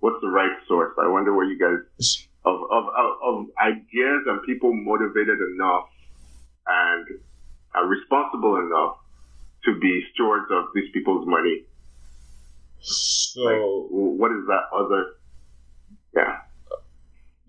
what's 0.00 0.18
the 0.22 0.28
right 0.30 0.50
source? 0.66 0.94
I 0.98 1.06
wonder 1.06 1.34
where 1.34 1.46
you 1.46 1.58
guys 1.58 2.26
of 2.48 2.70
of, 2.70 2.84
of, 3.02 3.10
of 3.22 3.46
ideas 3.60 4.20
and 4.26 4.42
people 4.46 4.72
motivated 4.72 5.38
enough 5.54 5.88
and 6.66 7.06
are 7.74 7.86
responsible 7.86 8.56
enough 8.56 8.96
to 9.64 9.78
be 9.78 10.04
stewards 10.14 10.46
of 10.50 10.64
these 10.74 10.90
people's 10.92 11.26
money. 11.26 11.64
So, 12.80 13.40
like, 13.42 13.60
what 13.90 14.30
is 14.32 14.46
that 14.46 14.64
other? 14.72 15.04
Yeah 16.14 16.38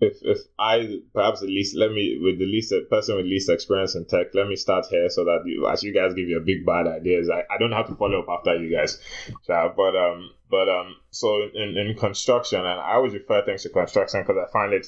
if 0.00 0.18
if 0.22 0.38
I 0.58 1.00
perhaps 1.12 1.40
the 1.40 1.46
least 1.46 1.76
let 1.76 1.92
me 1.92 2.18
with 2.20 2.38
the 2.38 2.46
least 2.46 2.72
person 2.88 3.16
with 3.16 3.26
least 3.26 3.50
experience 3.50 3.94
in 3.94 4.06
tech, 4.06 4.28
let 4.34 4.48
me 4.48 4.56
start 4.56 4.86
here 4.90 5.08
so 5.10 5.24
that 5.24 5.42
you, 5.44 5.68
as 5.68 5.82
you 5.82 5.92
guys 5.92 6.14
give 6.14 6.28
your 6.28 6.40
big 6.40 6.64
bad 6.64 6.86
ideas, 6.86 7.28
I, 7.30 7.40
I 7.52 7.58
don't 7.58 7.72
have 7.72 7.88
to 7.88 7.94
follow 7.94 8.20
up 8.20 8.28
after 8.28 8.56
you 8.56 8.74
guys. 8.74 8.98
So, 9.42 9.72
but 9.76 9.96
um 9.96 10.30
but 10.50 10.68
um 10.68 10.96
so 11.10 11.42
in, 11.54 11.76
in 11.76 11.96
construction 11.96 12.58
and 12.58 12.68
I 12.68 12.94
always 12.94 13.14
refer 13.14 13.44
things 13.44 13.62
to 13.62 13.68
construction 13.68 14.22
because 14.22 14.36
I 14.36 14.50
find 14.52 14.72
it 14.72 14.86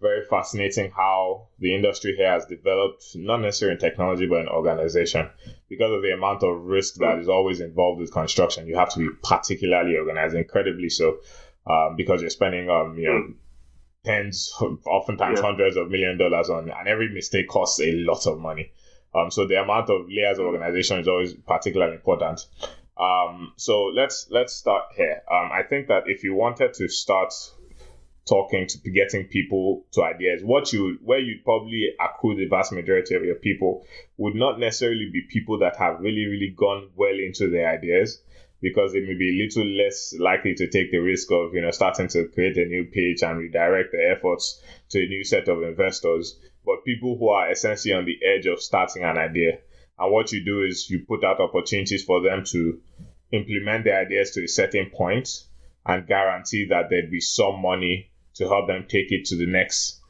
very 0.00 0.24
fascinating 0.24 0.90
how 0.94 1.48
the 1.58 1.74
industry 1.74 2.14
here 2.16 2.30
has 2.30 2.46
developed, 2.46 3.04
not 3.16 3.38
necessarily 3.38 3.74
in 3.74 3.80
technology, 3.80 4.26
but 4.26 4.40
in 4.40 4.48
organization. 4.48 5.28
Because 5.68 5.92
of 5.92 6.02
the 6.02 6.12
amount 6.12 6.42
of 6.42 6.64
risk 6.64 6.94
that 6.96 7.18
is 7.18 7.28
always 7.28 7.60
involved 7.60 8.00
with 8.00 8.12
construction, 8.12 8.66
you 8.66 8.76
have 8.76 8.92
to 8.94 9.00
be 9.00 9.08
particularly 9.22 9.96
organized, 9.96 10.36
incredibly 10.36 10.88
so, 10.88 11.18
um, 11.66 11.96
because 11.96 12.20
you're 12.20 12.30
spending, 12.30 12.70
um, 12.70 12.96
you 12.96 13.08
know, 13.08 13.34
tens, 14.04 14.52
oftentimes 14.86 15.40
yeah. 15.40 15.44
hundreds 15.44 15.76
of 15.76 15.90
million 15.90 16.16
dollars 16.16 16.48
on, 16.48 16.70
and 16.70 16.88
every 16.88 17.12
mistake 17.12 17.48
costs 17.48 17.80
a 17.80 17.92
lot 17.92 18.26
of 18.26 18.38
money. 18.38 18.70
Um, 19.14 19.30
so 19.30 19.46
the 19.46 19.60
amount 19.60 19.90
of 19.90 20.06
layers 20.08 20.38
of 20.38 20.46
organization 20.46 21.00
is 21.00 21.08
always 21.08 21.34
particularly 21.34 21.94
important. 21.94 22.46
Um, 22.98 23.52
so 23.56 23.84
let's 23.94 24.26
let's 24.30 24.54
start 24.54 24.84
here. 24.96 25.22
Um, 25.30 25.50
I 25.52 25.62
think 25.62 25.88
that 25.88 26.04
if 26.06 26.24
you 26.24 26.34
wanted 26.34 26.74
to 26.74 26.88
start 26.88 27.32
talking 28.28 28.66
to 28.66 28.90
getting 28.90 29.24
people 29.24 29.84
to 29.92 30.02
ideas, 30.02 30.42
what 30.42 30.72
you 30.72 30.98
where 31.04 31.20
you'd 31.20 31.44
probably 31.44 31.94
accrue 32.00 32.36
the 32.36 32.48
vast 32.48 32.72
majority 32.72 33.14
of 33.14 33.24
your 33.24 33.36
people 33.36 33.86
would 34.16 34.34
not 34.34 34.58
necessarily 34.58 35.08
be 35.12 35.22
people 35.22 35.58
that 35.60 35.76
have 35.76 36.00
really 36.00 36.26
really 36.26 36.54
gone 36.56 36.90
well 36.96 37.14
into 37.14 37.50
their 37.50 37.68
ideas 37.68 38.20
because 38.60 38.92
they 38.92 39.00
may 39.00 39.14
be 39.14 39.30
a 39.30 39.44
little 39.44 39.64
less 39.64 40.14
likely 40.18 40.54
to 40.54 40.66
take 40.66 40.90
the 40.90 40.98
risk 40.98 41.30
of 41.30 41.54
you 41.54 41.60
know 41.60 41.70
starting 41.70 42.08
to 42.08 42.26
create 42.28 42.56
a 42.56 42.66
new 42.66 42.84
page 42.84 43.22
and 43.22 43.38
redirect 43.38 43.92
their 43.92 44.12
efforts 44.12 44.60
to 44.88 44.98
a 44.98 45.06
new 45.06 45.22
set 45.22 45.48
of 45.48 45.62
investors 45.62 46.38
but 46.66 46.84
people 46.84 47.16
who 47.16 47.28
are 47.28 47.50
essentially 47.50 47.94
on 47.94 48.04
the 48.04 48.18
edge 48.24 48.46
of 48.46 48.60
starting 48.60 49.04
an 49.04 49.16
idea 49.16 49.58
and 49.98 50.12
what 50.12 50.32
you 50.32 50.44
do 50.44 50.62
is 50.62 50.88
you 50.90 51.00
put 51.06 51.24
out 51.24 51.40
opportunities 51.40 52.04
for 52.04 52.20
them 52.20 52.44
to 52.46 52.80
implement 53.32 53.84
their 53.84 54.00
ideas 54.00 54.30
to 54.32 54.44
a 54.44 54.48
certain 54.48 54.90
point 54.90 55.28
and 55.84 56.06
guarantee 56.06 56.66
that 56.66 56.90
there'd 56.90 57.10
be 57.10 57.20
some 57.20 57.60
money 57.60 58.10
to 58.34 58.48
help 58.48 58.68
them 58.68 58.86
take 58.88 59.10
it 59.10 59.26
to 59.26 59.36
the 59.36 59.46
next 59.46 60.00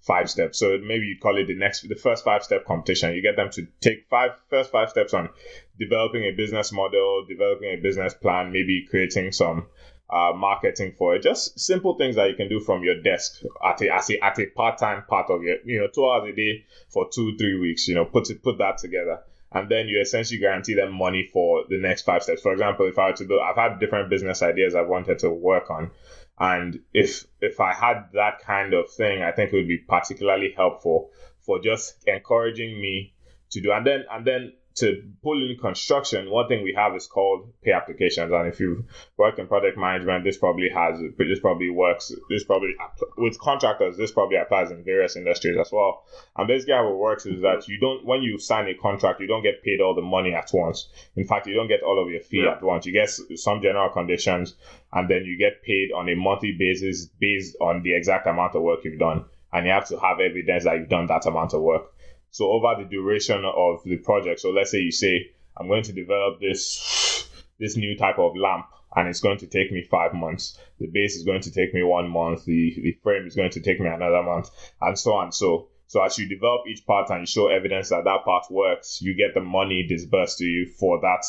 five 0.00 0.28
steps. 0.28 0.58
So 0.58 0.78
maybe 0.78 1.06
you 1.06 1.16
call 1.20 1.38
it 1.38 1.46
the 1.46 1.54
next, 1.54 1.88
the 1.88 1.94
first 1.94 2.24
five 2.24 2.42
step 2.42 2.64
competition. 2.64 3.14
You 3.14 3.22
get 3.22 3.36
them 3.36 3.50
to 3.50 3.66
take 3.80 4.06
five 4.08 4.32
first 4.48 4.70
five 4.70 4.90
steps 4.90 5.14
on 5.14 5.30
developing 5.78 6.24
a 6.24 6.32
business 6.32 6.72
model, 6.72 7.24
developing 7.28 7.70
a 7.70 7.76
business 7.76 8.14
plan, 8.14 8.52
maybe 8.52 8.86
creating 8.88 9.32
some 9.32 9.66
uh, 10.10 10.32
marketing 10.34 10.94
for 10.98 11.14
it. 11.14 11.22
Just 11.22 11.58
simple 11.58 11.96
things 11.96 12.16
that 12.16 12.28
you 12.28 12.36
can 12.36 12.48
do 12.48 12.60
from 12.60 12.82
your 12.82 13.00
desk 13.00 13.42
at 13.64 13.80
a, 13.80 13.94
at 13.94 14.10
a, 14.10 14.24
at 14.24 14.38
a 14.38 14.46
part 14.46 14.78
time 14.78 15.04
part 15.08 15.30
of 15.30 15.42
your, 15.42 15.56
you 15.64 15.80
know, 15.80 15.88
two 15.92 16.04
hours 16.04 16.30
a 16.30 16.36
day 16.36 16.64
for 16.88 17.08
two, 17.12 17.36
three 17.38 17.58
weeks, 17.58 17.88
you 17.88 17.94
know, 17.94 18.04
put 18.04 18.28
it, 18.28 18.42
put 18.42 18.58
that 18.58 18.78
together. 18.78 19.20
And 19.54 19.68
then 19.68 19.88
you 19.88 20.00
essentially 20.00 20.40
guarantee 20.40 20.74
them 20.74 20.92
money 20.92 21.28
for 21.32 21.64
the 21.68 21.78
next 21.78 22.02
five 22.02 22.22
steps. 22.22 22.42
For 22.42 22.52
example, 22.52 22.86
if 22.86 22.98
I 22.98 23.10
were 23.10 23.16
to 23.16 23.26
do, 23.26 23.40
I've 23.40 23.56
had 23.56 23.78
different 23.78 24.10
business 24.10 24.42
ideas 24.42 24.74
I've 24.74 24.88
wanted 24.88 25.18
to 25.20 25.30
work 25.30 25.70
on. 25.70 25.90
And 26.38 26.80
if 26.92 27.26
if 27.40 27.60
I 27.60 27.74
had 27.74 28.08
that 28.14 28.40
kind 28.40 28.74
of 28.74 28.90
thing, 28.90 29.22
I 29.22 29.32
think 29.32 29.52
it 29.52 29.56
would 29.56 29.68
be 29.68 29.78
particularly 29.78 30.52
helpful 30.56 31.10
for 31.40 31.60
just 31.60 31.96
encouraging 32.06 32.80
me 32.80 33.14
to 33.50 33.60
do. 33.60 33.72
And 33.72 33.86
then 33.86 34.04
and 34.10 34.26
then 34.26 34.52
to 34.76 35.02
pull 35.22 35.42
in 35.42 35.56
construction, 35.58 36.30
one 36.30 36.48
thing 36.48 36.62
we 36.62 36.74
have 36.74 36.94
is 36.94 37.06
called 37.06 37.52
pay 37.62 37.72
applications. 37.72 38.32
And 38.32 38.48
if 38.48 38.60
you 38.60 38.84
work 39.16 39.38
in 39.38 39.46
project 39.46 39.78
management, 39.78 40.24
this 40.24 40.38
probably 40.38 40.68
has 40.70 41.00
this 41.18 41.40
probably 41.40 41.70
works. 41.70 42.12
This 42.28 42.44
probably 42.44 42.74
with 43.16 43.38
contractors, 43.38 43.96
this 43.96 44.12
probably 44.12 44.36
applies 44.36 44.70
in 44.70 44.84
various 44.84 45.16
industries 45.16 45.58
as 45.58 45.70
well. 45.72 46.04
And 46.36 46.48
basically, 46.48 46.74
how 46.74 46.88
it 46.88 46.96
works 46.96 47.26
is 47.26 47.42
that 47.42 47.68
you 47.68 47.78
don't 47.78 48.04
when 48.04 48.22
you 48.22 48.38
sign 48.38 48.68
a 48.68 48.74
contract, 48.74 49.20
you 49.20 49.26
don't 49.26 49.42
get 49.42 49.62
paid 49.62 49.80
all 49.80 49.94
the 49.94 50.02
money 50.02 50.34
at 50.34 50.50
once. 50.52 50.88
In 51.16 51.26
fact, 51.26 51.46
you 51.46 51.54
don't 51.54 51.68
get 51.68 51.82
all 51.82 52.02
of 52.02 52.10
your 52.10 52.20
fee 52.20 52.42
yeah. 52.44 52.52
at 52.52 52.62
once. 52.62 52.86
You 52.86 52.92
get 52.92 53.10
some 53.10 53.60
general 53.60 53.90
conditions, 53.90 54.54
and 54.92 55.08
then 55.08 55.24
you 55.24 55.36
get 55.38 55.62
paid 55.62 55.92
on 55.92 56.08
a 56.08 56.14
monthly 56.14 56.52
basis 56.58 57.06
based 57.06 57.56
on 57.60 57.82
the 57.82 57.94
exact 57.94 58.26
amount 58.26 58.54
of 58.54 58.62
work 58.62 58.84
you've 58.84 58.98
done. 58.98 59.24
And 59.52 59.66
you 59.66 59.72
have 59.72 59.88
to 59.88 59.98
have 59.98 60.18
evidence 60.18 60.64
that 60.64 60.78
you've 60.78 60.88
done 60.88 61.06
that 61.08 61.26
amount 61.26 61.52
of 61.52 61.60
work. 61.60 61.91
So 62.32 62.50
over 62.50 62.82
the 62.82 62.88
duration 62.88 63.44
of 63.44 63.84
the 63.84 63.98
project, 63.98 64.40
so 64.40 64.50
let's 64.50 64.70
say 64.70 64.78
you 64.78 64.90
say, 64.90 65.30
I'm 65.56 65.68
going 65.68 65.84
to 65.84 65.92
develop 65.92 66.40
this 66.40 67.28
this 67.60 67.76
new 67.76 67.96
type 67.96 68.18
of 68.18 68.36
lamp 68.36 68.66
and 68.96 69.08
it's 69.08 69.20
going 69.20 69.38
to 69.38 69.46
take 69.46 69.70
me 69.70 69.82
five 69.82 70.14
months. 70.14 70.58
The 70.80 70.86
base 70.86 71.14
is 71.14 71.24
going 71.24 71.42
to 71.42 71.52
take 71.52 71.74
me 71.74 71.82
one 71.82 72.08
month. 72.08 72.46
The, 72.46 72.74
the 72.82 72.92
frame 73.02 73.26
is 73.26 73.36
going 73.36 73.50
to 73.50 73.60
take 73.60 73.80
me 73.80 73.86
another 73.86 74.22
month, 74.22 74.50
and 74.80 74.98
so 74.98 75.12
on. 75.14 75.32
So, 75.32 75.68
so 75.86 76.02
as 76.02 76.18
you 76.18 76.26
develop 76.26 76.62
each 76.66 76.86
part 76.86 77.10
and 77.10 77.20
you 77.20 77.26
show 77.26 77.48
evidence 77.48 77.90
that 77.90 78.04
that 78.04 78.24
part 78.24 78.44
works, 78.50 79.00
you 79.02 79.14
get 79.14 79.34
the 79.34 79.40
money 79.40 79.86
disbursed 79.86 80.38
to 80.38 80.44
you 80.44 80.66
for 80.66 81.00
that 81.00 81.24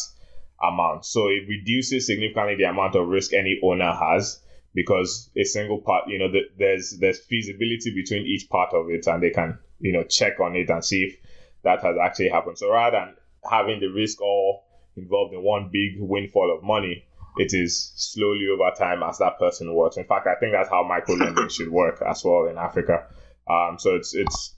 amount. 0.62 1.06
So 1.06 1.28
it 1.28 1.48
reduces 1.48 2.08
significantly 2.08 2.56
the 2.56 2.70
amount 2.70 2.96
of 2.96 3.08
risk 3.08 3.34
any 3.34 3.60
owner 3.62 3.94
has 3.94 4.39
because 4.74 5.30
a 5.38 5.44
single 5.44 5.80
part, 5.80 6.08
you 6.08 6.20
know, 6.20 6.32
the, 6.32 6.42
there's 6.58 6.98
there's 7.00 7.20
feasibility 7.20 7.94
between 7.94 8.26
each 8.26 8.50
part 8.50 8.74
of 8.74 8.89
it, 8.89 9.06
and 9.08 9.22
they 9.22 9.30
can 9.30 9.60
you 9.84 9.91
know 9.91 10.04
check 10.04 10.39
on 10.39 10.56
it 10.56 10.69
and 10.69 10.84
see 10.84 11.04
if 11.04 11.17
that 11.63 11.84
has 11.84 11.96
actually 12.02 12.30
happened. 12.30 12.58
So 12.58 12.72
rather 12.72 12.98
than 12.98 13.15
having 13.50 13.80
the 13.80 13.88
risk 13.88 14.22
all 14.22 14.63
involved 14.96 15.34
in 15.34 15.43
one 15.43 15.69
big 15.72 16.00
windfall 16.00 16.56
of 16.56 16.63
money, 16.63 17.06
it 17.38 17.54
is 17.54 17.91
slowly 17.96 18.48
over 18.48 18.72
time 18.78 19.04
as 19.04 19.17
that 19.19 19.38
person 19.39 19.74
works. 19.74 19.98
In 19.98 20.06
fact, 20.06 20.28
I 20.28 20.36
think 20.36 20.54
that's 20.54 20.69
how 20.69 20.84
micro 20.84 21.15
lending 21.15 21.50
should 21.50 21.69
work 21.69 22.02
as 22.02 22.24
well 22.24 22.48
in 22.48 22.58
Africa. 22.58 23.08
Um, 23.50 23.78
so 23.78 23.96
it's 23.96 24.15
it's 24.15 24.56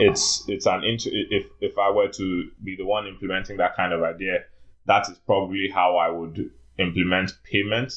it's 0.00 0.44
it's 0.48 0.66
an 0.66 0.84
int- 0.84 1.06
if 1.06 1.46
if 1.60 1.78
I 1.78 1.90
were 1.90 2.08
to 2.08 2.50
be 2.64 2.76
the 2.76 2.84
one 2.84 3.06
implementing 3.06 3.58
that 3.58 3.76
kind 3.76 3.92
of 3.92 4.02
idea, 4.02 4.44
that 4.86 5.08
is 5.10 5.18
probably 5.26 5.70
how 5.72 5.96
I 5.96 6.08
would 6.08 6.50
implement 6.78 7.32
payment. 7.44 7.92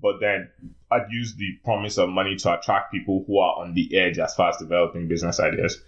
But 0.00 0.20
then 0.20 0.50
I'd 0.94 1.10
use 1.10 1.34
the 1.34 1.58
promise 1.64 1.98
of 1.98 2.08
money 2.08 2.36
to 2.36 2.58
attract 2.58 2.92
people 2.92 3.24
who 3.26 3.38
are 3.38 3.62
on 3.64 3.74
the 3.74 3.96
edge 3.98 4.18
as 4.18 4.34
far 4.34 4.50
as 4.50 4.56
developing 4.58 5.08
business 5.08 5.40
ideas. 5.40 5.82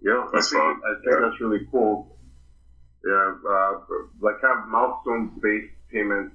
Yeah, 0.00 0.26
that's 0.32 0.52
I 0.52 0.58
think, 0.58 0.84
I 0.84 0.94
think 1.04 1.16
that's 1.20 1.40
really 1.40 1.66
cool. 1.70 2.16
Yeah, 3.04 3.34
uh, 3.48 3.72
like 4.20 4.36
have 4.42 4.66
milestone 4.68 5.38
based 5.40 5.72
payments, 5.92 6.34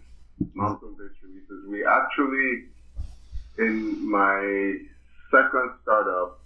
milestone 0.53 0.95
based 0.97 1.21
releases. 1.23 1.67
We 1.67 1.85
actually, 1.85 2.65
in 3.57 4.09
my 4.09 4.75
second 5.31 5.71
startup, 5.83 6.39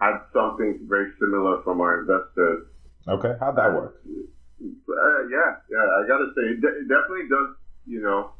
had 0.00 0.18
something 0.32 0.80
very 0.88 1.12
similar 1.18 1.62
from 1.62 1.80
our 1.80 2.00
investors. 2.00 2.66
Okay, 3.08 3.34
how'd 3.40 3.56
that 3.56 3.72
work? 3.72 4.00
Uh, 4.06 5.22
yeah, 5.32 5.56
yeah, 5.70 5.78
I 5.78 6.06
gotta 6.06 6.32
say, 6.36 6.42
it, 6.52 6.60
de- 6.60 6.80
it 6.80 6.88
definitely 6.88 7.28
does, 7.28 7.56
you 7.86 8.00
know, 8.02 8.32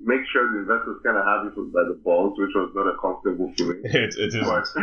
make 0.00 0.20
sure 0.32 0.50
the 0.52 0.64
investors 0.64 1.00
kind 1.04 1.16
of 1.16 1.24
have 1.24 1.44
you 1.44 1.70
by 1.72 1.84
the 1.84 1.98
balls, 2.02 2.38
which 2.38 2.50
was 2.54 2.72
not 2.74 2.88
a 2.88 2.96
comfortable 2.98 3.52
feeling. 3.56 3.82
It, 3.84 4.16
it 4.16 4.32
is. 4.34 4.44
But, 4.44 4.64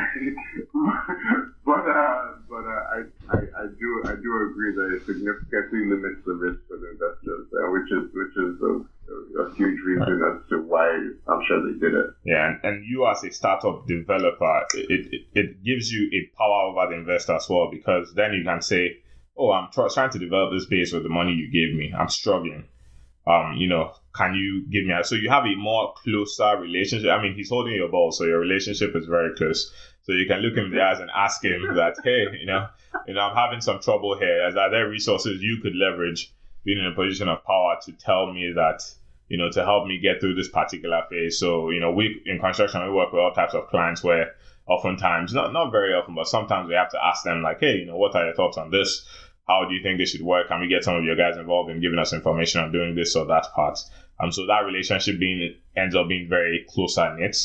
but, 1.66 1.84
uh, 1.90 2.22
but 2.50 2.64
uh, 2.64 2.84
I, 2.94 3.00
I, 3.34 3.38
I 3.38 3.66
do 3.80 3.90
I 4.06 4.14
do 4.16 4.30
agree 4.50 4.74
that 4.78 4.94
it 4.96 5.06
significantly 5.06 5.86
limits 5.90 6.22
the 6.26 6.34
risk 6.34 6.60
for 6.68 6.78
the 6.78 6.92
investors, 6.94 7.48
uh, 7.54 7.72
which 7.74 7.90
is 7.92 8.06
which 8.14 8.36
is 8.38 8.62
a, 8.62 8.74
a, 9.10 9.46
a 9.46 9.56
huge 9.56 9.80
reason 9.86 10.20
right. 10.20 10.38
as 10.38 10.50
to 10.50 10.62
why 10.62 10.88
I'm 11.28 11.42
sure 11.48 11.66
they 11.66 11.80
did 11.80 11.94
it. 11.94 12.08
Yeah, 12.26 12.48
and, 12.48 12.60
and 12.64 12.86
you 12.86 13.08
as 13.08 13.24
a 13.24 13.32
startup 13.32 13.88
developer, 13.88 14.66
it, 14.76 15.08
it, 15.12 15.22
it 15.34 15.64
gives 15.64 15.92
you 15.92 16.10
a 16.14 16.38
power 16.38 16.70
over 16.70 16.92
the 16.92 17.00
investor 17.00 17.36
as 17.36 17.48
well 17.50 17.70
because 17.72 18.14
then 18.14 18.34
you 18.34 18.44
can 18.44 18.62
say, 18.62 18.98
oh, 19.38 19.52
I'm 19.52 19.72
tr- 19.72 19.94
trying 19.94 20.12
to 20.12 20.20
develop 20.20 20.54
this 20.54 20.66
base 20.66 20.94
with 20.94 21.04
the 21.04 21.10
money 21.10 21.34
you 21.34 21.50
gave 21.52 21.76
me. 21.78 21.94
I'm 21.98 22.10
struggling. 22.10 22.66
Um, 23.28 23.58
you 23.58 23.68
know, 23.68 23.94
can 24.16 24.34
you 24.34 24.66
give 24.70 24.86
me 24.86 24.94
a 24.94 25.04
so 25.04 25.16
you 25.16 25.30
have 25.30 25.46
a 25.46 25.56
more 25.56 25.94
closer 26.02 26.58
relationship. 26.58 27.10
I 27.10 27.22
mean 27.22 27.36
he's 27.36 27.50
holding 27.50 27.76
your 27.76 27.90
ball 27.90 28.12
so 28.12 28.24
your 28.24 28.40
relationship 28.40 28.96
is 28.96 29.06
very 29.06 29.36
close. 29.36 29.72
So 30.04 30.14
you 30.14 30.26
can 30.26 30.40
look 30.40 30.56
him 30.56 30.66
in 30.66 30.72
the 30.72 30.82
eyes 30.82 31.00
and 31.00 31.12
ask 31.14 31.44
him 31.44 31.62
that 31.76 31.96
hey 32.04 32.26
you 32.40 32.46
know 32.46 32.68
you 33.06 33.14
know 33.14 33.22
i'm 33.22 33.36
having 33.36 33.62
some 33.62 33.80
trouble 33.80 34.18
here. 34.18 34.44
Are 34.44 34.72
there 34.72 34.90
resources 34.90 35.42
you 35.42 35.60
could 35.62 35.76
leverage 35.76 36.34
being 36.64 36.80
in 36.80 36.86
a 36.86 36.96
position 36.96 37.28
of 37.28 37.44
power 37.44 37.78
to 37.84 37.92
tell 37.92 38.32
me 38.32 38.54
that 38.56 38.82
you 39.30 39.38
know 39.38 39.52
to 39.52 39.64
help 39.66 39.88
me 39.88 40.00
get 40.00 40.20
through 40.20 40.36
this 40.36 40.50
particular 40.50 41.04
phase? 41.10 41.38
So 41.38 41.70
you 41.70 41.80
know 41.80 41.92
we 41.92 42.22
in 42.26 42.40
construction 42.40 42.84
we 42.86 42.92
work 42.92 43.12
with 43.12 43.22
all 43.22 43.34
types 43.34 43.54
of 43.54 43.68
clients 43.68 44.04
where 44.04 44.36
oftentimes 44.68 45.34
not 45.34 45.54
not 45.54 45.72
very 45.72 45.94
often 45.94 46.16
but 46.16 46.28
sometimes 46.28 46.68
we 46.68 46.76
have 46.76 46.92
to 46.92 47.06
ask 47.06 47.24
them 47.24 47.42
like 47.42 47.60
hey 47.60 47.78
you 47.78 47.86
know 47.86 47.98
what 47.98 48.16
are 48.16 48.26
your 48.26 48.36
thoughts 48.36 48.58
on 48.58 48.70
this 48.70 49.06
how 49.48 49.66
do 49.68 49.74
you 49.74 49.82
think 49.82 49.98
this 49.98 50.12
should 50.12 50.22
work? 50.22 50.50
Can 50.50 50.60
we 50.60 50.68
get 50.68 50.84
some 50.84 50.96
of 50.96 51.04
your 51.04 51.16
guys 51.16 51.38
involved 51.38 51.70
in 51.72 51.82
giving 51.82 52.00
us 52.00 52.14
information 52.14 52.62
on 52.62 52.72
doing 52.72 52.96
this 52.96 53.16
or 53.16 53.26
that 53.28 53.48
part? 53.56 53.80
Um, 54.20 54.32
so 54.32 54.46
that 54.48 54.66
relationship 54.66 55.20
being 55.20 55.56
ends 55.76 55.96
up 55.96 56.08
being 56.08 56.28
very 56.28 56.66
closer 56.70 57.16
knit. 57.18 57.38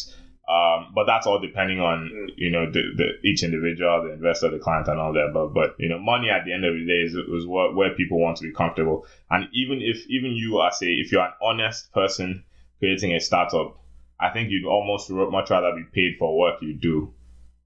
Um, 0.48 0.92
but 0.94 1.04
that's 1.06 1.26
all 1.26 1.38
depending 1.38 1.80
on 1.80 2.10
mm. 2.12 2.32
you 2.36 2.50
know 2.50 2.66
the, 2.66 2.82
the 2.96 3.28
each 3.28 3.44
individual, 3.44 4.02
the 4.02 4.12
investor, 4.12 4.50
the 4.50 4.58
client, 4.58 4.88
and 4.88 4.98
all 4.98 5.12
that. 5.12 5.30
But 5.32 5.54
but 5.54 5.76
you 5.78 5.88
know, 5.88 6.00
money 6.00 6.30
at 6.30 6.44
the 6.44 6.52
end 6.52 6.64
of 6.64 6.74
the 6.74 6.84
day 6.84 7.02
is, 7.02 7.14
is 7.14 7.46
what, 7.46 7.76
where 7.76 7.94
people 7.94 8.18
want 8.18 8.38
to 8.38 8.44
be 8.44 8.52
comfortable. 8.52 9.06
And 9.30 9.46
even 9.52 9.80
if 9.80 10.04
even 10.08 10.32
you 10.32 10.58
are 10.58 10.72
say 10.72 10.86
if 10.86 11.12
you're 11.12 11.22
an 11.22 11.32
honest 11.40 11.92
person 11.92 12.44
creating 12.80 13.12
a 13.12 13.20
startup, 13.20 13.78
I 14.18 14.30
think 14.30 14.50
you'd 14.50 14.66
almost 14.66 15.08
much 15.10 15.50
rather 15.50 15.72
be 15.76 15.84
paid 15.92 16.18
for 16.18 16.36
work 16.36 16.60
you 16.60 16.74
do 16.74 17.14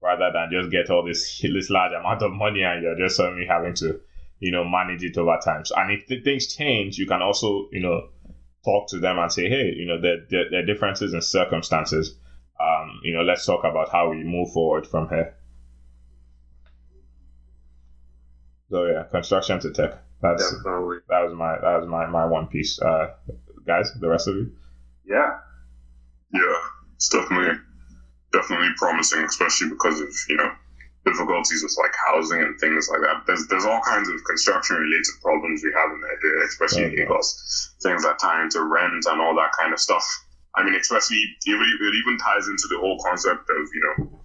rather 0.01 0.31
than 0.31 0.51
just 0.51 0.71
get 0.71 0.91
all 0.91 1.03
this 1.03 1.41
this 1.41 1.71
large 1.71 1.93
amount 1.93 2.21
of 2.21 2.31
money 2.31 2.61
and 2.61 2.83
you're 2.83 2.97
just 2.97 3.17
suddenly 3.17 3.47
having 3.47 3.73
to 3.73 3.99
you 4.39 4.51
know 4.51 4.63
manage 4.63 5.03
it 5.03 5.17
over 5.17 5.37
time. 5.43 5.65
So, 5.65 5.75
and 5.77 5.91
if 5.91 6.07
the 6.07 6.21
things 6.21 6.53
change, 6.53 6.97
you 6.97 7.07
can 7.07 7.21
also 7.21 7.67
you 7.71 7.81
know 7.81 8.09
talk 8.67 8.89
to 8.89 8.99
them 8.99 9.17
and 9.17 9.31
say, 9.31 9.49
hey, 9.49 9.73
you 9.75 9.85
know, 9.85 9.99
there, 9.99 10.17
there, 10.29 10.49
there 10.51 10.59
are 10.61 10.65
differences 10.65 11.13
in 11.13 11.21
circumstances. 11.21 12.17
Um, 12.59 12.99
you 13.03 13.13
know, 13.13 13.21
let's 13.21 13.45
talk 13.45 13.63
about 13.63 13.89
how 13.91 14.09
we 14.09 14.23
move 14.23 14.51
forward 14.51 14.85
from 14.85 15.07
here. 15.09 15.35
So 18.69 18.85
yeah, 18.85 19.03
construction 19.03 19.59
to 19.61 19.71
tech. 19.71 19.93
That's 20.21 20.51
Definitely. 20.51 20.97
that 21.07 21.21
was 21.21 21.33
my 21.33 21.53
that 21.61 21.79
was 21.79 21.87
my 21.87 22.07
my 22.07 22.25
one 22.25 22.47
piece. 22.47 22.81
Uh, 22.81 23.13
guys, 23.65 23.91
the 23.99 24.09
rest 24.09 24.27
of 24.27 24.35
you. 24.35 24.51
Yeah. 25.05 25.37
Yeah, 26.33 26.59
it's 26.95 27.07
definitely 27.07 27.59
definitely 28.33 28.69
promising, 28.77 29.23
especially 29.23 29.69
because 29.69 30.01
of 30.01 30.09
you 30.27 30.35
know 30.35 30.51
difficulties 31.07 31.63
with 31.63 31.75
like 31.79 31.95
housing 32.07 32.41
and 32.41 32.59
things 32.59 32.89
like 32.91 33.01
that. 33.01 33.23
There's 33.25 33.47
there's 33.47 33.65
all 33.65 33.81
kinds 33.81 34.09
of 34.09 34.23
construction 34.25 34.75
related 34.75 35.15
problems 35.21 35.63
we 35.63 35.71
have 35.73 35.91
in 35.91 36.01
there, 36.01 36.43
especially 36.43 36.83
in 36.85 36.95
Lagos. 36.95 37.75
Things 37.81 38.03
that 38.03 38.19
tie 38.19 38.43
into 38.43 38.63
rent 38.63 39.05
and 39.07 39.21
all 39.21 39.35
that 39.35 39.51
kind 39.57 39.73
of 39.73 39.79
stuff. 39.79 40.05
I 40.55 40.63
mean, 40.63 40.75
especially 40.75 41.23
it 41.45 41.95
even 41.95 42.17
ties 42.17 42.47
into 42.47 42.67
the 42.69 42.79
whole 42.79 42.99
concept 42.99 43.47
of 43.49 43.67
you 43.73 43.81
know 43.83 44.19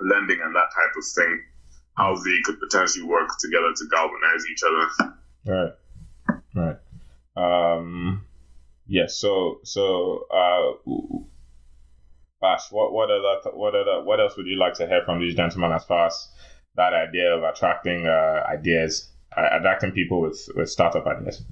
lending 0.00 0.40
and 0.42 0.54
that 0.54 0.70
type 0.74 0.94
of 0.96 1.04
thing. 1.14 1.42
How 1.96 2.14
they 2.14 2.38
could 2.44 2.60
potentially 2.60 3.04
work 3.04 3.28
together 3.40 3.72
to 3.74 3.84
galvanize 3.90 4.44
each 4.52 4.62
other. 4.62 5.14
Right. 5.44 5.72
Right. 6.54 6.76
Um. 7.36 8.24
Yes. 8.86 9.00
Yeah, 9.00 9.06
so 9.08 9.60
so 9.64 10.26
uh 10.30 10.90
Bash, 12.40 12.70
what 12.70 12.92
what 12.92 13.10
other 13.10 13.50
what 13.54 13.74
other 13.74 14.04
what 14.04 14.20
else 14.20 14.36
would 14.36 14.46
you 14.46 14.56
like 14.56 14.74
to 14.74 14.86
hear 14.86 15.02
from 15.04 15.18
these 15.18 15.34
gentlemen 15.34 15.72
as 15.72 15.84
far 15.84 16.06
as 16.06 16.28
that 16.76 16.92
idea 16.92 17.34
of 17.34 17.42
attracting 17.42 18.06
uh, 18.06 18.44
ideas, 18.48 19.10
uh, 19.36 19.48
attracting 19.52 19.90
people 19.90 20.20
with 20.20 20.48
with 20.54 20.70
startup 20.70 21.04
ideas? 21.06 21.42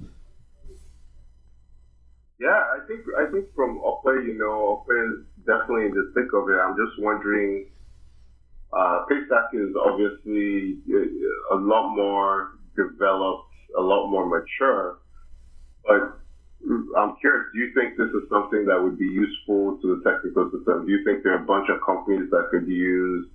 Yeah, 2.39 2.49
I 2.49 2.79
think 2.87 3.01
I 3.19 3.29
think 3.31 3.53
from 3.53 3.79
Okwe, 3.79 4.27
you 4.27 4.37
know, 4.37 4.85
Okwe 4.87 5.09
is 5.11 5.25
definitely 5.45 5.87
in 5.87 5.91
the 5.91 6.11
thick 6.15 6.31
of 6.33 6.47
it. 6.49 6.55
I'm 6.55 6.77
just 6.77 6.99
wondering. 6.99 7.67
Uh, 8.71 9.05
Paystack 9.09 9.53
is 9.53 9.73
obviously 9.81 10.77
a 11.51 11.55
lot 11.55 11.95
more 11.95 12.51
developed, 12.75 13.47
a 13.77 13.81
lot 13.81 14.09
more 14.09 14.25
mature, 14.27 14.99
but 15.85 16.19
I'm 16.65 17.15
curious, 17.21 17.45
do 17.53 17.59
you 17.59 17.71
think 17.73 17.97
this 17.97 18.09
is 18.09 18.27
something 18.29 18.65
that 18.65 18.81
would 18.81 18.97
be 18.97 19.05
useful 19.05 19.77
to 19.81 19.95
the 19.95 20.09
technical 20.09 20.49
system? 20.51 20.85
Do 20.85 20.91
you 20.91 21.03
think 21.05 21.23
there 21.23 21.33
are 21.33 21.43
a 21.43 21.45
bunch 21.45 21.69
of 21.69 21.79
companies 21.85 22.29
that 22.31 22.49
could 22.51 22.67
use 22.67 23.27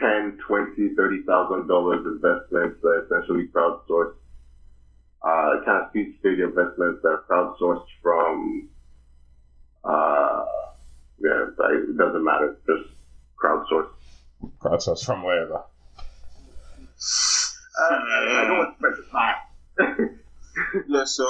ten, 0.00 0.38
twenty, 0.46 0.94
thirty 0.94 1.22
thousand 1.26 1.66
dollars 1.66 2.06
investments 2.06 2.80
that 2.82 3.06
essentially 3.06 3.48
crowdsourced, 3.48 4.14
uh, 5.22 5.64
kind 5.64 5.84
of 5.84 5.92
seed 5.92 6.14
stage 6.20 6.38
investments 6.38 7.02
that 7.02 7.08
are 7.08 7.24
crowdsourced 7.28 7.86
from, 8.02 8.68
uh, 9.84 10.44
yeah, 11.20 11.46
it 11.58 11.98
doesn't 11.98 12.24
matter, 12.24 12.56
just 12.66 12.88
crowdsourced. 13.42 13.90
Crowdsourced 14.60 15.04
from 15.04 15.24
wherever. 15.24 15.62
Uh, 17.80 17.84
I 17.84 18.44
don't 18.46 18.58
want 18.58 18.78
to 18.78 18.94
specify. 18.94 19.32
yeah, 20.88 21.04
so 21.04 21.24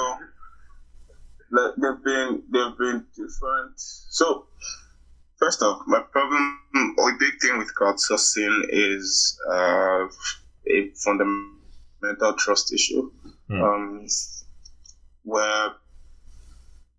like 1.51 1.73
they've 1.75 2.03
been 2.03 2.43
they've 2.51 2.77
been 2.77 3.05
different. 3.15 3.73
So 3.75 4.47
first 5.37 5.61
off, 5.61 5.81
my 5.87 6.01
problem 6.11 6.95
or 6.97 7.17
big 7.17 7.39
thing 7.41 7.57
with 7.57 7.71
crowdsourcing 7.79 8.65
is 8.69 9.39
uh, 9.51 10.07
a 10.67 10.91
fundamental 10.95 12.33
trust 12.37 12.73
issue, 12.73 13.11
mm. 13.49 13.61
um, 13.61 14.07
where 15.23 15.73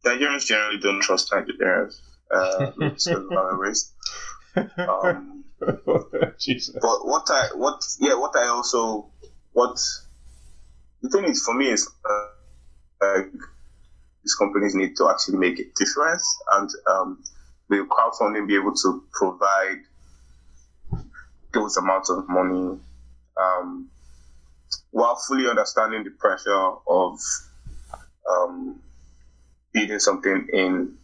Nigerians 0.05 0.47
generally 0.47 0.79
don't 0.79 1.03
trust 1.03 1.31
Nigerians. 1.31 2.01
Uh, 2.31 2.71
because 2.79 3.07
of 3.09 3.29
race. 3.59 3.93
Um, 4.57 5.45
but 5.61 5.75
what 5.75 7.29
I 7.29 7.49
what 7.55 7.83
yeah 7.99 8.15
what 8.15 8.37
I 8.37 8.47
also 8.47 9.11
what 9.53 9.79
the 11.03 11.09
thing 11.09 11.25
is 11.25 11.43
for 11.43 11.55
me 11.55 11.67
is 11.71 11.91
uh, 12.09 12.27
like 13.01 13.33
these 14.23 14.35
companies 14.35 14.75
need 14.75 14.97
to 14.97 15.09
actually 15.09 15.39
make 15.39 15.59
a 15.59 15.65
difference, 15.77 16.39
and 16.53 16.71
um, 16.87 17.23
will 17.69 17.87
crowdfunding 17.87 18.47
be 18.47 18.57
able 18.57 18.75
to 18.75 19.03
provide 19.13 19.81
those 21.53 21.77
amounts 21.77 22.11
of 22.11 22.29
money 22.29 22.79
um, 23.41 23.89
while 24.91 25.17
fully 25.27 25.49
understanding 25.49 26.05
the 26.05 26.11
pressure 26.11 26.71
of 26.89 27.19
um, 28.31 28.81
building 29.73 29.99
something 29.99 30.49
in 30.53 30.95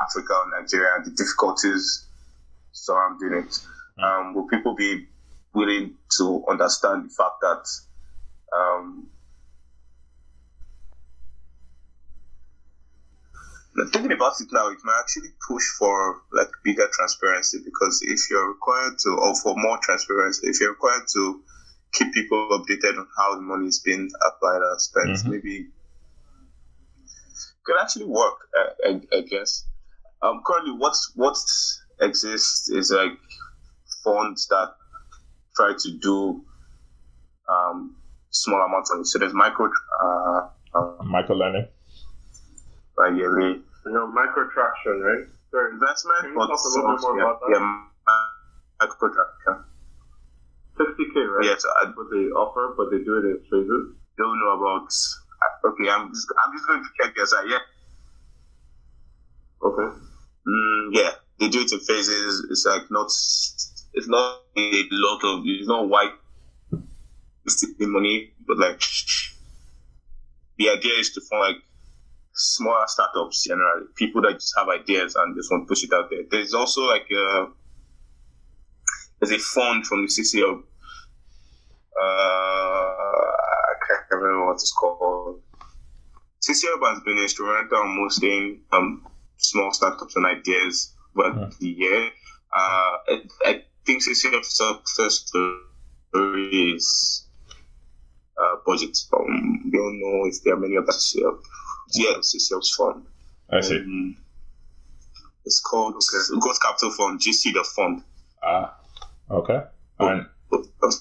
Africa 0.00 0.34
or 0.34 0.60
Nigeria 0.60 0.90
and 0.96 1.06
the 1.06 1.10
difficulties 1.10 2.06
surrounding 2.72 3.32
it? 3.32 3.58
Um, 4.02 4.34
will 4.34 4.46
people 4.46 4.74
be 4.74 5.06
willing 5.54 5.94
to 6.18 6.44
understand 6.50 7.06
the 7.06 7.14
fact 7.14 7.40
that 7.40 7.64
um, 8.56 9.08
thinking 13.92 14.12
about 14.12 14.40
it 14.40 14.48
now, 14.52 14.68
it 14.68 14.78
might 14.84 15.00
actually 15.00 15.30
push 15.46 15.64
for 15.78 16.22
like 16.32 16.48
bigger 16.64 16.88
transparency 16.92 17.58
because 17.64 18.00
if 18.02 18.30
you're 18.30 18.48
required 18.48 18.98
to, 19.00 19.10
or 19.10 19.34
for 19.36 19.54
more 19.56 19.78
transparency, 19.82 20.48
if 20.48 20.60
you're 20.60 20.70
required 20.70 21.02
to 21.14 21.42
keep 21.92 22.12
people 22.12 22.48
updated 22.52 22.98
on 22.98 23.06
how 23.16 23.34
the 23.34 23.42
money 23.42 23.66
is 23.66 23.80
being 23.80 24.08
applied 24.26 24.62
and 24.62 24.80
spent, 24.80 25.08
mm-hmm. 25.10 25.30
maybe 25.30 25.66
could 27.64 27.76
actually 27.80 28.06
work. 28.06 28.48
I, 28.84 29.00
I, 29.12 29.20
guess. 29.22 29.66
Um, 30.22 30.42
currently, 30.46 30.72
what's 30.72 31.12
what 31.14 31.36
exists 32.00 32.70
is 32.70 32.90
like 32.90 33.18
funds 34.04 34.46
that 34.48 34.74
try 35.54 35.72
to 35.76 35.98
do 35.98 36.44
um, 37.48 37.96
small 38.30 38.60
amounts 38.60 38.90
of 38.90 39.00
it. 39.00 39.06
So 39.06 39.18
there's 39.18 39.34
micro 39.34 39.68
uh, 40.02 40.48
uh, 40.74 41.02
micro 41.04 41.36
learning 41.36 41.68
by 42.96 43.08
yearly. 43.08 43.62
You 43.86 43.92
know, 43.92 44.10
microtraction, 44.10 44.98
right? 45.00 45.24
Sorry, 45.50 45.72
investment. 45.72 46.20
Can 46.22 46.30
you 46.32 46.36
talk 46.36 46.58
a 46.58 46.68
little 46.74 46.92
bit 46.92 47.00
more 47.02 47.16
yeah, 47.16 47.22
about 47.22 47.40
that? 47.40 47.50
Yeah, 47.54 47.62
microtraction. 48.82 49.64
Just 50.76 50.90
50k, 50.98 51.16
right? 51.38 51.44
Yes, 51.44 51.64
I 51.80 51.86
what 51.94 52.10
they 52.10 52.26
offer, 52.34 52.74
but 52.76 52.90
they 52.90 52.98
do 52.98 53.16
it 53.18 53.24
in 53.24 53.38
phases. 53.48 53.94
don't 54.18 54.38
know 54.40 54.58
about. 54.58 54.90
Okay, 55.64 55.88
I'm 55.88 56.10
just, 56.12 56.26
I'm 56.44 56.52
just 56.52 56.66
going 56.66 56.82
to 56.82 56.88
check 57.00 57.14
this 57.14 57.32
out. 57.32 57.48
Yeah, 57.48 57.58
Okay. 59.62 59.96
mm, 60.46 60.88
yeah, 60.92 61.10
they 61.38 61.48
do 61.48 61.60
it 61.60 61.72
in 61.72 61.80
phases. 61.80 62.46
It's 62.50 62.66
like 62.66 62.90
not, 62.90 63.06
it's 63.06 64.08
not 64.08 64.40
a 64.56 64.88
lot 64.90 65.24
of, 65.24 65.42
it's 65.44 65.68
not 65.68 65.88
white 65.88 66.12
money, 67.80 68.32
but 68.46 68.58
like 68.58 68.80
the 70.58 70.70
idea 70.70 70.92
is 70.98 71.12
to 71.12 71.20
find 71.20 71.54
like 71.54 71.62
smaller 72.36 72.86
startups 72.86 73.44
generally, 73.44 73.86
people 73.96 74.22
that 74.22 74.34
just 74.34 74.54
have 74.56 74.68
ideas 74.68 75.16
and 75.16 75.34
just 75.34 75.50
want 75.50 75.64
to 75.64 75.68
push 75.68 75.82
it 75.84 75.92
out 75.92 76.10
there. 76.10 76.22
There's 76.30 76.54
also 76.54 76.82
like 76.82 77.10
a 77.10 77.48
there's 79.20 79.32
a 79.32 79.38
fund 79.38 79.86
from 79.86 80.02
the 80.02 80.08
CcHUB. 80.08 80.62
Uh, 81.98 82.04
I 82.04 83.74
can't 83.88 84.10
remember 84.10 84.46
what 84.46 84.54
it's 84.54 84.72
called. 84.72 85.40
CcHUB 86.42 86.86
has 86.88 87.00
been 87.00 87.18
instrumental 87.18 87.82
in 87.82 88.00
mostly 88.02 88.60
um, 88.72 89.06
small 89.38 89.72
startups 89.72 90.14
and 90.16 90.26
ideas 90.26 90.94
but 91.14 91.58
the 91.58 91.68
year. 91.68 92.10
Uh, 92.52 92.96
I, 93.08 93.22
I 93.44 93.62
think 93.86 94.02
CcHUB 94.02 94.44
success 94.44 95.24
story 96.12 96.74
is 96.74 97.26
uh, 98.36 98.56
BudgIT. 98.66 99.06
Um, 99.18 99.70
don't 99.72 100.00
know 100.00 100.26
if 100.26 100.42
there 100.42 100.54
are 100.54 100.60
many 100.60 100.76
other 100.76 100.92
Yeah, 101.92 102.14
CcHUB's 102.20 102.74
fund. 102.74 103.06
I 103.50 103.60
see. 103.60 103.76
Um, 103.76 104.16
it's 105.44 105.60
called 105.60 105.94
okay. 105.94 106.40
Growth 106.40 106.60
Capital 106.60 106.90
Fund, 106.90 107.20
GC 107.20 107.54
the 107.54 107.64
fund. 107.74 108.02
Ah, 108.42 108.76
okay. 109.30 109.62
And 110.00 110.26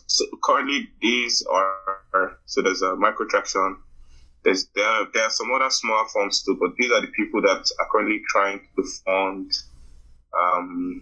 So 0.08 0.26
currently, 0.44 0.90
these 1.02 1.46
are 1.52 2.38
so 2.46 2.62
there's 2.62 2.82
a 2.82 2.96
Microtraction. 2.96 3.78
There's 4.44 4.68
there 4.76 5.06
there 5.14 5.24
are 5.24 5.30
some 5.32 5.52
other 5.52 5.70
small 5.70 6.08
funds 6.14 6.44
too, 6.44 6.58
but 6.60 6.76
these 6.78 6.92
are 6.92 7.02
the 7.02 7.08
people 7.08 7.42
that 7.42 7.70
are 7.80 7.88
currently 7.92 8.22
trying 8.30 8.62
to 8.76 8.84
fund 9.04 9.52
um, 10.40 11.02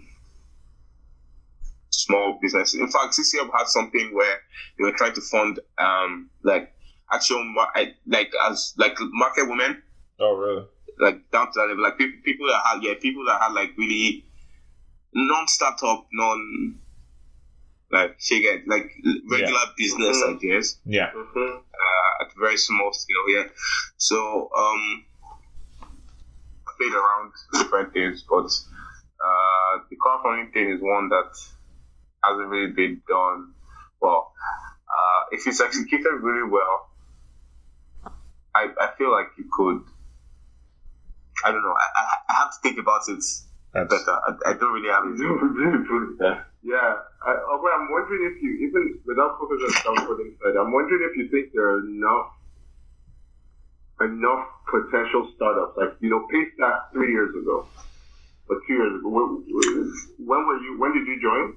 small 1.89 2.39
businesses. 2.41 2.79
In 2.79 2.89
fact, 2.89 3.13
CCM 3.13 3.49
had 3.55 3.67
something 3.67 4.13
where 4.13 4.39
they 4.77 4.85
were 4.85 4.93
trying 4.93 5.13
to 5.13 5.21
fund 5.21 5.59
um, 5.77 6.29
like 6.43 6.73
actual 7.13 7.43
like 8.07 8.31
as 8.49 8.73
like 8.77 8.95
market 8.99 9.47
women 9.47 9.81
oh, 10.19 10.33
really? 10.35 10.65
like 10.99 11.29
down 11.31 11.47
to 11.47 11.53
that 11.59 11.67
level, 11.67 11.83
like 11.83 11.97
people, 11.97 12.19
people 12.23 12.47
that 12.47 12.61
had 12.65 12.83
yeah, 12.83 12.93
people 13.01 13.23
that 13.25 13.41
had 13.41 13.53
like 13.53 13.71
really 13.77 14.25
non-startup, 15.13 16.07
non 16.11 16.79
like 17.91 18.15
she 18.19 18.41
get 18.41 18.67
like 18.67 18.89
regular 19.29 19.59
business 19.77 20.17
Mhm. 20.17 20.35
ideas 20.35 20.79
Yeah. 20.85 21.11
Mm-hmm. 21.11 21.57
uh, 21.57 22.23
at 22.25 22.31
very 22.39 22.57
small 22.57 22.91
scale. 22.93 23.25
Yeah, 23.29 23.47
so 23.97 24.49
um, 24.57 25.05
I 26.67 26.71
played 26.77 26.93
around 26.93 27.31
different 27.53 27.93
things, 27.93 28.23
but 28.27 28.45
uh, 29.23 29.79
the 29.89 29.95
crowdfunding 29.95 30.53
thing 30.53 30.69
is 30.71 30.81
one 30.81 31.09
that 31.09 31.31
hasn't 32.23 32.47
really 32.47 32.71
been 32.71 33.01
done 33.07 33.53
well. 34.01 34.31
Uh, 34.87 35.21
if 35.31 35.45
it's 35.47 35.61
executed 35.61 36.09
really 36.21 36.49
well, 36.49 36.89
I, 38.55 38.69
I 38.79 38.87
feel 38.97 39.11
like 39.11 39.27
you 39.37 39.45
could. 39.51 39.81
I 41.45 41.51
don't 41.51 41.61
know. 41.61 41.73
I, 41.75 41.87
I, 41.99 42.03
I 42.29 42.33
have 42.39 42.51
to 42.51 42.59
think 42.61 42.77
about 42.79 43.01
it 43.09 43.23
That's, 43.73 43.89
better. 43.89 44.15
I, 44.15 44.51
I 44.51 44.53
don't 44.53 44.71
really 44.73 44.89
have 44.93 45.03
it. 45.09 45.17
yeah. 46.21 46.43
Yeah. 46.63 46.93
I, 47.25 47.31
oh, 47.49 47.59
well, 47.61 47.73
I'm 47.75 47.89
wondering 47.91 48.31
if 48.31 48.41
you, 48.41 48.67
even 48.67 48.99
without 49.05 49.39
focusing 49.39 49.67
on 49.67 49.95
crowdfunding 49.97 50.37
side, 50.39 50.55
I'm 50.59 50.71
wondering 50.71 51.01
if 51.09 51.17
you 51.17 51.27
think 51.29 51.51
there 51.53 51.67
are 51.67 51.79
enough 51.85 52.27
enough 54.01 54.47
potential 54.69 55.31
startups. 55.35 55.77
Like, 55.77 55.95
you 55.99 56.09
know, 56.09 56.27
Paystack 56.33 56.91
three 56.93 57.11
years 57.11 57.33
ago, 57.35 57.67
or 58.49 58.55
two 58.67 58.73
years 58.73 58.99
ago. 58.99 59.09
When, 59.09 59.43
when 60.27 60.45
were 60.47 60.59
you, 60.61 60.75
when 60.79 60.93
did 60.93 61.07
you 61.07 61.19
join? 61.21 61.55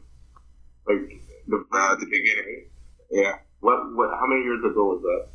Like, 0.89 1.21
the, 1.49 1.65
Uh, 1.73 1.93
at 1.93 1.99
the 2.01 2.07
beginning. 2.07 2.67
Yeah. 3.11 3.39
what, 3.61 3.95
what, 3.95 4.11
how 4.19 4.27
many 4.27 4.43
years 4.43 4.65
ago 4.65 4.85
was 4.95 5.03
that? 5.03 5.29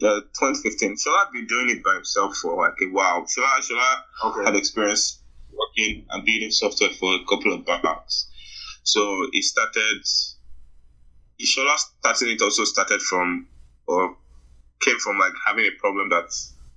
Uh, 0.00 0.20
2015. 0.38 0.94
Shola 0.96 1.32
been 1.32 1.46
doing 1.46 1.70
it 1.70 1.82
by 1.82 1.94
himself 1.94 2.36
for 2.36 2.56
like 2.56 2.74
a 2.82 2.86
while. 2.92 3.22
Shola, 3.22 3.58
Shola 3.58 4.44
had 4.44 4.48
Okay. 4.54 4.58
experience 4.58 5.20
working 5.52 6.06
and 6.10 6.24
building 6.24 6.52
software 6.52 6.90
for 6.90 7.14
a 7.16 7.24
couple 7.28 7.52
of 7.52 7.64
banks. 7.66 8.28
So 8.84 9.26
he 9.32 9.42
started. 9.42 10.02
Shola 11.42 11.76
starting 11.78 12.30
it 12.30 12.42
also 12.42 12.64
started 12.64 13.00
from 13.02 13.48
or 13.86 14.16
came 14.80 14.98
from 14.98 15.18
like 15.18 15.32
having 15.46 15.66
a 15.66 15.70
problem 15.80 16.08
that 16.10 16.30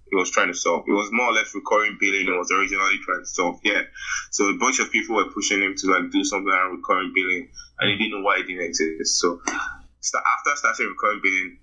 he 0.10 0.15
was 0.15 0.29
trying 0.31 0.47
to 0.47 0.53
solve. 0.53 0.86
It 0.88 0.91
was 0.93 1.10
more 1.12 1.27
or 1.27 1.34
less 1.34 1.53
recurring 1.53 1.97
billing. 1.99 2.27
it 2.27 2.38
was 2.38 2.51
originally 2.51 2.97
trying 3.05 3.21
to 3.21 3.25
solve. 3.25 3.60
Yeah. 3.63 3.81
So 4.31 4.49
a 4.49 4.57
bunch 4.57 4.79
of 4.79 4.91
people 4.91 5.15
were 5.15 5.29
pushing 5.31 5.62
him 5.62 5.75
to 5.77 5.88
like 5.91 6.12
do 6.12 6.23
something 6.23 6.51
around 6.51 6.77
recurring 6.77 7.12
billing, 7.13 7.49
and 7.79 7.91
he 7.91 7.97
didn't 7.97 8.19
know 8.19 8.25
why 8.25 8.38
it 8.39 8.47
didn't 8.47 8.65
exist. 8.65 9.19
So 9.19 9.39
after 9.45 10.55
starting 10.55 10.88
recurring 10.88 11.21
billing, 11.23 11.57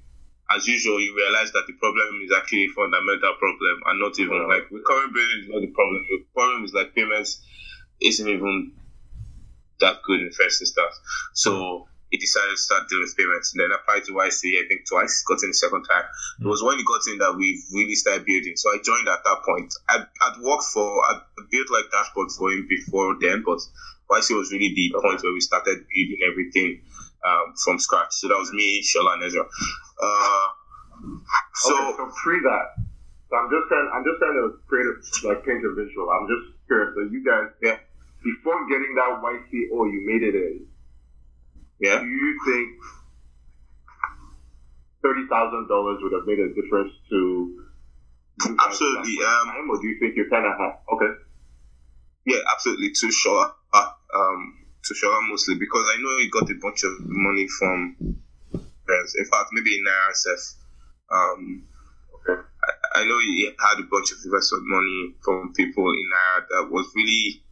as 0.51 0.67
usual, 0.67 1.01
you 1.01 1.15
realize 1.15 1.53
that 1.53 1.67
the 1.67 1.75
problem 1.75 2.21
is 2.25 2.33
actually 2.33 2.65
a 2.65 2.69
fundamental 2.69 3.35
problem 3.39 3.81
and 3.87 4.01
not 4.01 4.19
even 4.19 4.49
like 4.49 4.71
recurring 4.71 5.13
billing 5.13 5.41
is 5.45 5.49
not 5.49 5.61
the 5.61 5.69
problem. 5.69 6.05
The 6.09 6.25
problem 6.35 6.65
is 6.65 6.73
like 6.73 6.95
payments 6.95 7.45
isn't 8.01 8.29
even 8.29 8.73
that 9.81 10.03
good 10.07 10.21
in 10.21 10.27
the 10.27 10.33
first 10.33 10.63
instance. 10.63 10.95
So 11.35 11.87
he 12.11 12.17
decided 12.17 12.53
to 12.53 12.57
start 12.57 12.89
doing 12.89 13.07
payments 13.17 13.53
and 13.53 13.61
then 13.61 13.77
applied 13.77 14.05
to 14.05 14.13
YC, 14.13 14.65
I 14.65 14.69
think 14.69 14.89
twice, 14.89 15.23
got 15.29 15.43
in 15.43 15.51
the 15.51 15.55
second 15.55 15.85
time. 15.85 16.05
It 16.41 16.47
was 16.47 16.63
when 16.63 16.79
he 16.79 16.85
got 16.85 17.05
in 17.13 17.19
that 17.19 17.37
we 17.37 17.63
really 17.75 17.95
started 17.95 18.25
building. 18.25 18.57
So 18.57 18.71
I 18.71 18.79
joined 18.83 19.09
at 19.09 19.21
that 19.25 19.43
point. 19.45 19.73
I'd, 19.89 20.07
I'd 20.23 20.41
worked 20.41 20.65
for, 20.73 21.05
I'd 21.11 21.21
built 21.51 21.69
like 21.71 21.91
dashboard 21.93 22.31
for 22.33 22.51
him 22.51 22.67
before 22.69 23.17
then, 23.21 23.43
but 23.45 23.61
YC 24.11 24.37
was 24.37 24.51
really 24.51 24.73
the 24.75 24.97
point 25.03 25.23
where 25.23 25.33
we 25.33 25.41
started 25.41 25.85
building 25.93 26.21
everything 26.25 26.81
um, 27.29 27.53
from 27.65 27.79
scratch. 27.79 28.13
So 28.13 28.29
that 28.29 28.39
was 28.39 28.51
me, 28.53 28.81
Shola, 28.83 29.15
and 29.15 29.23
Ezra. 29.25 29.43
Uh, 29.45 30.47
so, 31.55 31.75
okay, 31.77 31.97
so 31.97 32.11
pre 32.25 32.41
that. 32.41 32.67
So 33.31 33.37
I'm 33.37 33.51
just 33.53 33.69
trying. 33.69 33.89
I'm 33.93 34.05
just 34.05 34.19
trying 34.19 34.39
to 34.41 34.57
create 34.67 34.87
a, 34.89 34.95
like 35.29 35.45
paint 35.45 35.65
a 35.65 35.73
visual. 35.77 36.09
I'm 36.11 36.27
just 36.27 36.57
curious. 36.67 36.95
So 36.97 37.01
you 37.13 37.21
guys, 37.25 37.53
Yeah. 37.63 37.77
before 38.25 38.67
getting 38.69 38.95
that 38.97 39.21
YCO, 39.21 39.79
you 39.93 40.01
made 40.09 40.23
it 40.25 40.35
in. 40.35 40.67
yeah. 41.81 42.01
Do 42.01 42.07
you 42.07 42.31
think 42.47 42.69
thirty 45.03 45.27
thousand 45.29 45.69
dollars 45.69 45.99
would 46.03 46.13
have 46.13 46.27
made 46.27 46.39
a 46.41 46.49
difference 46.55 46.93
to? 47.11 47.65
Absolutely, 48.65 49.19
um, 49.25 49.47
time, 49.51 49.69
or 49.71 49.81
do 49.81 49.87
you 49.89 49.99
think 49.99 50.15
you're 50.17 50.31
kind 50.31 50.47
of 50.47 50.55
okay? 50.95 51.13
Yeah, 52.25 52.39
absolutely. 52.53 52.91
Too 52.91 53.09
Shola, 53.11 53.51
uh, 53.73 53.91
um, 54.15 54.58
to 54.85 54.95
Shola 54.95 55.29
mostly 55.29 55.57
because 55.57 55.87
I 55.95 56.01
know 56.01 56.19
he 56.19 56.31
got 56.31 56.51
a 56.51 56.55
bunch 56.61 56.85
of 56.85 56.93
money 57.01 57.47
from 57.59 57.97
friends. 58.87 59.15
In 59.19 59.25
fact, 59.27 59.51
maybe 59.53 59.77
in 59.79 59.85
NRSF. 59.85 60.55
Um, 61.13 61.65
Okay. 62.29 62.41
I, 62.95 63.01
I 63.01 63.05
know 63.07 63.19
he 63.21 63.51
had 63.59 63.81
a 63.81 63.87
bunch 63.91 64.13
of 64.13 64.19
investment 64.25 64.65
money 64.67 65.15
from 65.25 65.53
people 65.55 65.91
in 65.93 66.11
Naira 66.13 66.47
that 66.51 66.69
was 66.71 66.87
really 66.95 67.43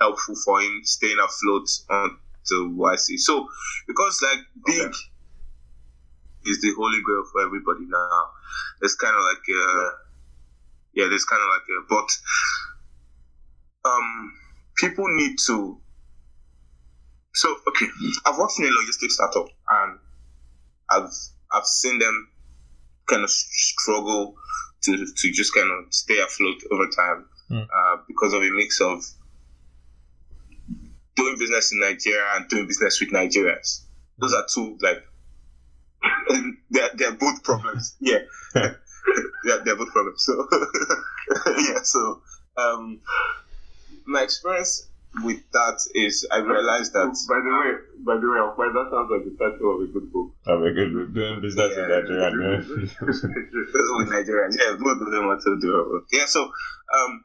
helpful 0.00 0.34
for 0.44 0.60
him 0.60 0.80
staying 0.84 1.18
afloat 1.22 1.68
on 1.90 2.16
the 2.48 2.54
YC. 2.56 3.18
So, 3.18 3.48
because 3.86 4.20
like 4.22 4.38
big 4.66 4.80
Okay. 4.82 4.92
is 6.46 6.60
the 6.60 6.72
holy 6.76 7.00
grail 7.04 7.24
for 7.32 7.42
everybody 7.42 7.86
now, 7.88 8.26
it's 8.82 8.94
kind 8.96 9.14
of 9.16 9.22
like 9.22 9.42
a, 9.48 9.90
yeah, 10.94 11.08
there's 11.08 11.24
kind 11.24 11.42
of 11.42 11.48
like 11.48 11.66
a, 11.68 11.86
but 11.88 12.10
um, 13.90 14.32
people 14.76 15.04
need 15.16 15.36
to. 15.46 15.80
So 17.34 17.54
okay, 17.68 17.86
I've 18.26 18.38
worked 18.38 18.54
in 18.58 18.64
a 18.64 18.68
logistics 18.68 19.14
startup 19.14 19.48
and 19.68 19.98
I've 20.90 21.10
I've 21.52 21.66
seen 21.66 21.98
them 21.98 22.28
kind 23.08 23.22
of 23.24 23.30
struggle 23.30 24.36
to 24.84 25.06
to 25.06 25.30
just 25.32 25.54
kind 25.54 25.68
of 25.70 25.92
stay 25.92 26.20
afloat 26.20 26.62
over 26.72 26.86
time 26.86 27.26
Mm. 27.50 27.62
uh, 27.62 27.96
because 28.08 28.32
of 28.32 28.42
a 28.42 28.48
mix 28.50 28.80
of 28.80 29.04
doing 31.14 31.36
business 31.38 31.72
in 31.72 31.80
Nigeria 31.80 32.24
and 32.34 32.48
doing 32.48 32.66
business 32.66 32.98
with 33.00 33.10
Nigerians. 33.10 33.82
Those 34.18 34.32
are 34.32 34.46
two 34.52 34.78
like 34.80 35.04
they're 36.70 36.88
they're 36.94 37.12
both 37.12 37.42
problems. 37.44 37.96
Yeah, 38.00 38.20
yeah, 38.54 39.58
they're 39.64 39.76
both 39.76 39.90
problems. 39.92 40.24
So 40.24 40.48
yeah, 41.58 41.82
so 41.82 42.22
um, 42.56 43.00
my 44.06 44.22
experience 44.22 44.88
with 45.22 45.40
that 45.52 45.78
is 45.94 46.26
I 46.30 46.38
realized 46.38 46.92
that 46.94 47.06
By 47.28 47.40
the 47.40 47.50
way, 47.50 47.70
by 48.04 48.14
the 48.20 48.28
way, 48.28 48.38
Okwe, 48.42 48.72
that 48.74 48.90
sounds 48.90 49.10
like 49.10 49.24
the 49.24 49.36
title 49.38 49.74
of 49.76 49.88
a 49.88 49.92
good 49.92 50.12
book. 50.12 50.32
Have 50.46 50.62
a 50.62 50.72
good 50.72 50.92
book, 50.92 51.14
doing 51.14 51.40
business 51.42 51.76
in 51.76 51.88
Nigeria. 51.88 52.30
man. 52.32 52.66
with 52.66 54.08
Nigerians. 54.10 54.56
Yeah, 54.58 54.76
both 54.78 55.00
of 55.00 55.10
them 55.12 55.26
want 55.26 55.42
to 55.42 55.58
do 55.60 56.02
it. 56.10 56.16
Yeah, 56.16 56.26
so 56.26 56.42
um, 56.42 57.24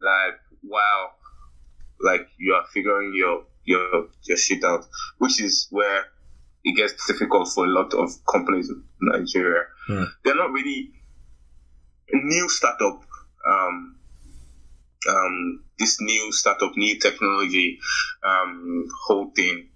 like 0.00 0.38
wow, 0.62 1.10
like 2.00 2.28
you 2.38 2.54
are 2.54 2.64
figuring 2.72 3.12
your 3.14 3.44
your 3.64 4.06
your 4.22 4.36
shit 4.36 4.62
out, 4.64 4.86
which 5.18 5.40
is 5.40 5.66
where 5.70 6.04
it 6.64 6.76
gets 6.76 7.06
difficult 7.06 7.48
for 7.48 7.64
a 7.64 7.68
lot 7.68 7.92
of 7.94 8.10
companies 8.30 8.68
in 8.70 8.82
Nigeria. 9.00 9.64
Hmm. 9.86 10.04
They're 10.24 10.36
not 10.36 10.52
really 10.52 10.90
a 12.12 12.16
new 12.16 12.48
startup. 12.48 13.02
Um, 13.48 13.96
um, 15.08 15.64
this 15.78 16.00
new 16.00 16.32
startup, 16.32 16.76
new 16.76 16.98
technology, 16.98 17.78
um, 18.22 18.86
whole 19.06 19.30
thing, 19.34 19.68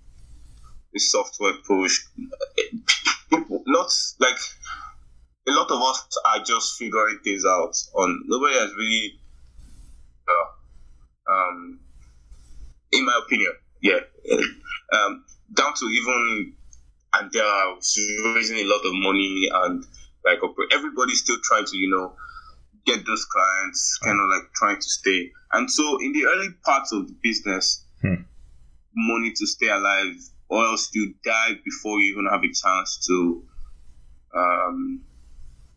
the 0.92 1.00
software 1.00 1.55
push. 1.66 2.00
People, 3.30 3.62
not 3.66 3.90
like 4.20 4.36
a 5.48 5.53
lot 5.53 5.70
of 5.70 5.80
us 5.80 6.07
are 6.26 6.44
just 6.44 6.76
figuring 6.78 7.18
things 7.24 7.44
out. 7.46 7.74
On 7.94 8.22
nobody 8.26 8.55
has 8.55 8.74
really, 8.74 9.20
uh, 10.28 11.32
um, 11.32 11.80
in 12.92 13.07
my 13.07 13.20
opinion, 13.24 13.53
yeah, 13.80 14.00
um, 14.92 15.24
down 15.55 15.72
to 15.74 15.86
even 15.86 16.55
and 17.14 17.30
they 17.32 17.40
are 17.40 17.74
raising 18.34 18.59
a 18.59 18.64
lot 18.64 18.80
of 18.84 18.92
money 18.94 19.48
and 19.53 19.84
like 20.24 20.38
everybody's 20.72 21.20
still 21.20 21.36
trying 21.42 21.64
to 21.64 21.76
you 21.76 21.90
know 21.90 22.14
get 22.87 23.05
those 23.07 23.24
clients 23.26 23.99
kind 24.03 24.18
of 24.20 24.28
like 24.28 24.51
trying 24.55 24.76
to 24.76 24.89
stay 24.89 25.30
and 25.53 25.70
so 25.70 25.99
in 26.01 26.12
the 26.12 26.24
early 26.26 26.49
parts 26.64 26.93
of 26.93 27.07
the 27.09 27.16
business 27.22 27.85
Hmm. 28.03 28.22
money 28.95 29.33
to 29.37 29.47
stay 29.47 29.68
alive 29.68 30.14
or 30.49 30.64
else 30.64 30.91
you 30.93 31.14
die 31.24 31.53
before 31.64 32.01
you 32.01 32.12
even 32.12 32.26
have 32.26 32.43
a 32.43 32.53
chance 32.53 33.07
to 33.07 33.45
um 34.35 35.03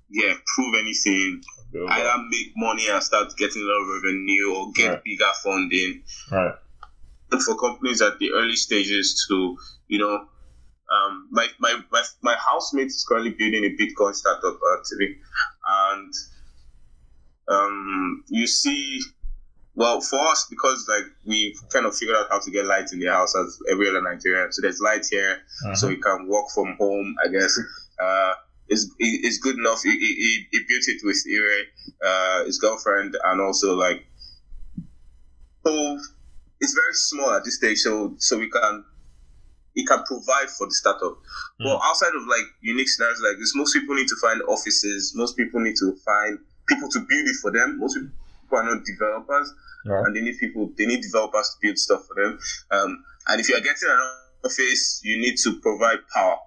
yeah 0.09 0.33
prove 0.55 0.75
anything 0.79 1.41
Build 1.71 1.89
either 1.91 2.17
make 2.29 2.51
money 2.55 2.87
and 2.89 3.03
start 3.03 3.35
getting 3.37 3.61
a 3.61 3.65
lot 3.65 3.81
of 3.81 3.87
revenue 4.03 4.53
or 4.55 4.71
get 4.73 4.89
Right. 4.89 5.03
bigger 5.03 5.31
funding 5.43 6.03
Right. 6.31 6.55
for 7.45 7.55
companies 7.59 8.01
at 8.01 8.17
the 8.19 8.31
early 8.31 8.55
stages 8.55 9.25
to, 9.27 9.57
you 9.87 9.99
know, 9.99 10.15
um, 10.15 11.27
my, 11.31 11.47
my, 11.59 11.75
my, 11.91 12.01
my 12.21 12.35
housemate 12.39 12.87
is 12.87 13.05
currently 13.09 13.31
building 13.31 13.65
a 13.65 13.69
Bitcoin 13.75 14.13
startup 14.15 14.57
actually. 14.77 15.17
And 15.67 16.13
um, 17.47 18.23
you 18.27 18.47
see, 18.47 18.99
well, 19.75 19.99
for 20.01 20.19
us, 20.19 20.47
because 20.49 20.85
like 20.87 21.03
we've 21.25 21.57
kind 21.71 21.85
of 21.85 21.95
figured 21.95 22.15
out 22.17 22.27
how 22.29 22.39
to 22.39 22.51
get 22.51 22.65
light 22.65 22.91
in 22.93 22.99
the 22.99 23.07
house 23.07 23.35
as 23.35 23.59
every 23.71 23.89
other 23.89 24.01
Nigerian. 24.01 24.51
So 24.51 24.61
there's 24.61 24.79
light 24.81 25.05
here, 25.09 25.39
so 25.75 25.87
Uh-huh. 25.87 25.87
you 25.89 25.97
can 26.01 26.27
work 26.27 26.45
from 26.53 26.75
home, 26.79 27.15
I 27.23 27.27
guess. 27.29 27.57
Uh, 28.01 28.33
it's, 28.67 28.85
it- 28.99 29.21
it's 29.25 29.37
good 29.37 29.57
enough. 29.57 29.81
He, 29.83 29.91
he, 29.91 30.05
he- 30.15 30.47
he 30.51 30.59
built 30.67 30.87
it 30.87 31.01
with 31.03 31.23
Ire, 31.29 31.63
uh, 32.09 32.45
his 32.45 32.57
girlfriend, 32.57 33.15
and 33.25 33.41
also 33.41 33.75
like, 33.75 34.05
so 35.65 35.99
it's 36.61 36.73
very 36.73 36.93
small 36.93 37.31
at 37.31 37.43
this 37.43 37.57
stage, 37.57 37.79
so 37.79 38.15
so 38.19 38.37
we 38.37 38.49
can 38.49 38.83
it 39.75 39.85
can 39.87 40.01
provide 40.05 40.49
for 40.49 40.67
the 40.67 40.73
startup. 40.73 41.17
But 41.59 41.79
outside 41.83 42.15
of 42.15 42.25
like 42.27 42.45
unique 42.61 42.87
scenarios 42.87 43.21
like 43.21 43.37
this, 43.37 43.53
most 43.55 43.73
people 43.73 43.95
need 43.95 44.07
to 44.07 44.15
find 44.21 44.41
offices. 44.43 45.13
Most 45.15 45.35
people 45.35 45.59
need 45.59 45.75
to 45.77 45.95
find 46.05 46.39
people 46.67 46.89
to 46.89 46.99
build 46.99 47.27
it 47.27 47.35
for 47.41 47.51
them. 47.51 47.79
Most 47.79 47.95
people 47.95 48.57
are 48.57 48.63
not 48.63 48.83
developers, 48.85 49.53
Right. 49.85 50.03
and 50.05 50.15
they 50.15 50.21
need 50.21 50.37
people. 50.39 50.71
They 50.77 50.85
need 50.85 51.01
developers 51.01 51.49
to 51.49 51.55
build 51.61 51.77
stuff 51.77 52.05
for 52.07 52.15
them. 52.23 52.39
Um, 52.71 53.03
and 53.27 53.39
if 53.41 53.49
you 53.49 53.55
are 53.55 53.61
getting 53.61 53.89
an 53.89 53.99
office, 54.43 55.01
you 55.03 55.17
need 55.19 55.37
to 55.43 55.59
provide 55.61 55.99
power. 56.13 56.37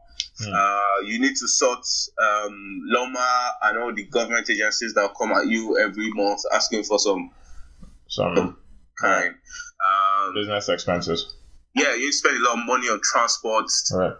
Hmm. 0.41 0.53
Uh, 0.55 1.05
you 1.07 1.19
need 1.21 1.35
to 1.37 1.49
sort 1.49 1.81
um, 2.23 2.81
LAWMA 2.93 3.51
and 3.65 3.79
all 3.79 3.93
the 3.95 4.05
government 4.05 4.49
agencies 4.51 4.95
that 4.95 5.13
come 5.17 5.33
at 5.33 5.47
you 5.47 5.79
every 5.79 6.11
month 6.13 6.41
asking 6.53 6.85
for 6.85 6.99
some 6.99 7.31
Some 8.09 8.57
kind. 9.01 9.35
Um, 9.85 10.35
business 10.35 10.69
expenses. 10.69 11.35
yeah, 11.75 11.95
you 11.95 12.11
spend 12.13 12.37
a 12.37 12.41
lot 12.45 12.59
of 12.59 12.67
money 12.67 12.89
on 12.89 13.01
transport. 13.03 13.67
Right. 13.93 14.15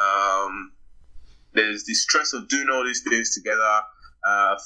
Um, 0.00 0.72
there's 1.54 1.84
the 1.84 1.94
stress 1.94 2.32
of 2.32 2.48
doing 2.48 2.68
all 2.70 2.84
these 2.84 3.02
things 3.08 3.34
together, 3.34 3.80
uh, 4.26 4.56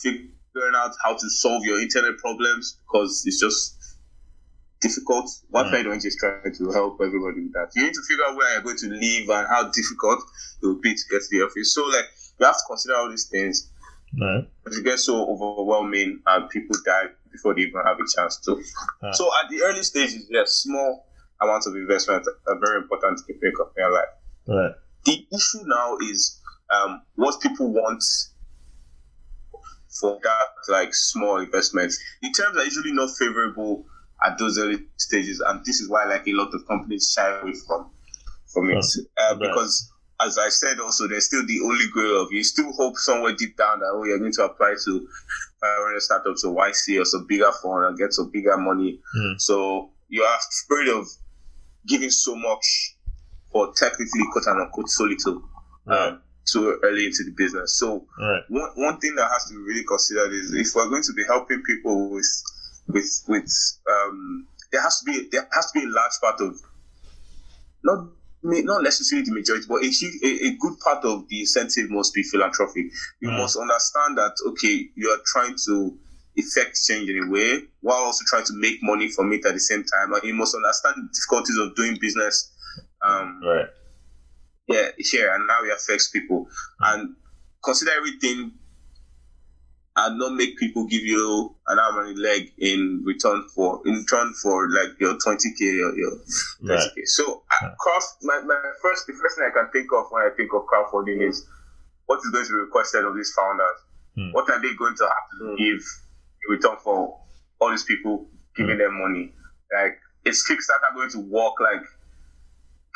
figuring 0.53 0.74
out 0.76 0.92
how 1.05 1.14
to 1.14 1.30
solve 1.30 1.64
your 1.64 1.80
internet 1.80 2.18
problems 2.18 2.78
because 2.86 3.22
it's 3.26 3.40
just 3.40 3.76
difficult. 4.80 5.30
What 5.51 5.66
Mm. 5.66 5.84
don't 5.84 6.01
just 6.01 6.18
try 6.18 6.40
to 6.51 6.70
help 6.72 7.01
everybody 7.01 7.42
with 7.42 7.53
that? 7.53 7.70
You 7.76 7.84
need 7.84 7.94
to 7.94 8.03
figure 8.09 8.24
out 8.24 8.36
where 8.36 8.53
you're 8.53 8.62
going 8.62 8.78
to 8.78 8.88
live 8.88 9.28
and 9.28 9.46
how 9.48 9.68
difficult 9.70 10.20
it 10.62 10.66
will 10.66 10.80
be 10.80 10.94
to 10.94 11.03
get 11.11 11.20
to 11.22 11.28
the 11.30 11.44
office. 11.44 11.74
So, 11.74 11.84
like, 11.86 12.07
you 12.38 12.46
have 12.46 12.57
to 12.57 12.62
consider 12.66 12.96
all 12.96 13.11
these 13.11 13.26
things. 13.28 13.70
Right. 14.20 14.48
But 14.64 14.72
it 14.72 14.84
gets 14.84 15.05
so 15.05 15.24
overwhelming 15.30 16.20
and 16.26 16.51
people 16.51 16.76
die 16.84 17.09
before 17.30 17.55
they 17.55 17.62
even 17.62 17.80
have 17.84 17.98
a 18.01 18.07
chance 18.16 18.38
to. 18.38 18.61
Ah. 19.03 19.12
So 19.12 19.30
at 19.42 19.51
the 19.51 19.62
early 19.62 19.82
stages, 19.84 20.26
yes, 20.30 20.51
small 20.53 21.07
amounts 21.40 21.66
of 21.66 21.76
investment 21.76 22.26
are 22.48 22.59
very 22.59 22.78
important 22.78 23.18
to 23.18 23.24
keep 23.24 23.40
a 23.42 23.53
company 23.57 23.84
alive. 23.84 24.05
Right. 24.48 24.74
The 25.05 25.26
issue 25.32 25.62
now 25.64 25.96
is 26.11 26.40
um, 26.70 27.03
what 27.14 27.40
people 27.40 27.70
want 27.72 28.03
for 29.99 30.18
that 30.22 30.72
like 30.72 30.95
small 30.95 31.38
investment. 31.38 31.93
The 32.22 32.30
terms 32.32 32.57
are 32.57 32.64
usually 32.64 32.93
not 32.93 33.11
favorable 33.18 33.84
at 34.24 34.38
those 34.38 34.59
early 34.59 34.78
stages, 34.97 35.41
and 35.41 35.64
this 35.64 35.80
is 35.80 35.88
why 35.88 36.05
like 36.05 36.26
a 36.26 36.32
lot 36.32 36.53
of 36.55 36.66
companies 36.66 37.12
shy 37.16 37.26
away 37.41 37.53
from 37.66 37.91
from 38.53 38.70
it 38.70 38.84
uh, 39.18 39.34
because. 39.34 39.91
As 40.22 40.36
I 40.36 40.51
said, 40.51 40.78
also 40.80 41.09
there's 41.09 41.24
still 41.24 41.47
the 41.47 41.61
only 41.64 41.86
grail 41.91 42.20
of 42.20 42.30
you 42.30 42.45
still 42.45 42.70
hope 42.74 42.99
somewhere 42.99 43.34
deep 43.34 43.57
down 43.57 43.80
that 43.80 43.86
oh 43.91 44.05
you're 44.05 44.18
going 44.18 44.32
to 44.32 44.45
apply 44.45 44.74
to 44.84 45.09
500 45.62 46.01
startups 46.03 46.45
or 46.45 46.55
YC 46.55 47.01
or 47.01 47.07
some 47.07 47.26
bigger 47.26 47.51
fund 47.62 47.86
and 47.86 47.97
get 47.97 48.12
some 48.12 48.30
bigger 48.30 48.59
money. 48.59 49.01
Hmm. 49.14 49.32
So 49.38 49.93
you 50.11 50.22
are 50.22 50.38
afraid 50.66 50.88
of 50.91 51.07
giving 51.88 52.11
so 52.11 52.36
much 52.36 52.97
for 53.51 53.72
technically 53.74 54.20
quote 54.30 54.47
unquote 54.47 54.91
so 54.91 55.05
little 55.05 55.43
Right. 55.86 56.09
um, 56.09 56.22
too 56.53 56.78
early 56.82 57.07
into 57.07 57.24
the 57.24 57.32
business. 57.36 57.76
So 57.78 58.07
Right. 58.18 58.42
one, 58.48 58.70
one 58.74 58.98
thing 58.98 59.14
that 59.16 59.30
has 59.30 59.44
to 59.46 59.55
be 59.55 59.61
really 59.61 59.84
considered 59.84 60.32
is 60.32 60.53
if 60.55 60.74
we're 60.74 60.88
going 60.88 61.03
to 61.03 61.12
be 61.12 61.24
helping 61.26 61.62
people 61.62 62.11
with 62.11 62.30
with 62.88 63.11
with 63.28 63.48
um, 63.90 64.46
there 64.72 64.82
has 64.82 64.98
to 65.01 65.05
be 65.05 65.28
there 65.30 65.46
has 65.53 65.70
to 65.70 65.78
be 65.80 65.84
a 65.86 65.88
large 65.88 66.12
part 66.20 66.40
of 66.40 66.57
not 67.82 67.98
not 68.42 68.82
necessarily 68.82 69.24
the 69.24 69.32
majority, 69.32 69.66
but 69.68 69.82
a, 69.82 69.90
a, 70.26 70.48
a 70.48 70.57
good 70.59 70.72
part 70.82 71.05
of 71.05 71.28
the 71.28 71.40
incentive 71.40 71.90
must 71.90 72.14
be 72.14 72.22
philanthropic. 72.22 72.86
You 73.20 73.30
Mm. 73.30 73.36
must 73.38 73.57
understand 73.57 74.16
that 74.18 74.32
okay, 74.48 74.88
you 74.96 75.11
are 75.11 75.20
trying 75.26 75.57
to 75.66 75.96
effect 76.36 76.78
change 76.86 77.09
in 77.11 77.24
a 77.24 77.28
way 77.30 77.61
while 77.80 78.05
also 78.05 78.24
trying 78.28 78.44
to 78.44 78.55
make 78.55 78.76
money 78.82 79.09
from 79.09 79.32
it 79.32 79.44
at 79.44 79.53
the 79.55 79.61
same 79.61 79.84
time, 79.84 80.12
and 80.14 80.22
you 80.24 80.34
must 80.34 80.55
understand 80.55 80.94
the 80.96 81.09
difficulties 81.12 81.57
of 81.59 81.74
doing 81.74 81.96
business. 82.01 82.51
Um, 83.03 83.40
Right. 83.44 83.66
Yeah, 84.71 84.89
here 84.99 85.35
and 85.35 85.47
now 85.47 85.59
it 85.64 85.73
affects 85.73 86.09
people. 86.11 86.47
And 86.81 87.16
consider 87.62 87.91
everything 87.93 88.53
and 89.97 90.18
not 90.18 90.33
make 90.35 90.57
people 90.57 90.87
give 90.87 91.03
you 91.03 91.55
an 91.66 91.79
arm 91.79 92.07
and 92.07 92.16
a 92.16 92.21
leg 92.21 92.53
in 92.59 93.03
return 93.05 93.45
for 93.55 93.83
in 93.87 93.95
return 93.95 94.33
for 94.43 94.71
like 94.71 94.99
your 95.01 95.18
twenty 95.18 95.53
k 95.59 95.64
or 95.83 95.93
your 95.95 96.12
thirty 96.64 96.75
Right. 96.75 96.91
k. 96.95 97.03
So 97.05 97.43
uh, 97.62 97.68
craft 97.79 98.07
my, 98.23 98.41
my 98.47 98.61
first 98.83 99.07
the 99.07 99.12
first 99.14 99.37
thing 99.37 99.51
I 99.51 99.53
can 99.53 99.71
think 99.73 99.89
of 99.93 100.07
when 100.11 100.23
I 100.23 100.31
think 100.37 100.53
of 100.55 100.62
crowdfunding 100.73 101.29
is 101.29 101.45
what 102.07 102.18
is 102.25 102.31
going 102.31 102.45
to 102.47 102.51
be 102.51 102.57
requested 102.59 103.05
of 103.05 103.14
these 103.16 103.33
founders. 103.37 103.79
Hmm. 104.14 104.31
What 104.33 104.49
are 104.51 104.61
they 104.62 104.75
going 104.75 104.95
to 104.97 105.05
have 105.05 105.27
to 105.41 105.57
give 105.59 105.83
in 105.83 106.51
return 106.57 106.77
for 106.83 107.18
all 107.61 107.71
these 107.71 107.85
people 107.85 108.27
giving 108.57 108.79
them 108.79 108.99
money? 108.99 109.33
Like 109.75 109.99
is 110.25 110.45
Kickstarter 110.49 110.95
going 110.95 111.11
to 111.11 111.18
work 111.21 111.55
like 111.61 111.83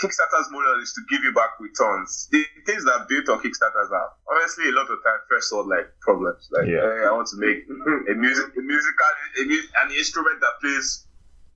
Kickstarter's 0.03 0.51
model 0.51 0.80
is 0.82 0.92
to 0.95 1.03
give 1.09 1.22
you 1.22 1.32
back 1.32 1.55
returns. 1.61 2.28
The 2.32 2.42
things 2.66 2.84
that 2.84 3.07
built 3.09 3.28
on 3.28 3.38
Kickstarters 3.38 3.90
are 3.95 4.11
honestly 4.30 4.68
a 4.68 4.72
lot 4.72 4.90
of 4.90 4.99
time 5.07 5.20
first 5.30 5.53
world 5.53 5.68
like 5.68 5.86
problems. 6.01 6.49
Like 6.51 6.66
Yeah. 6.66 6.82
eh, 6.82 7.07
I 7.07 7.12
want 7.12 7.28
to 7.28 7.38
make 7.38 7.62
a 8.11 8.14
music 8.14 8.47
a 8.59 8.61
musical 8.61 9.07
a, 9.40 9.45
mu- 9.47 9.70
an 9.86 9.90
instrument 9.95 10.40
that 10.40 10.59
plays 10.61 11.07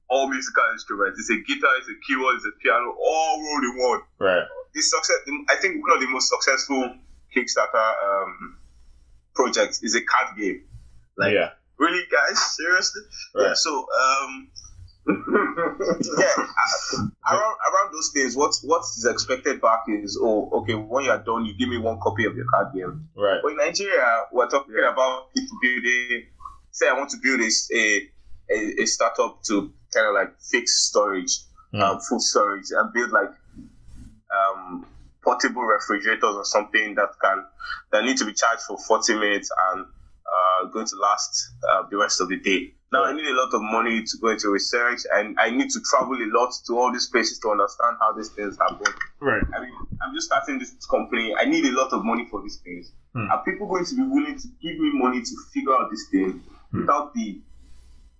all 0.09 0.29
musical 0.31 0.63
instruments. 0.73 1.19
It's 1.19 1.31
a 1.31 1.39
guitar, 1.43 1.77
it's 1.79 1.89
a 1.91 1.99
keyboard, 2.07 2.37
it's 2.37 2.47
a 2.47 2.55
piano, 2.63 2.95
all 2.95 3.43
rolled 3.43 3.65
in 3.65 3.75
one. 3.77 4.01
Right. 4.19 4.47
The 4.73 4.81
success 4.83 5.19
I 5.51 5.57
think 5.57 5.83
one 5.83 5.97
of 5.97 6.01
the 6.01 6.09
most 6.09 6.29
successful 6.31 6.95
Kickstarter 7.35 7.89
um, 8.07 8.57
projects 9.35 9.83
is 9.83 9.95
a 9.95 10.01
card 10.03 10.37
game. 10.39 10.63
Like 11.17 11.35
yeah. 11.35 11.51
really 11.79 12.05
guys, 12.11 12.39
seriously? 12.57 13.03
Yeah, 13.35 13.49
Right. 13.49 13.57
so 13.57 13.71
um 13.91 14.49
yeah, 16.19 16.35
around 17.27 17.57
around 17.73 17.93
those 17.93 18.11
things, 18.13 18.37
what 18.37 18.55
what 18.63 18.83
is 18.83 19.07
expected 19.11 19.61
back 19.61 19.81
is 19.89 20.19
oh, 20.23 20.51
okay, 20.61 20.75
when 20.75 21.05
you're 21.07 21.19
done, 21.19 21.45
you 21.47 21.55
give 21.55 21.69
me 21.69 21.79
one 21.79 21.99
copy 22.01 22.27
of 22.27 22.37
your 22.37 22.47
card 22.51 22.69
game. 22.75 23.09
Right. 23.17 23.41
But 23.43 23.53
in 23.53 23.57
Nigeria, 23.57 24.25
we're 24.33 24.49
talking 24.49 24.75
about 24.91 25.33
people 25.35 25.57
building. 25.63 26.27
Say, 26.71 26.89
I 26.89 26.93
want 26.93 27.11
to 27.11 27.17
build 27.23 27.41
a 27.41 27.51
a, 28.51 28.83
a 28.83 28.87
startup 28.87 29.43
to 29.45 29.73
kind 29.95 30.07
of 30.09 30.15
like 30.15 30.39
fix 30.41 30.85
storage, 30.87 31.39
Mm. 31.75 31.83
um, 31.83 32.01
food 32.01 32.23
storage, 32.23 32.71
and 32.71 32.93
build 32.95 33.11
like 33.11 33.31
um 34.31 34.87
portable 35.23 35.63
refrigerators 35.63 36.23
or 36.35 36.45
something 36.45 36.95
that 36.95 37.09
can 37.23 37.45
that 37.93 38.05
need 38.05 38.17
to 38.17 38.25
be 38.25 38.33
charged 38.33 38.63
for 38.63 38.79
40 38.79 39.15
minutes 39.19 39.51
and 39.73 39.87
uh, 40.35 40.67
going 40.67 40.87
to 40.87 40.97
last 40.97 41.51
uh, 41.69 41.83
the 41.91 41.97
rest 41.97 42.21
of 42.21 42.29
the 42.29 42.37
day. 42.37 42.75
Now 42.91 43.05
I 43.05 43.13
need 43.13 43.27
a 43.27 43.35
lot 43.35 43.53
of 43.53 43.61
money 43.63 44.03
to 44.03 44.19
go 44.21 44.29
into 44.29 44.49
research, 44.51 45.01
and 45.13 45.39
I 45.39 45.51
need 45.51 45.69
to 45.71 45.81
travel 45.91 46.15
a 46.17 46.29
lot 46.39 46.53
to 46.67 46.79
all 46.79 46.91
these 46.93 47.07
places 47.09 47.39
to 47.41 47.51
understand 47.51 47.97
how 48.01 48.13
these 48.13 48.31
things 48.31 48.57
happen. 48.59 48.87
Right. 49.21 49.43
I 49.55 49.61
mean, 49.61 49.73
I'm 50.03 50.15
just 50.15 50.27
starting 50.29 50.59
this 50.59 50.73
company. 50.91 51.35
I 51.39 51.45
need 51.45 51.65
a 51.67 51.73
lot 51.77 51.93
of 51.93 52.05
money 52.05 52.27
for 52.31 52.41
these 52.43 52.57
things. 52.65 52.93
Hmm. 53.15 53.31
Are 53.31 53.45
people 53.45 53.67
going 53.69 53.85
to 53.85 53.95
be 53.95 54.03
willing 54.03 54.39
to 54.39 54.49
give 54.63 54.79
me 54.79 54.91
money 54.95 55.21
to 55.21 55.35
figure 55.53 55.73
out 55.75 55.91
this 55.91 56.07
thing 56.11 56.43
Hmm. 56.71 56.81
without 56.81 57.13
the 57.15 57.41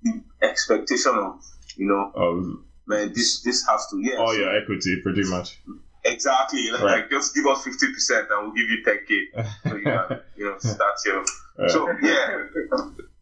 the 0.03 0.23
expectation 0.43 1.13
of 1.15 1.41
you 1.77 1.87
know, 1.87 2.11
Of 2.15 2.45
man, 2.87 3.13
this 3.15 3.43
this 3.43 3.67
has 3.67 3.87
to 3.91 4.01
yeah. 4.01 4.17
all 4.19 4.35
your 4.37 4.55
equity, 4.57 5.01
pretty 5.03 5.25
much. 5.25 5.59
Exactly. 6.05 6.71
Like, 6.73 6.83
Right. 6.83 7.11
just 7.11 7.35
give 7.35 7.47
us 7.47 7.65
fifty 7.65 7.93
percent 7.93 8.29
and 8.31 8.47
we'll 8.47 8.55
give 8.57 8.69
you 8.71 8.83
ten 8.85 8.99
k. 9.07 9.29
So 9.69 9.77
you 9.77 10.19
you 10.37 10.45
know, 10.51 10.59
start 10.75 10.95
your. 11.07 11.25
Uh, 11.59 11.69
So 11.69 11.89
yeah, 12.03 12.45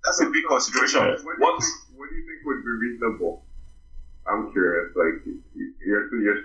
that's 0.04 0.20
a 0.20 0.26
big 0.30 0.44
consideration. 0.48 1.00
What 1.00 1.16
do, 1.16 1.22
you 1.22 1.36
What? 1.38 1.62
think, 1.62 1.74
what 1.96 2.08
do 2.10 2.14
you 2.16 2.24
think 2.26 2.46
would 2.46 2.62
be 2.64 2.70
reasonable? 2.86 3.42
I'm 4.26 4.52
curious. 4.52 4.92
Like, 4.96 5.24
you- 5.26 5.72
you're, 5.84 6.20
you're, 6.20 6.42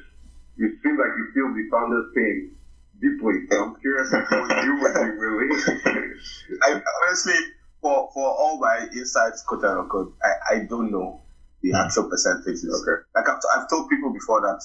you 0.56 0.78
seem 0.84 0.98
like 0.98 1.12
you 1.18 1.26
feel 1.34 1.54
the 1.54 1.68
founder's 1.70 2.06
pain 2.16 2.56
deeply. 3.02 3.48
So 3.52 3.64
I'm 3.64 3.76
curious 3.82 4.12
if 4.14 4.32
you 4.32 4.76
would 4.80 4.94
be 4.94 5.18
willing. 5.18 5.52
I 6.64 6.82
honestly, 7.08 7.34
for 7.82 8.10
for 8.14 8.30
all 8.30 8.60
my 8.60 8.88
insights, 8.94 9.42
quote 9.48 9.64
unquote, 9.64 10.14
I, 10.24 10.56
I 10.56 10.60
don't 10.70 10.92
know 10.92 11.22
the 11.64 11.70
Hmm. 11.72 11.76
actual 11.86 12.10
percentages. 12.10 12.64
Okay. 12.66 13.02
Like 13.16 13.28
I've, 13.28 13.42
I've 13.56 13.70
told 13.70 13.90
people 13.90 14.14
before 14.14 14.42
that 14.42 14.62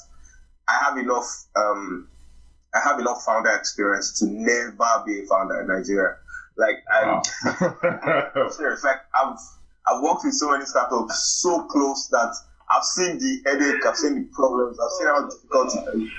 I 0.68 0.85
have 0.85 0.99
enough 0.99 1.27
um 1.57 2.09
I 2.74 2.81
have 2.81 2.99
enough 3.01 3.22
founder 3.24 3.51
experience 3.51 4.18
to 4.18 4.27
never 4.27 5.03
be 5.07 5.20
a 5.20 5.27
founder 5.27 5.61
in 5.61 5.68
Nigeria. 5.68 6.16
Like 6.57 6.85
I 6.91 7.07
wow. 7.07 7.23
I'm 8.35 8.51
serious. 8.51 8.85
Like 8.85 9.01
I've 9.15 9.39
I've 9.87 10.03
worked 10.03 10.25
with 10.25 10.35
so 10.35 10.51
many 10.51 10.65
startups 10.65 11.41
so 11.41 11.65
close 11.65 12.09
that 12.09 12.35
I've 12.71 12.85
seen 12.85 13.19
the 13.19 13.43
headache, 13.47 13.85
I've 13.87 13.97
seen 13.97 14.15
the 14.15 14.29
problems, 14.35 14.79
I've 14.81 14.91
seen 14.99 15.07
how 15.07 15.29
difficult 15.29 15.75
it 15.75 16.03
is. 16.03 16.11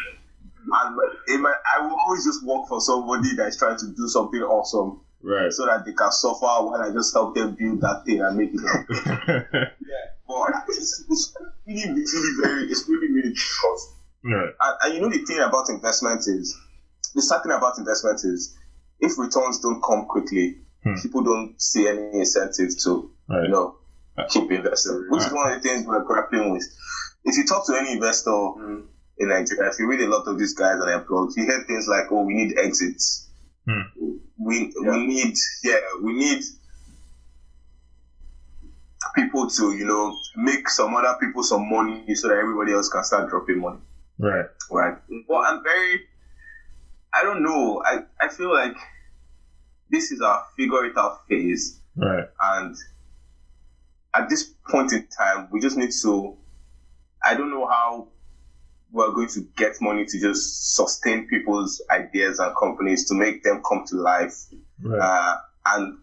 And 0.70 1.00
in 1.30 1.42
my, 1.42 1.54
I 1.78 1.82
will 1.86 1.96
always 1.96 2.26
just 2.26 2.46
work 2.46 2.68
for 2.68 2.82
somebody 2.82 3.36
that 3.36 3.48
is 3.48 3.58
trying 3.58 3.78
to 3.78 3.88
do 3.88 4.08
something 4.08 4.42
awesome 4.42 5.02
right. 5.22 5.52
so 5.52 5.66
that 5.66 5.86
they 5.86 5.94
can 5.94 6.12
suffer 6.12 6.46
while 6.46 6.76
I 6.82 6.92
just 6.92 7.14
help 7.14 7.36
them 7.36 7.56
build 7.56 7.82
that 7.82 8.04
thing 8.06 8.22
and 8.22 8.38
make 8.38 8.52
it 8.54 8.62
up. 8.64 9.74
But 10.28 10.64
it's, 10.68 11.06
it's 11.10 11.34
really, 11.66 12.02
really 12.02 12.42
very, 12.44 12.64
it's 12.66 12.88
really, 12.88 13.12
really 13.12 13.30
difficult. 13.30 13.80
right. 14.24 14.54
And, 14.60 14.78
and 14.84 14.94
you 14.94 15.02
know 15.02 15.10
the 15.10 15.20
thing 15.20 15.40
about 15.40 15.70
investment 15.70 16.20
is, 16.28 16.58
the 17.16 17.22
sad 17.22 17.44
thing 17.44 17.54
about 17.54 17.78
investment 17.78 18.20
is, 18.24 18.58
if 19.00 19.18
returns 19.18 19.60
don't 19.60 19.82
come 19.82 20.06
quickly, 20.06 20.58
Hmm. 20.84 20.96
people 21.02 21.22
don't 21.24 21.60
see 21.62 21.88
any 21.88 22.20
incentive 22.20 22.78
to, 22.84 23.10
Right. 23.30 23.44
you 23.44 23.50
know, 23.50 23.76
keep 24.30 24.52
investing. 24.52 25.06
Which 25.10 25.24
is 25.26 25.32
one 25.34 25.52
of 25.52 25.62
the 25.62 25.68
things 25.68 25.86
we're 25.86 26.04
grappling 26.04 26.52
with. 26.52 26.64
If 27.26 27.36
you 27.38 27.46
talk 27.46 27.66
to 27.68 27.76
any 27.76 27.92
investor 27.94 28.32
in 29.18 29.28
Nigeria, 29.30 29.70
if 29.70 29.80
you 29.80 29.88
read 29.88 30.02
a 30.02 30.08
lot 30.08 30.28
of 30.28 30.38
these 30.40 30.54
guys 30.54 30.80
on 30.80 30.86
their 30.88 31.02
blogs, 31.02 31.36
you 31.36 31.44
hear 31.46 31.64
things 31.68 31.88
like, 31.88 32.06
"Oh, 32.12 32.22
we 32.24 32.34
need 32.36 32.58
exits. 32.58 33.28
Hmm. 33.68 33.82
We 34.38 34.72
Yeah. 34.82 34.92
we 34.92 35.06
need 35.08 35.36
yeah 35.64 35.80
we 36.02 36.14
need 36.14 36.44
people 39.16 39.50
to 39.50 39.76
you 39.76 39.86
know 39.86 40.16
make 40.36 40.70
some 40.70 40.94
other 40.96 41.16
people 41.20 41.44
some 41.44 41.68
money 41.70 42.14
so 42.16 42.28
that 42.28 42.38
everybody 42.38 42.72
else 42.74 42.90
can 42.90 43.04
start 43.04 43.30
dropping 43.30 43.60
money." 43.60 43.80
Right. 44.20 44.46
Right. 44.72 44.98
Well, 45.28 45.42
I'm 45.46 45.62
very. 45.64 46.02
I 47.18 47.24
don't 47.24 47.44
know. 47.44 47.82
I 47.86 48.00
I 48.22 48.28
feel 48.30 48.54
like 48.54 48.76
this 49.90 50.12
is 50.12 50.22
our 50.22 50.44
figure 50.56 50.86
it 50.86 50.98
out 50.98 51.28
phase, 51.28 51.80
Right. 51.96 52.26
and 52.42 52.76
at 54.14 54.30
this 54.30 54.44
point 54.70 54.94
in 54.94 55.08
time, 55.08 55.48
we 55.52 55.60
just 55.60 55.78
need 55.78 55.92
to. 56.04 56.36
I 57.26 57.34
don't 57.34 57.50
know 57.50 57.68
how 57.68 58.08
we're 58.92 59.12
going 59.12 59.28
to 59.30 59.42
get 59.58 59.74
money 59.82 60.06
to 60.06 60.20
just 60.20 60.76
sustain 60.76 61.28
people's 61.28 61.82
ideas 61.92 62.40
and 62.40 62.56
companies 62.56 63.08
to 63.10 63.16
make 63.16 63.44
them 63.44 63.62
come 63.68 63.84
to 63.88 63.96
life. 63.98 64.36
Right. 64.82 65.00
Uh, 65.00 65.38
and 65.74 65.98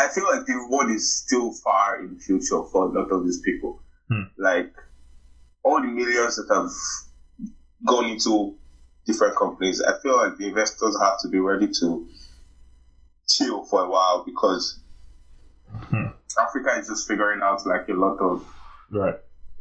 I 0.00 0.08
feel 0.08 0.24
like 0.24 0.46
the 0.46 0.54
reward 0.54 0.90
is 0.90 1.16
still 1.16 1.52
far 1.64 2.00
in 2.00 2.14
the 2.14 2.20
future 2.20 2.62
for 2.70 2.84
a 2.86 2.88
lot 2.88 3.10
of 3.10 3.24
these 3.24 3.40
people. 3.40 3.80
Hmm. 4.08 4.22
Like 4.38 4.72
all 5.64 5.80
the 5.80 5.88
millions 5.88 6.36
that 6.36 6.54
have 6.54 6.70
gone 7.86 8.06
into 8.10 8.54
different 9.06 9.36
companies, 9.36 9.80
I 9.82 9.98
feel 10.00 10.16
like 10.16 10.36
the 10.38 10.46
investors 10.48 10.96
have 11.00 11.18
to 11.22 11.28
be 11.28 11.38
ready 11.38 11.68
to 11.80 12.08
chill 13.28 13.64
for 13.64 13.84
a 13.84 13.88
while 13.88 14.24
because 14.24 14.78
Hmm. 15.88 16.08
Africa 16.38 16.70
is 16.78 16.88
just 16.88 17.08
figuring 17.08 17.40
out 17.42 17.64
like 17.66 17.88
a 17.88 17.94
lot 17.94 18.18
of 18.20 18.44
right. 18.90 19.14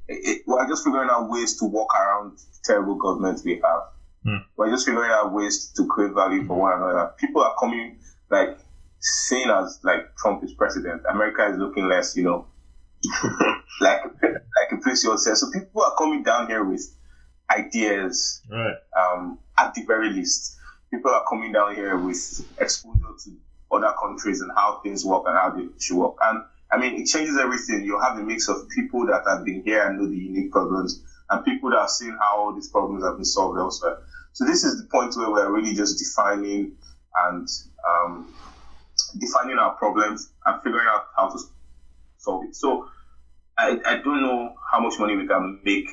it, 0.07 0.43
we're 0.45 0.67
just 0.67 0.83
figuring 0.83 1.09
out 1.09 1.29
ways 1.29 1.57
to 1.59 1.65
walk 1.65 1.89
around 1.95 2.37
terrible 2.65 2.95
governments 2.95 3.43
we 3.45 3.61
have. 3.63 3.81
Hmm. 4.25 4.43
We're 4.57 4.71
just 4.71 4.85
figuring 4.85 5.09
out 5.11 5.31
ways 5.31 5.71
to 5.77 5.87
create 5.87 6.13
value 6.13 6.45
for 6.45 6.57
one 6.57 6.73
another. 6.73 7.13
People 7.17 7.41
are 7.43 7.55
coming 7.59 7.99
like 8.29 8.57
seeing 8.99 9.49
as 9.49 9.79
like 9.83 10.15
Trump 10.17 10.43
is 10.43 10.53
president. 10.53 11.01
America 11.09 11.47
is 11.49 11.57
looking 11.57 11.87
less, 11.87 12.15
you 12.17 12.23
know, 12.23 12.45
like 13.79 14.01
like 14.21 14.71
a 14.73 14.77
place 14.83 15.03
yourself. 15.03 15.37
So 15.37 15.49
people 15.51 15.81
are 15.81 15.95
coming 15.97 16.23
down 16.23 16.47
here 16.47 16.63
with 16.63 16.93
ideas. 17.57 18.41
Right. 18.49 18.75
Um, 18.97 19.39
at 19.57 19.73
the 19.73 19.83
very 19.85 20.11
least, 20.11 20.57
people 20.91 21.11
are 21.11 21.23
coming 21.29 21.51
down 21.51 21.75
here 21.75 21.97
with 21.97 22.45
exposure 22.59 23.13
to 23.25 23.37
other 23.71 23.93
countries 24.01 24.41
and 24.41 24.51
how 24.55 24.79
things 24.83 25.05
work 25.05 25.23
and 25.27 25.37
how 25.37 25.49
they 25.51 25.67
should 25.79 25.97
work. 25.97 26.15
And 26.21 26.43
I 26.71 26.77
mean, 26.77 27.01
it 27.01 27.05
changes 27.07 27.37
everything. 27.37 27.83
You 27.83 27.99
have 27.99 28.17
a 28.17 28.23
mix 28.23 28.47
of 28.47 28.67
people 28.69 29.05
that 29.07 29.23
have 29.27 29.45
been 29.45 29.61
here 29.63 29.87
and 29.87 29.99
know 29.99 30.07
the 30.07 30.17
unique 30.17 30.51
problems, 30.51 31.03
and 31.29 31.43
people 31.45 31.69
that 31.71 31.79
have 31.79 31.89
seen 31.89 32.17
how 32.19 32.37
all 32.39 32.53
these 32.53 32.69
problems 32.69 33.03
have 33.03 33.15
been 33.15 33.25
solved 33.25 33.59
elsewhere. 33.59 33.97
So 34.33 34.45
this 34.45 34.63
is 34.63 34.81
the 34.81 34.87
point 34.87 35.15
where 35.17 35.29
we're 35.29 35.51
really 35.51 35.73
just 35.73 35.99
defining 35.99 36.73
and 37.25 37.47
um, 37.87 38.33
defining 39.19 39.57
our 39.57 39.71
problems 39.71 40.31
and 40.45 40.61
figuring 40.63 40.87
out 40.89 41.07
how 41.17 41.29
to 41.29 41.39
solve 42.17 42.45
it. 42.45 42.55
So 42.55 42.87
I, 43.57 43.79
I 43.85 43.95
don't 43.97 44.21
know 44.21 44.55
how 44.71 44.79
much 44.79 44.97
money 44.99 45.15
we 45.15 45.27
can 45.27 45.59
make 45.63 45.87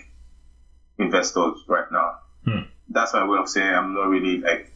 investors 0.98 1.64
right 1.68 1.90
now. 1.92 2.18
Hmm. 2.44 2.60
That's 2.90 3.12
my 3.12 3.26
way 3.26 3.38
of 3.38 3.48
saying 3.48 3.68
I'm 3.74 3.94
not 3.94 4.08
really 4.08 4.38
like 4.38 4.72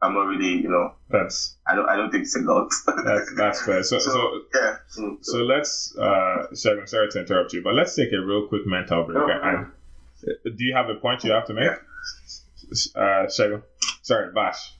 I'm 0.00 0.14
not 0.14 0.26
really 0.26 0.50
you 0.62 0.68
know 0.68 0.94
That's 1.10 1.56
I 1.66 1.74
don't 1.74 1.88
I 1.88 1.96
don't 1.96 2.10
think 2.10 2.22
it's 2.24 2.36
a 2.36 2.40
lot. 2.40 2.70
that's 3.04 3.34
that's 3.36 3.64
fair. 3.64 3.82
So 3.82 3.98
so, 3.98 4.10
so 4.10 4.40
yeah. 4.54 4.76
So 5.22 5.38
let's 5.38 5.96
uh 5.96 6.46
Shagun, 6.52 6.88
sorry 6.88 7.08
to 7.10 7.20
interrupt 7.20 7.52
you, 7.52 7.62
but 7.62 7.74
let's 7.74 7.94
take 7.96 8.12
a 8.12 8.20
real 8.20 8.46
quick 8.46 8.66
mental 8.66 9.04
break. 9.04 9.16
No, 9.16 9.40
And 9.42 10.56
do 10.56 10.64
you 10.64 10.74
have 10.74 10.88
a 10.88 10.94
point 10.96 11.24
you 11.24 11.32
have 11.32 11.46
to 11.46 11.54
make? 11.54 11.70
Uh 12.94 13.26
Shagun. 13.26 13.62
Sorry, 14.02 14.32
Bash. 14.32 14.74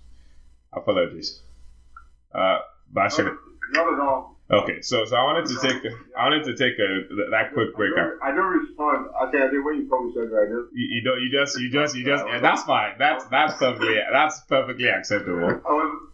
Apologies. 0.73 1.41
Uh 2.33 2.59
Bash. 2.93 3.19
Not 3.19 3.93
at 3.95 4.01
all. 4.01 4.38
Okay, 4.51 4.81
so 4.81 5.05
so 5.05 5.15
I 5.15 5.23
wanted 5.25 5.45
to 5.53 5.57
take 5.61 5.83
I 6.17 6.25
wanted 6.25 6.45
to 6.45 6.57
take 6.57 6.79
a 6.79 7.05
that 7.31 7.53
quick 7.53 7.77
break. 7.77 7.93
I 7.93 8.01
don't, 8.01 8.23
I 8.23 8.31
don't 8.33 8.59
respond. 8.65 9.07
Okay, 9.29 9.39
I 9.45 9.51
did 9.51 9.63
what 9.63 9.77
you 9.77 9.87
call 9.89 10.05
me 10.09 10.15
Shagun, 10.17 10.33
I 10.41 10.49
just 10.49 10.73
You, 10.73 10.87
you 10.97 11.01
don't 11.05 11.21
you 11.21 11.31
just 11.31 11.61
you 11.61 11.71
just 11.71 11.95
you 11.97 12.05
just 12.05 12.25
yeah, 12.27 12.41
that's 12.41 12.63
fine. 12.63 12.95
That's 12.99 13.27
that's 13.27 13.59
perfectly 13.59 13.97
that's 14.11 14.41
perfectly 14.49 14.89
acceptable. 14.89 15.45
I 15.45 15.53
was 15.69 16.09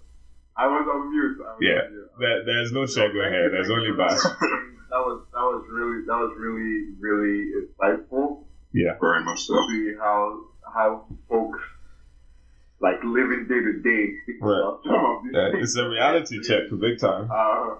I 0.56 0.66
was 0.66 0.86
on 0.90 1.10
mute. 1.14 1.38
I 1.46 1.50
was 1.52 1.58
Yeah. 1.60 1.86
on 1.86 1.92
mute. 1.92 2.10
There, 2.18 2.44
there's 2.44 2.72
no 2.72 2.80
Shagun 2.82 3.30
here. 3.30 3.50
There's 3.50 3.70
only 3.70 3.92
Bash. 3.92 4.18
That 4.18 5.02
was 5.06 5.22
that 5.32 5.38
was 5.42 5.64
really 5.70 6.04
that 6.06 6.18
was 6.18 6.34
really 6.36 6.90
really 6.98 7.52
insightful. 7.54 8.44
Yeah. 8.72 8.98
Very 9.00 9.22
much 9.24 9.42
so. 9.44 9.54
to 9.54 9.68
see 9.70 9.94
how 9.96 10.40
how 10.74 11.06
folks 11.28 11.60
like 12.80 12.96
living 13.04 13.46
day 13.48 13.60
to 13.60 13.72
day 13.80 14.12
Right. 14.40 14.74
some 14.84 15.04
of 15.04 15.22
these 15.22 15.32
Yeah, 15.34 15.50
it's 15.62 15.76
a 15.76 15.88
reality 15.88 16.42
check, 16.42 16.62
big 16.80 16.98
time. 16.98 17.30
Uh, 17.30 17.76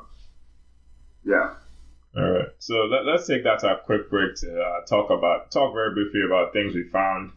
yeah. 1.25 1.55
All 2.17 2.31
right. 2.31 2.49
So 2.59 2.75
let, 2.85 3.05
let's 3.05 3.27
take 3.27 3.45
that 3.45 3.59
to 3.61 3.73
a 3.73 3.81
quick 3.81 4.09
break 4.09 4.37
to 4.37 4.61
uh, 4.61 4.87
talk 4.87 5.11
about 5.11 5.51
talk 5.51 5.75
very 5.75 5.93
briefly 5.95 6.23
about 6.25 6.53
things 6.53 6.75
we 6.75 6.85
found 6.85 7.33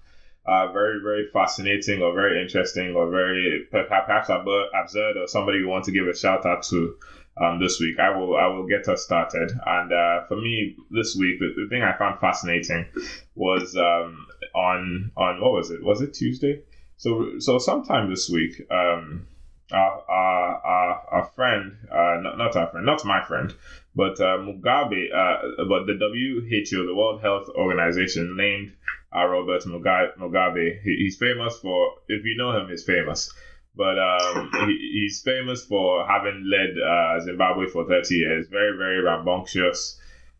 uh, 0.46 0.72
very 0.72 1.02
very 1.02 1.28
fascinating 1.34 2.02
or 2.02 2.14
very 2.14 2.42
interesting 2.42 2.94
or 2.96 3.10
very 3.10 3.66
perhaps 3.72 4.30
ab- 4.30 4.48
absurd 4.76 5.18
or 5.18 5.28
somebody 5.28 5.60
we 5.60 5.66
want 5.66 5.86
to 5.86 5.92
give 5.92 6.08
a 6.08 6.16
shout 6.16 6.46
out 6.46 6.64
to 6.64 6.96
um, 7.42 7.60
this 7.60 7.80
week. 7.80 8.00
I 8.00 8.16
will 8.16 8.36
I 8.36 8.48
will 8.48 8.68
get 8.68 8.88
us 8.88 9.04
started. 9.04 9.52
And 9.66 9.92
uh, 9.92 10.26
for 10.28 10.36
me 10.36 10.76
this 10.92 11.16
week, 11.16 11.40
the, 11.40 11.54
the 11.56 11.68
thing 11.70 11.82
I 11.82 11.98
found 11.98 12.20
fascinating 12.20 12.88
was 13.36 13.76
um, 13.76 14.28
on 14.54 15.12
on 15.18 15.42
what 15.42 15.54
was 15.54 15.72
it? 15.72 15.84
Was 15.84 16.02
it 16.02 16.14
Tuesday? 16.14 16.62
So 16.98 17.40
so 17.40 17.58
sometime 17.58 18.10
this 18.10 18.30
week. 18.30 18.62
Um, 18.72 19.28
our, 19.72 20.04
our, 20.10 20.56
our, 20.66 21.08
our 21.12 21.26
friend, 21.36 21.78
uh, 21.92 22.18
not, 22.22 22.38
not 22.38 22.56
our 22.56 22.68
friend, 22.68 22.86
not 22.86 23.04
my 23.06 23.24
friend, 23.26 23.54
but 23.96 24.20
uh, 24.22 24.38
Mugabe, 24.38 25.14
uh, 25.14 25.66
but 25.68 25.86
the 25.86 25.98
WHO, 26.00 26.86
the 26.86 26.96
World 26.96 27.22
Health 27.22 27.50
Organization, 27.50 28.36
named 28.38 28.74
uh, 29.16 29.26
Robert 29.26 29.64
Mugabe. 29.64 30.82
He, 30.84 30.96
he's 31.00 31.18
famous 31.18 31.58
for, 31.60 31.96
if 32.08 32.24
you 32.26 32.36
know 32.38 32.58
him, 32.58 32.70
he's 32.70 32.84
famous. 32.84 33.32
but 33.78 33.98
um, 34.00 34.50
he, 34.66 34.92
he's 34.94 35.22
famous 35.22 35.64
for 35.64 36.06
having 36.08 36.50
led 36.50 36.76
uh, 36.82 37.20
Zimbabwe 37.22 37.68
for 37.68 37.86
30 37.88 38.16
years. 38.16 38.48
Very, 38.48 38.76
very 38.78 39.02
rambunctious 39.02 40.00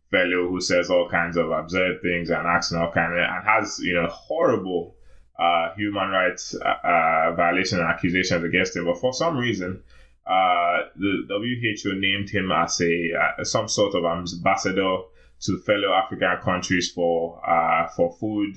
fellow 0.10 0.48
who 0.50 0.60
says 0.60 0.90
all 0.90 1.08
kinds 1.10 1.38
of 1.38 1.52
absurd 1.52 2.02
things 2.02 2.30
and 2.30 2.48
acts 2.48 2.74
all 2.74 2.92
kind 2.92 3.14
of, 3.14 3.20
and 3.20 3.46
has 3.46 3.80
you 3.80 3.94
know 3.94 4.08
horrible 4.08 4.96
uh, 5.40 5.74
human 5.76 6.10
rights 6.10 6.56
uh, 6.56 6.88
uh 6.88 7.34
violation 7.36 7.80
and 7.80 7.88
accusations 7.88 8.44
against 8.44 8.76
him. 8.76 8.86
But 8.86 9.00
for 9.00 9.14
some 9.14 9.38
reason, 9.38 9.84
uh, 10.26 10.80
the 10.96 11.26
WHO 11.30 11.94
named 12.00 12.30
him 12.30 12.52
as 12.52 12.82
a 12.82 13.14
uh, 13.14 13.44
some 13.44 13.68
sort 13.68 13.96
of 13.96 14.04
ambassador 14.04 14.98
to 15.40 15.58
fellow 15.60 15.94
African 15.94 16.38
countries 16.44 16.92
for 16.92 17.42
uh, 17.48 17.88
for 17.96 18.12
food, 18.20 18.56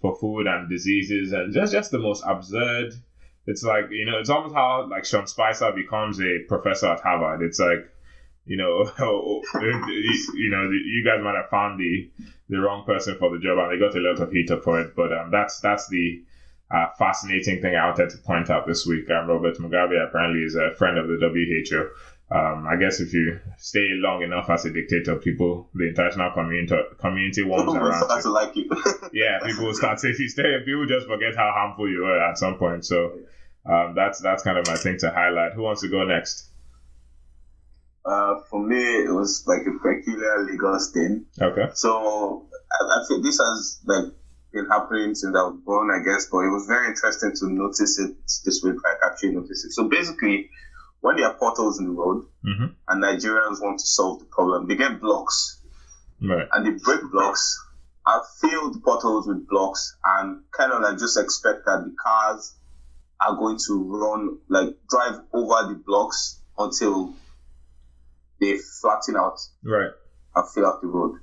for 0.00 0.16
food 0.16 0.46
and 0.46 0.68
diseases, 0.68 1.32
and 1.32 1.54
just 1.54 1.72
just 1.72 1.90
the 1.90 1.98
most 1.98 2.22
absurd. 2.26 2.94
It's 3.46 3.62
like 3.62 3.90
you 3.90 4.04
know, 4.04 4.18
it's 4.18 4.30
almost 4.30 4.54
how 4.54 4.86
like 4.90 5.04
Sean 5.04 5.26
Spicer 5.26 5.72
becomes 5.72 6.20
a 6.20 6.40
professor 6.48 6.88
at 6.88 7.00
Harvard. 7.00 7.42
It's 7.42 7.58
like 7.58 7.90
you 8.46 8.56
know, 8.56 8.84
you 9.00 10.50
know, 10.50 10.70
you 10.70 11.02
guys 11.04 11.22
might 11.22 11.36
have 11.36 11.50
found 11.50 11.78
the 11.78 12.10
the 12.48 12.58
wrong 12.58 12.84
person 12.84 13.16
for 13.18 13.30
the 13.30 13.38
job, 13.38 13.58
and 13.58 13.72
they 13.72 13.78
got 13.78 13.96
a 13.96 14.00
lot 14.00 14.20
of 14.20 14.32
heat 14.32 14.50
up 14.50 14.62
for 14.64 14.80
it. 14.80 14.94
But 14.96 15.12
um, 15.12 15.30
that's 15.30 15.60
that's 15.60 15.88
the 15.88 16.22
uh, 16.70 16.86
fascinating 16.98 17.60
thing 17.60 17.74
I 17.76 17.86
wanted 17.86 18.10
to 18.10 18.18
point 18.18 18.50
out 18.50 18.66
this 18.66 18.86
week. 18.86 19.08
Um, 19.10 19.28
Robert 19.28 19.58
Mugabe 19.58 20.02
apparently 20.06 20.42
is 20.42 20.54
a 20.54 20.74
friend 20.76 20.98
of 20.98 21.06
the 21.06 21.18
WHO. 21.18 21.90
Um, 22.32 22.64
I 22.68 22.76
guess 22.76 23.00
if 23.00 23.12
you 23.12 23.40
stay 23.58 23.88
long 23.94 24.22
enough 24.22 24.48
as 24.50 24.64
a 24.64 24.70
dictator, 24.70 25.16
people, 25.16 25.68
the 25.74 25.88
international 25.88 26.30
community, 26.30 26.76
community 26.98 27.42
wants 27.42 27.74
around. 27.74 28.04
Start 28.04 28.22
to 28.22 28.30
like 28.30 28.54
you. 28.54 28.70
yeah, 29.12 29.40
people 29.44 29.74
start 29.74 29.98
saying, 29.98 30.14
if 30.14 30.20
you 30.20 30.28
stay, 30.28 30.58
people 30.64 30.86
just 30.86 31.08
forget 31.08 31.34
how 31.34 31.50
harmful 31.52 31.90
you 31.90 32.02
were 32.02 32.22
at 32.22 32.38
some 32.38 32.56
point. 32.56 32.84
So 32.84 33.18
um, 33.66 33.94
that's 33.96 34.20
that's 34.20 34.44
kind 34.44 34.58
of 34.58 34.66
my 34.68 34.76
thing 34.76 34.96
to 34.98 35.10
highlight. 35.10 35.54
Who 35.54 35.62
wants 35.62 35.80
to 35.80 35.88
go 35.88 36.04
next? 36.04 36.49
Uh, 38.04 38.40
for 38.48 38.64
me, 38.64 38.80
it 38.80 39.12
was 39.12 39.44
like 39.46 39.62
a 39.66 39.78
peculiar 39.82 40.44
Lagos 40.44 40.90
thing. 40.92 41.26
Okay. 41.40 41.68
So 41.74 42.46
I, 42.72 42.84
I 42.84 43.04
think 43.06 43.22
this 43.22 43.38
has 43.38 43.80
like 43.84 44.12
been 44.52 44.66
happening 44.66 45.14
since 45.14 45.36
I 45.36 45.42
was 45.42 45.60
born, 45.64 45.90
I 45.90 46.02
guess, 46.02 46.26
but 46.30 46.38
it 46.38 46.50
was 46.50 46.66
very 46.66 46.88
interesting 46.88 47.32
to 47.36 47.48
notice 47.52 47.98
it 47.98 48.16
this 48.44 48.62
week. 48.64 48.76
I 48.84 49.06
actually 49.06 49.32
noticed 49.32 49.66
it. 49.66 49.72
So 49.72 49.88
basically, 49.88 50.50
when 51.00 51.16
there 51.16 51.26
are 51.26 51.34
potholes 51.34 51.78
in 51.78 51.86
the 51.86 51.92
road 51.92 52.24
mm-hmm. 52.44 52.66
and 52.88 53.02
Nigerians 53.02 53.60
want 53.60 53.78
to 53.80 53.86
solve 53.86 54.20
the 54.20 54.26
problem, 54.26 54.66
they 54.66 54.76
get 54.76 55.00
blocks. 55.00 55.60
Right. 56.22 56.46
And 56.52 56.66
they 56.66 56.82
break 56.82 57.00
blocks 57.10 57.58
and 58.06 58.22
fill 58.40 58.72
the 58.72 58.80
potholes 58.80 59.26
with 59.26 59.48
blocks 59.48 59.96
and 60.04 60.42
kind 60.50 60.72
of 60.72 60.82
like 60.82 60.98
just 60.98 61.18
expect 61.18 61.64
that 61.66 61.84
the 61.84 61.94
cars 62.02 62.54
are 63.20 63.36
going 63.36 63.58
to 63.66 63.84
run, 63.84 64.38
like 64.48 64.76
drive 64.88 65.20
over 65.32 65.68
the 65.68 65.82
blocks 65.86 66.40
until 66.58 67.14
they 68.40 68.56
flatten 68.80 69.16
out. 69.16 69.38
Right. 69.62 69.90
And 70.34 70.48
fill 70.48 70.66
up 70.66 70.80
the 70.80 70.88
road. 70.88 71.20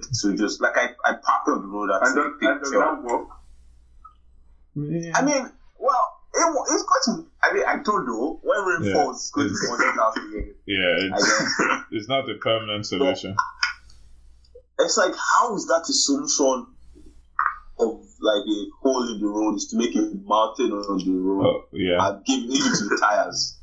So 0.00 0.34
just 0.36 0.60
like 0.60 0.76
I, 0.76 0.90
I 1.04 1.14
parked 1.14 1.48
on 1.48 1.62
the 1.62 1.68
road 1.68 1.90
and, 1.90 2.14
does, 2.14 2.32
and 2.40 2.60
does 2.60 2.70
that 2.72 3.02
work? 3.02 3.28
Yeah. 4.74 5.12
I 5.14 5.22
mean, 5.22 5.50
well, 5.78 6.16
it, 6.34 6.56
it's 6.70 6.84
going 6.84 7.24
to. 7.24 7.26
I 7.42 7.54
mean, 7.54 7.64
I 7.66 7.82
don't 7.82 8.06
know. 8.06 8.40
When 8.42 8.64
rain 8.64 8.84
yeah. 8.84 8.94
falls, 8.94 9.32
it's 9.36 9.66
going 9.66 9.80
to 9.80 9.92
be 9.92 10.00
out 10.00 10.16
again. 10.16 10.54
Yeah, 10.66 11.16
it's, 11.16 11.52
it's 11.92 12.08
not 12.08 12.28
a 12.28 12.34
permanent 12.34 12.84
solution. 12.84 13.36
But 14.76 14.84
it's 14.84 14.98
like, 14.98 15.14
how 15.14 15.54
is 15.54 15.66
that 15.66 15.86
a 15.88 15.92
solution 15.92 16.66
of 17.78 18.04
like 18.20 18.46
a 18.46 18.64
hole 18.82 19.14
in 19.14 19.20
the 19.20 19.26
road? 19.26 19.54
Is 19.56 19.68
to 19.68 19.76
make 19.78 19.94
a 19.94 20.10
mountain 20.24 20.72
on 20.72 20.98
the 20.98 21.12
road 21.12 21.46
oh, 21.46 21.64
yeah. 21.72 22.08
and 22.08 22.24
give 22.26 22.40
it 22.44 22.78
to 22.78 22.84
the 22.84 22.98
tires 23.00 23.55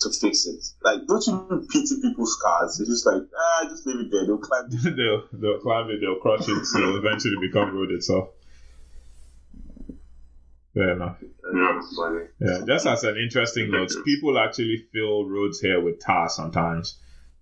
to 0.00 0.10
fix 0.10 0.46
it. 0.46 0.64
Like, 0.82 1.06
don't 1.06 1.26
you 1.26 1.66
pity 1.70 2.00
people's 2.00 2.38
cars? 2.42 2.80
It's 2.80 2.88
just 2.88 3.06
like, 3.06 3.22
ah, 3.36 3.66
just 3.68 3.86
leave 3.86 4.00
it 4.00 4.10
there. 4.10 4.26
They'll 4.26 4.38
climb 4.38 4.66
it. 4.70 4.96
they'll, 4.96 5.24
they'll 5.32 5.60
climb 5.60 5.90
it, 5.90 6.00
they'll 6.00 6.20
crush 6.20 6.48
it, 6.48 6.64
so 6.64 6.78
it'll 6.78 6.96
eventually 7.06 7.36
become 7.40 7.74
road 7.74 7.90
itself. 7.90 8.30
Fair 10.74 10.92
enough. 10.92 11.16
Yeah, 12.40 12.60
just 12.66 12.86
as 12.86 13.04
an 13.04 13.16
interesting 13.18 13.70
note, 13.70 13.90
people 14.04 14.38
actually 14.38 14.86
fill 14.92 15.24
roads 15.24 15.60
here 15.60 15.80
with 15.80 16.00
tar 16.00 16.28
sometimes. 16.28 16.98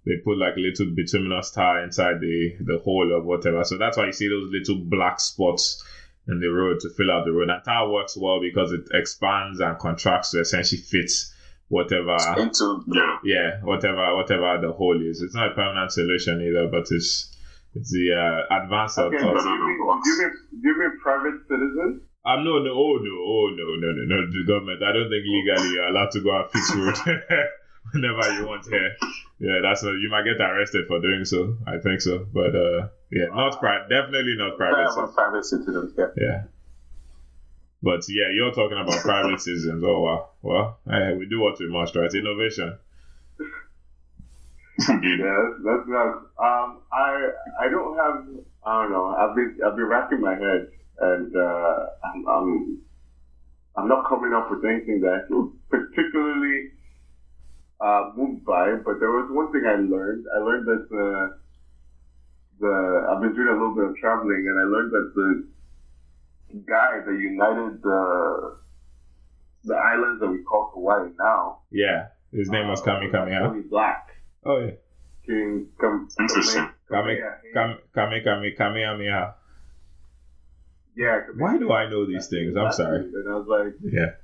They 0.06 0.16
put 0.24 0.38
like 0.38 0.56
a 0.56 0.60
little 0.60 0.86
bituminous 0.94 1.50
tar 1.50 1.84
inside 1.84 2.20
the, 2.20 2.56
the 2.60 2.78
hole 2.78 3.12
or 3.12 3.20
whatever. 3.20 3.62
So 3.64 3.76
that's 3.76 3.98
why 3.98 4.06
you 4.06 4.12
see 4.12 4.28
those 4.28 4.50
little 4.50 4.82
black 4.82 5.20
spots 5.20 5.84
in 6.26 6.40
the 6.40 6.48
road 6.48 6.80
to 6.80 6.90
fill 6.90 7.10
out 7.10 7.26
the 7.26 7.32
road. 7.32 7.50
And 7.50 7.62
tar 7.62 7.90
works 7.90 8.16
well 8.16 8.40
because 8.40 8.72
it 8.72 8.88
expands 8.94 9.60
and 9.60 9.78
contracts 9.78 10.30
to 10.30 10.40
essentially 10.40 10.80
fit 10.80 11.10
whatever 11.68 12.16
into 12.38 12.82
yeah. 12.88 13.18
yeah 13.24 13.50
whatever 13.62 14.16
whatever 14.16 14.58
the 14.60 14.72
hole 14.72 15.00
is. 15.00 15.20
It's 15.22 15.34
not 15.34 15.52
a 15.52 15.54
permanent 15.54 15.92
solution 15.92 16.40
either, 16.42 16.68
but 16.68 16.88
it's 16.90 17.34
it's 17.74 17.92
the 17.92 18.12
uh, 18.16 18.62
advance 18.62 18.98
okay, 18.98 19.16
of. 19.16 19.22
Do 19.22 19.28
you, 19.28 19.34
mean, 19.34 20.00
do, 20.02 20.10
you 20.10 20.18
mean, 20.18 20.32
do 20.62 20.68
you 20.68 20.78
mean 20.78 20.98
private 21.02 21.40
citizens? 21.48 22.02
Um, 22.24 22.44
no, 22.44 22.58
no, 22.58 22.72
oh 22.72 22.98
no, 23.00 23.14
oh 23.24 23.48
no, 23.56 23.66
no, 23.76 23.88
no, 23.92 24.04
no, 24.04 24.18
the 24.32 24.44
government. 24.46 24.82
I 24.82 24.92
don't 24.92 25.08
think 25.08 25.24
legally 25.24 25.74
you're 25.74 25.88
allowed 25.88 26.10
to 26.12 26.20
go 26.20 26.34
and 26.34 26.50
fix 26.50 26.74
road 26.74 26.96
whenever 27.92 28.24
you 28.34 28.46
want 28.48 28.66
here. 28.68 28.96
Yeah, 29.38 29.60
that's 29.62 29.84
a, 29.84 29.92
you 29.92 30.08
might 30.10 30.24
get 30.24 30.40
arrested 30.40 30.86
for 30.88 31.00
doing 31.00 31.24
so. 31.24 31.56
I 31.66 31.78
think 31.78 32.00
so, 32.00 32.26
but 32.32 32.56
uh, 32.56 32.88
yeah, 33.12 33.28
not 33.32 33.60
private, 33.60 33.88
definitely 33.88 34.34
not 34.36 34.56
private. 34.56 34.92
Yeah, 34.96 35.06
private 35.14 35.44
citizens, 35.44 35.92
yeah. 35.96 36.10
Yeah. 36.16 36.42
But 37.82 38.00
yeah, 38.08 38.28
you're 38.34 38.52
talking 38.52 38.78
about 38.78 39.00
private 39.02 39.40
citizens. 39.40 39.82
Oh 39.84 40.00
wow. 40.00 40.28
Well, 40.42 40.78
hey, 40.88 41.14
we 41.16 41.26
do 41.26 41.40
what 41.40 41.58
we 41.60 41.68
must, 41.68 41.94
right? 41.94 42.12
Innovation. 42.12 42.76
yeah, 44.88 45.50
that's 45.64 45.86
that's 45.88 46.18
um 46.38 46.78
I 46.92 47.30
I 47.60 47.68
don't 47.68 47.96
have 47.96 48.24
I 48.64 48.82
don't 48.82 48.90
know. 48.90 49.06
I've 49.06 49.34
been 49.34 49.56
I've 49.64 49.76
been 49.76 49.86
racking 49.86 50.20
my 50.20 50.34
head 50.34 50.68
and 51.00 51.36
uh 51.36 51.86
I'm 52.04 52.28
I'm, 52.28 52.78
I'm 53.76 53.88
not 53.88 54.08
coming 54.08 54.32
up 54.32 54.50
with 54.50 54.64
anything 54.64 55.00
that 55.00 55.12
I 55.12 55.28
feel 55.28 55.52
particularly 55.70 56.70
uh, 57.80 58.10
moved 58.16 58.44
by, 58.44 58.74
but 58.84 58.98
there 58.98 59.10
was 59.10 59.28
one 59.30 59.52
thing 59.52 59.62
I 59.66 59.76
learned. 59.76 60.26
I 60.34 60.38
learned 60.38 60.66
that 60.66 60.88
the 60.90 61.34
the 62.60 63.06
I've 63.08 63.20
been 63.20 63.34
doing 63.34 63.48
a 63.48 63.52
little 63.52 63.74
bit 63.74 63.84
of 63.84 63.96
traveling 63.96 64.46
and 64.48 64.58
I 64.58 64.64
learned 64.64 64.90
that 64.90 65.12
the 65.14 65.44
guy 66.66 67.00
that 67.04 67.18
united 67.18 67.82
the 67.82 68.58
the 69.64 69.74
islands 69.74 70.20
that 70.20 70.28
we 70.28 70.42
call 70.42 70.70
Hawaii 70.74 71.10
now. 71.18 71.58
Yeah, 71.70 72.08
his 72.32 72.50
name 72.50 72.68
was 72.68 72.80
Kami 72.80 73.08
Kameha. 73.08 73.48
Tony 73.48 73.62
Black. 73.62 74.10
Oh 74.44 74.58
yeah. 74.58 74.72
King 75.26 75.68
Kam- 75.80 76.08
Interesting. 76.18 76.68
Kami 76.90 77.18
Kami 77.94 78.20
Kami 78.22 78.54
Kamehameha. 78.56 79.34
Yeah. 80.96 81.20
Why 81.36 81.58
do 81.58 81.70
I 81.70 81.88
know 81.88 82.06
these 82.06 82.26
things? 82.26 82.56
I'm 82.56 82.72
sorry. 82.72 83.00
And 83.00 83.28
I 83.30 83.34
was 83.36 83.46
like, 83.46 83.74
yeah. 83.84 84.18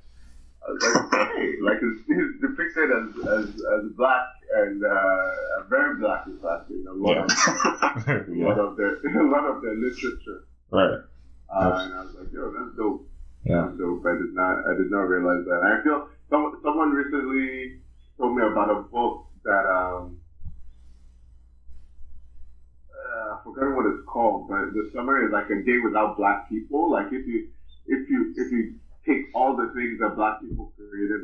I 0.67 0.71
was 0.71 0.83
like, 0.83 1.31
hey, 1.35 1.53
like 1.61 1.77
he's, 1.79 2.01
he's 2.07 2.41
depicted 2.41 2.89
as, 2.91 3.27
as 3.27 3.45
as 3.55 3.91
black 3.95 4.27
and 4.55 4.83
uh, 4.83 5.63
very 5.69 5.99
black 5.99 6.25
in 6.27 6.39
fact 6.39 6.69
in 6.71 6.85
a 6.89 6.93
lot 6.93 7.15
yeah. 7.15 7.23
of 7.23 8.27
a 8.27 8.31
lot 8.31 8.59
of 8.59 8.77
their 8.77 8.95
a 9.21 9.29
lot 9.29 9.45
of 9.45 9.61
their 9.61 9.75
literature. 9.75 10.47
Right. 10.71 10.99
Uh, 11.49 11.85
and 11.85 11.93
I 11.93 12.01
was 12.03 12.15
like, 12.15 12.33
yo, 12.33 12.51
that's 12.51 12.75
dope. 12.75 13.07
Yeah. 13.45 13.67
That's 13.67 13.77
dope. 13.77 14.05
I 14.05 14.13
did 14.17 14.33
not, 14.33 14.65
I 14.67 14.73
did 14.75 14.89
not 14.91 15.07
realize 15.07 15.45
that. 15.45 15.59
And 15.63 15.73
I 15.73 15.83
feel 15.83 16.09
some, 16.29 16.59
someone 16.63 16.91
recently 16.91 17.79
told 18.17 18.35
me 18.35 18.43
about 18.43 18.71
a 18.71 18.81
book 18.81 19.27
that, 19.43 19.65
um, 19.69 20.17
uh, 22.89 23.35
I 23.35 23.43
forgot 23.43 23.75
what 23.75 23.85
it's 23.93 24.05
called, 24.07 24.49
but 24.49 24.73
the 24.73 24.89
summary 24.93 25.27
is 25.27 25.31
like 25.31 25.49
a 25.49 25.63
day 25.63 25.77
without 25.83 26.17
black 26.17 26.49
people. 26.49 26.91
Like 26.91 27.07
if 27.07 27.25
you, 27.27 27.49
if 27.87 28.09
you, 28.09 28.33
if 28.35 28.51
you 28.51 28.75
take 29.05 29.29
all 29.35 29.55
the 29.55 29.71
things 29.75 29.99
that 29.99 30.15
black 30.15 30.41
people 30.41 30.73
created 30.75 31.21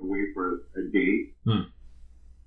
away 0.00 0.32
for 0.34 0.62
a 0.76 0.82
day, 0.92 1.32
hmm. 1.44 1.64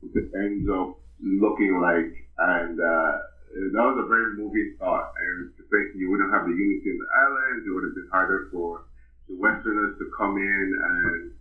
it 0.04 0.30
ends 0.36 0.70
up 0.70 1.00
looking 1.20 1.82
like, 1.82 2.14
and, 2.38 2.80
uh, 2.80 3.18
that 3.56 3.88
was 3.88 4.04
a 4.04 4.08
very 4.08 4.36
moving 4.36 4.76
thought. 4.78 5.14
And 5.18 5.55
you 5.96 6.10
wouldn't 6.10 6.32
have 6.34 6.46
the 6.46 6.54
unity 6.54 6.90
in 6.90 6.98
the 6.98 7.10
islands, 7.16 7.66
it 7.68 7.72
would 7.72 7.84
have 7.84 7.96
been 7.96 8.10
harder 8.12 8.48
for 8.52 8.84
the 9.28 9.36
Westerners 9.36 9.98
to 9.98 10.06
come 10.18 10.38
in 10.38 10.68
and 10.74 11.32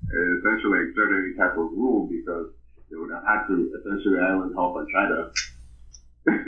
essentially 0.40 0.88
exert 0.88 1.12
any 1.12 1.34
type 1.36 1.56
of 1.56 1.70
rule 1.72 2.08
because 2.08 2.46
they 2.90 2.96
would 2.96 3.10
have 3.10 3.24
had 3.24 3.46
to 3.48 3.70
essentially 3.80 4.18
island 4.18 4.54
hop 4.54 4.76
and 4.76 4.88
try 4.88 5.06
to 5.06 5.30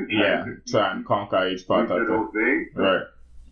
yeah 0.08 0.44
try 0.68 0.92
and 0.92 1.04
conquer 1.04 1.48
each 1.48 1.66
part 1.66 1.90
of 1.90 2.06
the 2.06 2.06
whole 2.12 2.30
thing. 2.32 2.70
Right. 2.74 3.04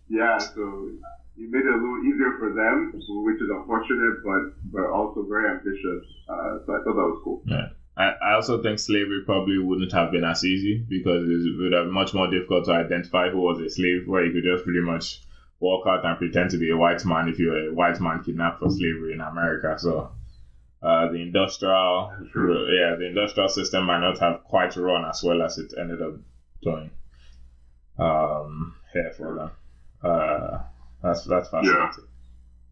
Yeah, 0.09 0.37
so 0.37 0.89
you 1.35 1.51
made 1.51 1.65
it 1.65 1.73
a 1.73 1.77
little 1.77 2.01
easier 2.05 2.37
for 2.37 2.53
them, 2.53 2.93
which 2.93 3.41
is 3.41 3.49
unfortunate, 3.49 4.23
but 4.23 4.53
but 4.71 4.89
also 4.89 5.23
very 5.23 5.49
ambitious. 5.49 6.05
Uh, 6.29 6.57
so 6.65 6.73
I 6.73 6.77
thought 6.83 6.95
that 6.95 7.09
was 7.09 7.21
cool. 7.23 7.41
Yeah. 7.45 7.67
I, 7.97 8.11
I 8.21 8.33
also 8.33 8.61
think 8.61 8.79
slavery 8.79 9.23
probably 9.25 9.57
wouldn't 9.57 9.93
have 9.93 10.11
been 10.11 10.23
as 10.25 10.43
easy 10.43 10.85
because 10.87 11.23
it 11.23 11.57
would 11.57 11.71
have 11.73 11.85
been 11.85 11.93
much 11.93 12.13
more 12.13 12.29
difficult 12.29 12.65
to 12.65 12.71
identify 12.71 13.29
who 13.29 13.39
was 13.39 13.59
a 13.59 13.69
slave, 13.69 14.07
where 14.07 14.25
you 14.25 14.33
could 14.33 14.43
just 14.43 14.65
pretty 14.65 14.81
much 14.81 15.21
walk 15.59 15.87
out 15.87 16.05
and 16.05 16.17
pretend 16.17 16.49
to 16.51 16.57
be 16.57 16.69
a 16.69 16.77
white 16.77 17.05
man 17.05 17.29
if 17.29 17.39
you're 17.39 17.69
a 17.69 17.73
white 17.73 17.99
man 18.01 18.21
kidnapped 18.23 18.59
for 18.59 18.69
slavery 18.69 19.13
in 19.13 19.21
America. 19.21 19.75
So 19.77 20.11
uh, 20.83 21.07
the 21.07 21.21
industrial, 21.21 22.11
yeah, 22.35 22.95
the 22.95 23.07
industrial 23.07 23.49
system 23.49 23.85
might 23.85 24.01
not 24.01 24.19
have 24.19 24.43
quite 24.43 24.75
run 24.75 25.05
as 25.05 25.23
well 25.23 25.41
as 25.41 25.57
it 25.57 25.73
ended 25.79 26.01
up 26.01 26.15
doing. 26.61 26.91
Um, 27.97 28.75
here 28.93 29.13
for 29.15 29.35
them. 29.35 29.51
Uh, 30.03 30.59
that's 31.01 31.23
that's 31.23 31.49
fascinating. 31.49 31.81
Yeah. 31.81 31.91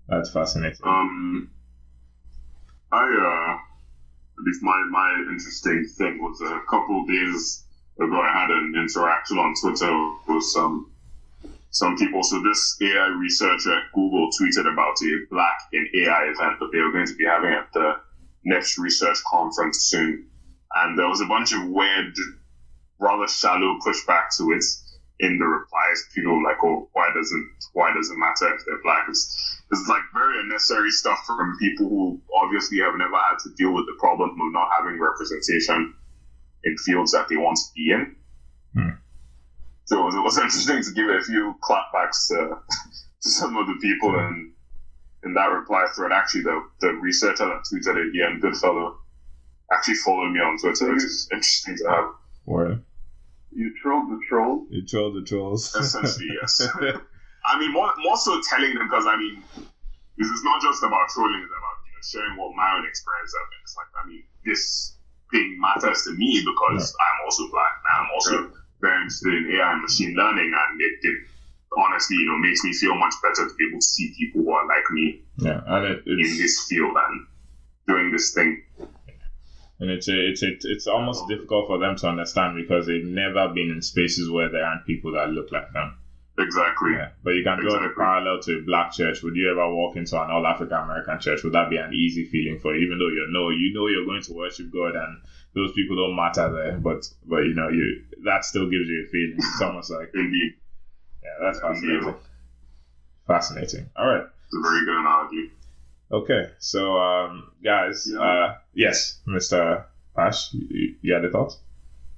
That's 0.09 0.30
fascinating. 0.30 0.86
Um, 0.86 1.49
I 2.91 3.57
uh, 3.57 3.72
at 4.43 4.47
least 4.47 4.61
my 4.61 4.77
my 4.91 5.09
interesting 5.31 5.85
thing 5.97 6.21
was 6.21 6.41
a 6.41 6.59
couple 6.69 7.01
of 7.01 7.07
days 7.07 7.63
ago. 7.97 8.19
I 8.19 8.41
had 8.41 8.49
an 8.49 8.73
interaction 8.75 9.37
on 9.37 9.53
Twitter 9.61 9.93
with 10.27 10.43
some 10.43 10.91
some 11.71 11.97
people. 11.97 12.23
So 12.23 12.43
this 12.43 12.77
AI 12.81 13.07
researcher 13.07 13.73
at 13.73 13.91
Google 13.93 14.29
tweeted 14.29 14.71
about 14.71 15.01
a 15.01 15.25
Black 15.31 15.59
in 15.71 15.87
AI 15.95 16.23
event 16.25 16.59
that 16.59 16.69
they 16.73 16.79
were 16.79 16.91
going 16.91 17.07
to 17.07 17.15
be 17.15 17.25
having 17.25 17.53
at 17.53 17.71
the 17.73 17.95
next 18.43 18.77
research 18.77 19.17
conference 19.25 19.79
soon. 19.83 20.25
And 20.75 20.99
there 20.99 21.07
was 21.07 21.21
a 21.21 21.25
bunch 21.25 21.53
of 21.53 21.69
weird, 21.69 22.13
rather 22.99 23.27
shallow 23.27 23.79
pushback 23.79 24.35
to 24.37 24.51
it 24.51 24.65
in 25.19 25.39
the 25.39 25.45
replies. 25.45 26.03
People 26.13 26.43
like, 26.43 26.57
oh, 26.63 26.89
why 26.91 27.11
doesn't 27.15 27.49
why 27.71 27.93
does 27.93 28.09
it 28.09 28.17
matter 28.17 28.53
if 28.53 28.65
they're 28.65 28.83
black? 28.83 29.05
It's, 29.07 29.61
it's 29.80 29.89
like 29.89 30.01
very 30.13 30.39
unnecessary 30.39 30.91
stuff 30.91 31.19
from 31.26 31.57
people 31.59 31.89
who 31.89 32.21
obviously 32.36 32.80
have 32.80 32.93
never 32.97 33.15
had 33.15 33.38
to 33.43 33.49
deal 33.55 33.74
with 33.74 33.86
the 33.86 33.95
problem 33.99 34.30
of 34.30 34.53
not 34.53 34.69
having 34.78 34.99
representation 34.99 35.93
in 36.63 36.78
fields 36.78 37.11
that 37.11 37.28
they 37.30 37.38
want 37.38 37.57
to 37.57 37.74
be 37.76 37.91
in. 37.91 38.15
Hmm. 38.74 38.89
So 39.86 40.01
it 40.01 40.05
was, 40.05 40.15
it 40.15 40.24
was, 40.24 40.38
interesting 40.38 40.84
to 40.84 40.91
give 40.93 41.09
a 41.09 41.21
few 41.21 41.55
clapbacks 41.61 42.28
to, 42.30 42.57
to 43.24 43.30
some 43.30 43.57
of 43.57 43.67
the 43.67 43.78
people 43.82 44.17
in 44.19 44.53
in 45.24 45.34
that 45.34 45.47
reply 45.47 45.86
thread. 45.95 46.11
Actually, 46.11 46.43
the 46.43 46.63
the 46.82 46.89
researcher 46.93 47.45
that 47.45 47.63
tweeted 47.71 47.97
it, 47.97 48.15
Ian 48.15 48.39
Goodfellow, 48.39 48.97
actually 49.71 49.95
followed 49.95 50.32
me 50.32 50.39
on 50.39 50.57
Twitter, 50.57 50.93
which 50.93 51.03
is 51.03 51.30
interesting 51.32 51.78
to 51.78 51.89
have. 51.89 52.05
Where? 52.45 52.80
You 53.51 53.74
trolled 53.82 54.09
the 54.09 54.19
trolls. 54.28 54.67
You 54.71 54.86
trolled 54.86 55.15
the 55.15 55.21
trolls. 55.21 55.76
Essentially, 55.76 56.30
yes. 56.41 56.61
I 57.45 57.59
mean, 57.59 57.73
more, 57.73 57.91
more 57.99 58.17
so 58.17 58.41
telling 58.49 58.73
them 58.73 58.87
because 58.87 59.05
I 59.05 59.17
mean, 59.17 59.43
this 60.17 60.27
is 60.27 60.43
not 60.43 60.61
just 60.61 60.83
about 60.83 61.09
trolling; 61.09 61.41
it's 61.43 61.51
about 61.51 61.77
you 61.83 61.91
know 61.91 62.03
sharing 62.03 62.35
what 62.37 62.55
my 62.55 62.77
own 62.77 62.87
experience 62.87 63.33
has 63.35 63.45
been. 63.51 63.61
It's 63.63 63.75
like 63.75 63.91
I 63.99 64.07
mean, 64.07 64.23
this 64.45 64.95
thing 65.31 65.57
matters 65.59 66.03
to 66.03 66.11
me 66.13 66.45
because 66.45 66.93
yeah. 66.93 67.03
I'm 67.03 67.25
also 67.25 67.49
black. 67.49 67.73
And 67.83 67.95
I'm 67.99 68.11
also 68.13 68.35
very 68.79 69.01
interested 69.01 69.33
in 69.33 69.57
AI 69.57 69.73
and 69.73 69.81
machine 69.81 70.15
learning, 70.15 70.53
and 70.53 70.81
it, 70.81 70.95
it 71.01 71.17
honestly, 71.75 72.17
you 72.17 72.27
know, 72.27 72.37
makes 72.37 72.63
me 72.63 72.71
feel 72.73 72.95
much 72.95 73.13
better 73.21 73.49
to 73.49 73.55
be 73.55 73.65
able 73.67 73.79
to 73.79 73.85
see 73.85 74.13
people 74.17 74.43
who 74.43 74.51
are 74.51 74.67
like 74.67 74.85
me. 74.91 75.21
Yeah, 75.37 75.61
and 75.65 75.85
it, 75.85 76.03
in 76.05 76.37
this 76.37 76.65
field 76.69 76.95
and 76.95 77.27
doing 77.87 78.11
this 78.11 78.33
thing. 78.33 78.63
And 79.79 79.89
it's 79.89 80.07
a, 80.07 80.15
it's 80.15 80.43
a, 80.43 80.51
it's 80.63 80.87
almost 80.87 81.23
oh. 81.25 81.27
difficult 81.27 81.67
for 81.67 81.79
them 81.79 81.97
to 81.97 82.07
understand 82.07 82.55
because 82.55 82.87
they've 82.87 83.03
never 83.03 83.49
been 83.49 83.71
in 83.71 83.81
spaces 83.81 84.29
where 84.29 84.49
there 84.49 84.63
aren't 84.63 84.85
people 84.85 85.11
that 85.13 85.29
look 85.29 85.51
like 85.51 85.73
them. 85.73 85.97
Exactly. 86.38 86.93
Yeah. 86.93 87.09
But 87.23 87.31
you 87.31 87.43
can 87.43 87.59
draw 87.59 87.75
exactly. 87.75 87.89
the 87.89 87.93
parallel 87.95 88.41
to 88.41 88.57
a 88.57 88.61
black 88.63 88.91
church. 88.91 89.21
Would 89.21 89.36
you 89.36 89.51
ever 89.51 89.71
walk 89.73 89.95
into 89.95 90.19
an 90.19 90.31
all 90.31 90.45
African 90.47 90.77
American 90.77 91.19
church? 91.19 91.43
Would 91.43 91.53
that 91.53 91.69
be 91.69 91.77
an 91.77 91.93
easy 91.93 92.25
feeling 92.25 92.59
for 92.59 92.75
you? 92.75 92.86
Even 92.86 92.97
though 92.97 93.07
you 93.07 93.27
know 93.29 93.49
you 93.49 93.73
know 93.73 93.88
you're 93.88 94.05
going 94.05 94.23
to 94.23 94.34
worship 94.34 94.71
God 94.73 94.95
and 94.95 95.21
those 95.53 95.73
people 95.73 95.95
don't 95.95 96.15
matter 96.15 96.51
there, 96.51 96.77
but 96.79 97.07
but 97.25 97.41
you 97.45 97.53
know 97.53 97.69
you 97.69 98.03
that 98.25 98.45
still 98.45 98.69
gives 98.69 98.89
you 98.89 99.05
a 99.05 99.09
feeling. 99.09 99.38
It's 99.38 99.61
almost 99.61 99.91
like 99.91 100.09
indeed. 100.13 100.55
Yeah, 101.21 101.45
that's 101.45 101.59
fascinating. 101.59 102.07
Indeed. 102.07 102.15
Fascinating. 103.27 103.89
All 103.95 104.07
right. 104.07 104.25
It's 104.45 104.55
a 104.55 104.61
very 104.61 104.86
good 104.86 104.97
analogy. 104.97 105.51
Okay, 106.11 106.51
so 106.59 106.97
um, 106.99 107.51
guys, 107.63 108.07
yeah. 108.11 108.19
uh, 108.19 108.55
yes, 108.73 109.19
Mr. 109.27 109.86
Ash, 110.15 110.53
you, 110.53 110.95
you 111.01 111.13
had 111.13 111.25
a 111.25 111.31
thought? 111.31 111.57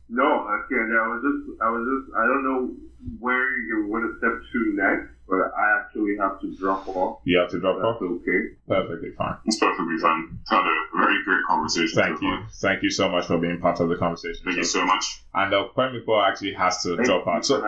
No, 0.09 0.25
I 0.25 0.63
can't. 0.67 0.91
I 0.91 1.07
was 1.07 1.21
just, 1.23 1.61
I 1.61 1.69
was 1.69 1.83
just, 1.87 2.17
I 2.17 2.27
don't 2.27 2.43
know 2.43 2.75
where 3.19 3.57
you're 3.67 3.87
going 3.87 4.03
to 4.03 4.17
step 4.17 4.33
to 4.51 4.73
next, 4.73 5.11
but 5.27 5.37
I 5.57 5.79
actually 5.79 6.17
have 6.19 6.39
to 6.41 6.55
drop 6.55 6.87
off. 6.87 7.19
You 7.23 7.39
have 7.39 7.49
to 7.51 7.59
drop 7.59 7.77
That's 7.77 7.87
off? 7.87 8.01
okay. 8.01 8.55
Perfectly 8.67 9.11
fine. 9.17 9.37
It's 9.45 9.57
perfectly 9.57 9.97
fine. 9.97 10.39
Had 10.47 10.59
a 10.59 10.97
very 10.97 11.23
great 11.23 11.43
conversation. 11.47 11.99
Thank 11.99 12.21
you. 12.21 12.29
Fun. 12.29 12.47
Thank 12.61 12.83
you 12.83 12.91
so 12.91 13.09
much 13.09 13.25
for 13.25 13.37
being 13.37 13.59
part 13.59 13.79
of 13.79 13.89
the 13.89 13.95
conversation. 13.95 14.41
Thank 14.45 14.55
so, 14.55 14.59
you 14.59 14.65
so 14.65 14.85
much. 14.85 15.23
And 15.33 15.53
uh, 15.53 15.67
Kwemiko 15.75 16.27
actually 16.27 16.53
has 16.53 16.81
to 16.83 16.95
Thank 16.95 17.07
drop 17.07 17.27
out. 17.27 17.45
So, 17.45 17.61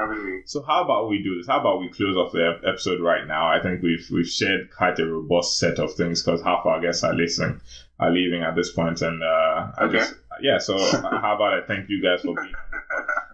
so 0.46 0.62
how 0.62 0.84
about 0.84 1.10
we 1.10 1.24
do 1.24 1.38
this? 1.38 1.48
How 1.48 1.60
about 1.60 1.80
we 1.80 1.90
close 1.90 2.16
off 2.16 2.32
the 2.32 2.60
episode 2.66 3.02
right 3.02 3.26
now? 3.26 3.48
I 3.48 3.62
think 3.62 3.82
we've 3.82 4.08
we've 4.12 4.28
shared 4.28 4.70
quite 4.76 5.00
a 5.00 5.06
robust 5.06 5.58
set 5.58 5.80
of 5.80 5.94
things 5.96 6.22
because 6.22 6.42
half 6.44 6.66
our 6.66 6.80
guests 6.80 7.04
are 7.04 7.14
listening, 7.16 7.60
are 8.00 8.12
leaving 8.12 8.44
at 8.44 8.56
this 8.56 8.72
point, 8.72 9.02
and 9.02 9.22
uh, 9.24 9.72
okay. 9.82 9.98
Just, 9.98 10.14
yeah. 10.42 10.60
So 10.60 10.78
how 10.78 11.36
about 11.36 11.54
I 11.54 11.66
thank 11.66 11.90
you 11.90 12.02
guys 12.02 12.22
for 12.22 12.36
being. 12.36 12.54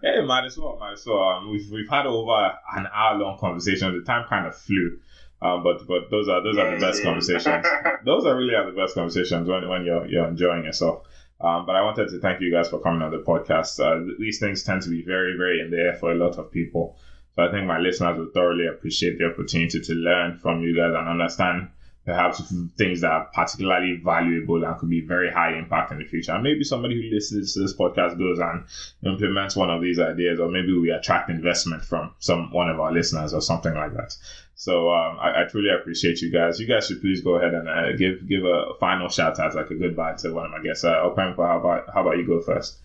Hey, 0.04 0.20
might 0.20 0.44
as 0.44 0.58
well, 0.58 0.76
might 0.78 0.92
as 0.92 1.06
well. 1.06 1.22
Um, 1.22 1.50
we've 1.50 1.70
we've 1.70 1.88
had 1.88 2.04
over 2.04 2.52
an 2.76 2.86
hour 2.92 3.16
long 3.16 3.38
conversation. 3.38 3.98
The 3.98 4.04
time 4.04 4.26
kind 4.28 4.46
of 4.46 4.54
flew. 4.54 4.98
Um, 5.40 5.62
but 5.62 5.86
but 5.86 6.10
those 6.10 6.28
are 6.28 6.42
those 6.42 6.58
are 6.58 6.74
the 6.74 6.80
best 6.80 7.02
conversations. 7.02 7.64
those 8.04 8.26
are 8.26 8.36
really 8.36 8.54
are 8.54 8.70
the 8.70 8.76
best 8.76 8.94
conversations 8.94 9.48
when, 9.48 9.66
when 9.66 9.82
you're 9.82 10.06
you're 10.06 10.28
enjoying 10.28 10.64
yourself. 10.64 11.06
Um, 11.40 11.64
but 11.64 11.74
I 11.74 11.82
wanted 11.82 12.10
to 12.10 12.20
thank 12.20 12.42
you 12.42 12.52
guys 12.52 12.68
for 12.68 12.80
coming 12.80 13.00
on 13.00 13.12
the 13.12 13.24
podcast. 13.26 13.80
Uh, 13.80 14.14
these 14.18 14.38
things 14.38 14.62
tend 14.62 14.82
to 14.82 14.90
be 14.90 15.02
very 15.02 15.38
very 15.38 15.60
in 15.60 15.70
the 15.70 15.78
air 15.78 15.94
for 15.94 16.12
a 16.12 16.14
lot 16.14 16.36
of 16.36 16.52
people. 16.52 16.98
So 17.34 17.42
I 17.42 17.50
think 17.50 17.66
my 17.66 17.78
listeners 17.78 18.18
will 18.18 18.30
thoroughly 18.34 18.66
appreciate 18.66 19.18
the 19.18 19.24
opportunity 19.24 19.80
to 19.80 19.92
learn 19.94 20.36
from 20.36 20.60
you 20.60 20.76
guys 20.76 20.92
and 20.94 21.08
understand 21.08 21.70
perhaps 22.04 22.42
things 22.76 23.00
that 23.00 23.10
are 23.10 23.24
particularly 23.32 24.00
valuable 24.04 24.62
and 24.62 24.78
could 24.78 24.90
be 24.90 25.00
very 25.00 25.30
high 25.30 25.56
impact 25.56 25.90
in 25.90 25.98
the 25.98 26.04
future. 26.04 26.32
And 26.32 26.42
maybe 26.42 26.62
somebody 26.62 26.94
who 26.96 27.14
listens 27.14 27.54
to 27.54 27.60
this 27.60 27.74
podcast 27.74 28.18
goes 28.18 28.38
and 28.38 28.64
implements 29.04 29.56
one 29.56 29.70
of 29.70 29.80
these 29.80 29.98
ideas, 29.98 30.38
or 30.38 30.50
maybe 30.50 30.76
we 30.76 30.90
attract 30.90 31.30
investment 31.30 31.84
from 31.84 32.12
some 32.18 32.52
one 32.52 32.68
of 32.68 32.78
our 32.78 32.92
listeners 32.92 33.32
or 33.32 33.40
something 33.40 33.74
like 33.74 33.94
that. 33.94 34.14
So 34.54 34.90
um, 34.90 35.18
I, 35.18 35.42
I, 35.42 35.44
truly 35.44 35.70
appreciate 35.70 36.22
you 36.22 36.30
guys. 36.30 36.60
You 36.60 36.66
guys 36.66 36.86
should 36.86 37.00
please 37.00 37.22
go 37.22 37.36
ahead 37.36 37.54
and 37.54 37.68
uh, 37.68 37.92
give 37.96 38.28
give 38.28 38.44
a 38.44 38.74
final 38.78 39.08
shout 39.08 39.40
out, 39.40 39.54
like 39.54 39.70
a 39.70 39.74
goodbye 39.74 40.14
to 40.18 40.32
one 40.32 40.44
of 40.44 40.52
my 40.52 40.62
guests. 40.62 40.84
Uh, 40.84 40.94
Openko, 41.04 41.38
how 41.38 41.58
about 41.58 41.92
how 41.92 42.02
about 42.02 42.18
you 42.18 42.26
go 42.26 42.40
first? 42.40 42.78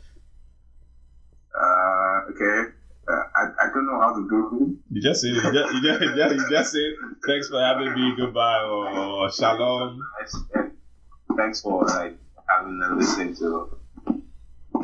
Uh, 1.53 2.21
okay. 2.31 2.71
I, 3.69 3.71
I 3.71 3.73
don't 3.73 3.85
know 3.85 3.99
how 3.99 4.13
to 4.15 4.27
do 4.29 4.77
You 4.91 5.01
just 5.01 5.21
say 5.21 5.29
you 5.29 5.41
just, 5.41 5.73
you 5.73 5.81
just, 5.81 6.01
you 6.01 6.15
just, 6.15 6.35
you 6.35 6.49
just 6.49 6.71
say 6.73 6.93
thanks 7.27 7.49
for 7.49 7.59
having 7.59 7.93
me, 7.93 8.15
goodbye, 8.17 8.61
or, 8.61 8.89
or 8.89 9.31
shalom. 9.31 10.01
Thanks 11.37 11.61
for 11.61 11.85
like 11.85 12.17
having 12.47 12.79
and 12.83 12.97
listening 12.97 13.35
to 13.37 13.77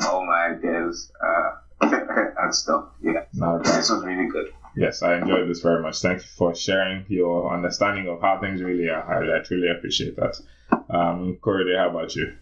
all 0.07 0.25
my 0.25 0.55
ideas 0.55 1.11
uh, 1.21 1.51
and 2.39 2.53
stuff. 2.55 2.85
Yeah, 3.01 3.25
no, 3.33 3.59
this 3.59 3.89
was 3.89 4.03
really 4.03 4.27
good. 4.29 4.53
Yes, 4.77 5.01
I 5.03 5.17
enjoyed 5.17 5.49
this 5.49 5.61
very 5.61 5.81
much. 5.81 5.99
Thank 5.99 6.19
you 6.19 6.27
for 6.27 6.53
sharing 6.53 7.05
your 7.07 7.53
understanding 7.53 8.09
of 8.09 8.21
how 8.21 8.39
things 8.39 8.61
really 8.61 8.89
are. 8.89 9.23
I, 9.23 9.39
I 9.39 9.43
truly 9.43 9.69
appreciate 9.69 10.17
that. 10.17 10.39
Um, 10.89 11.37
Corey, 11.41 11.75
how 11.77 11.89
about 11.89 12.15
you? 12.15 12.33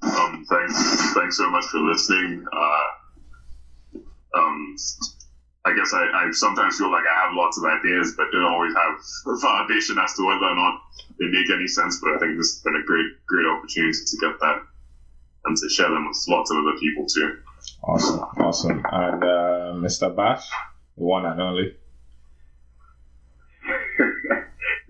Um, 0.00 0.44
thanks, 0.48 1.12
thanks 1.14 1.36
so 1.36 1.50
much 1.50 1.64
for 1.66 1.78
listening. 1.80 2.46
Uh, 2.52 2.84
um, 4.34 4.76
I 5.64 5.74
guess 5.74 5.92
I, 5.92 6.04
I, 6.04 6.30
sometimes 6.32 6.78
feel 6.78 6.90
like 6.90 7.04
I 7.04 7.14
have 7.26 7.34
lots 7.34 7.58
of 7.58 7.64
ideas, 7.64 8.14
but 8.16 8.30
don't 8.32 8.44
always 8.44 8.74
have 8.74 8.94
a 9.34 9.36
foundation 9.38 9.98
as 9.98 10.14
to 10.14 10.24
whether 10.24 10.48
or 10.48 10.54
not 10.54 10.80
they 11.18 11.26
make 11.26 11.50
any 11.50 11.66
sense. 11.66 12.00
But 12.00 12.14
I 12.14 12.18
think 12.18 12.36
this 12.36 12.56
has 12.56 12.62
been 12.64 12.76
a 12.76 12.84
great, 12.86 13.06
great 13.26 13.46
opportunity 13.46 13.98
to 14.06 14.16
get 14.16 14.38
that 14.40 14.62
and 15.44 15.56
to 15.56 15.68
share 15.68 15.90
them 15.90 16.08
with 16.08 16.24
lots 16.28 16.50
of 16.50 16.58
other 16.58 16.78
people 16.78 17.06
too. 17.06 17.38
Awesome, 17.82 18.20
awesome. 18.38 18.84
And 18.92 19.22
uh, 19.22 19.72
Mr. 19.76 20.14
Bash, 20.14 20.48
the 20.96 21.04
one 21.04 21.26
and 21.26 21.40
only. 21.40 21.74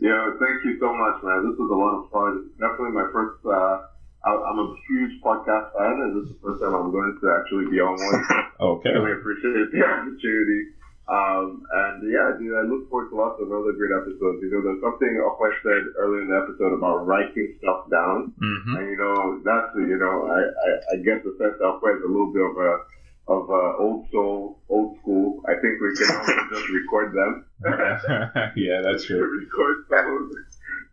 yeah, 0.01 0.31
thank 0.39 0.65
you 0.65 0.79
so 0.79 0.93
much, 0.95 1.23
man. 1.23 1.49
This 1.49 1.59
was 1.59 1.71
a 1.71 1.75
lot 1.75 2.05
of 2.05 2.11
fun. 2.11 2.51
Definitely 2.61 2.93
my 2.93 3.09
first. 3.13 3.45
Uh, 3.45 3.87
I'm 4.27 4.59
a 4.59 4.75
huge 4.89 5.23
podcast 5.23 5.73
fan, 5.77 5.95
and 6.03 6.11
this 6.19 6.31
is 6.31 6.37
the 6.37 6.41
first 6.43 6.63
time 6.63 6.75
I'm 6.75 6.91
going 6.91 7.19
to 7.21 7.27
actually 7.39 7.71
be 7.71 7.79
on 7.79 7.95
one. 7.95 8.23
okay. 8.79 8.91
I 8.91 8.99
Really 8.99 9.21
appreciate 9.21 9.71
the 9.71 9.83
opportunity. 9.85 10.75
Um, 11.09 11.65
and 11.73 12.05
yeah, 12.05 12.37
dude, 12.37 12.53
I 12.53 12.69
look 12.69 12.91
forward 12.93 13.09
to 13.09 13.17
lots 13.17 13.41
of 13.41 13.49
other 13.49 13.73
great 13.73 13.97
episodes. 13.97 14.45
You 14.45 14.53
know, 14.53 14.61
there's 14.61 14.85
something 14.85 15.09
Okwe 15.09 15.49
said 15.65 15.83
earlier 15.97 16.21
in 16.21 16.29
the 16.29 16.37
episode 16.37 16.77
about 16.77 17.09
writing 17.09 17.57
stuff 17.65 17.89
down. 17.89 18.37
Mm-hmm. 18.37 18.75
And 18.77 18.85
you 18.93 18.99
know, 19.01 19.41
that's, 19.41 19.73
you 19.73 19.97
know, 19.97 20.29
I, 20.29 20.41
I, 20.45 20.71
I 20.93 20.95
get 21.01 21.25
the 21.25 21.33
sense 21.41 21.57
Okwe 21.65 21.97
is 21.97 22.05
a 22.05 22.13
little 22.13 22.29
bit 22.29 22.45
of 22.45 22.57
a, 22.61 22.73
of 23.33 23.49
a 23.49 23.65
old 23.81 24.05
soul, 24.13 24.61
old 24.69 25.01
school. 25.01 25.41
I 25.49 25.57
think 25.65 25.81
we 25.81 25.97
can 25.97 26.13
also 26.13 26.33
just 26.53 26.69
record 26.69 27.17
them. 27.17 27.49
yeah, 28.61 28.85
that's 28.85 29.09
true. 29.09 29.25
record 29.25 29.89
some 29.89 30.29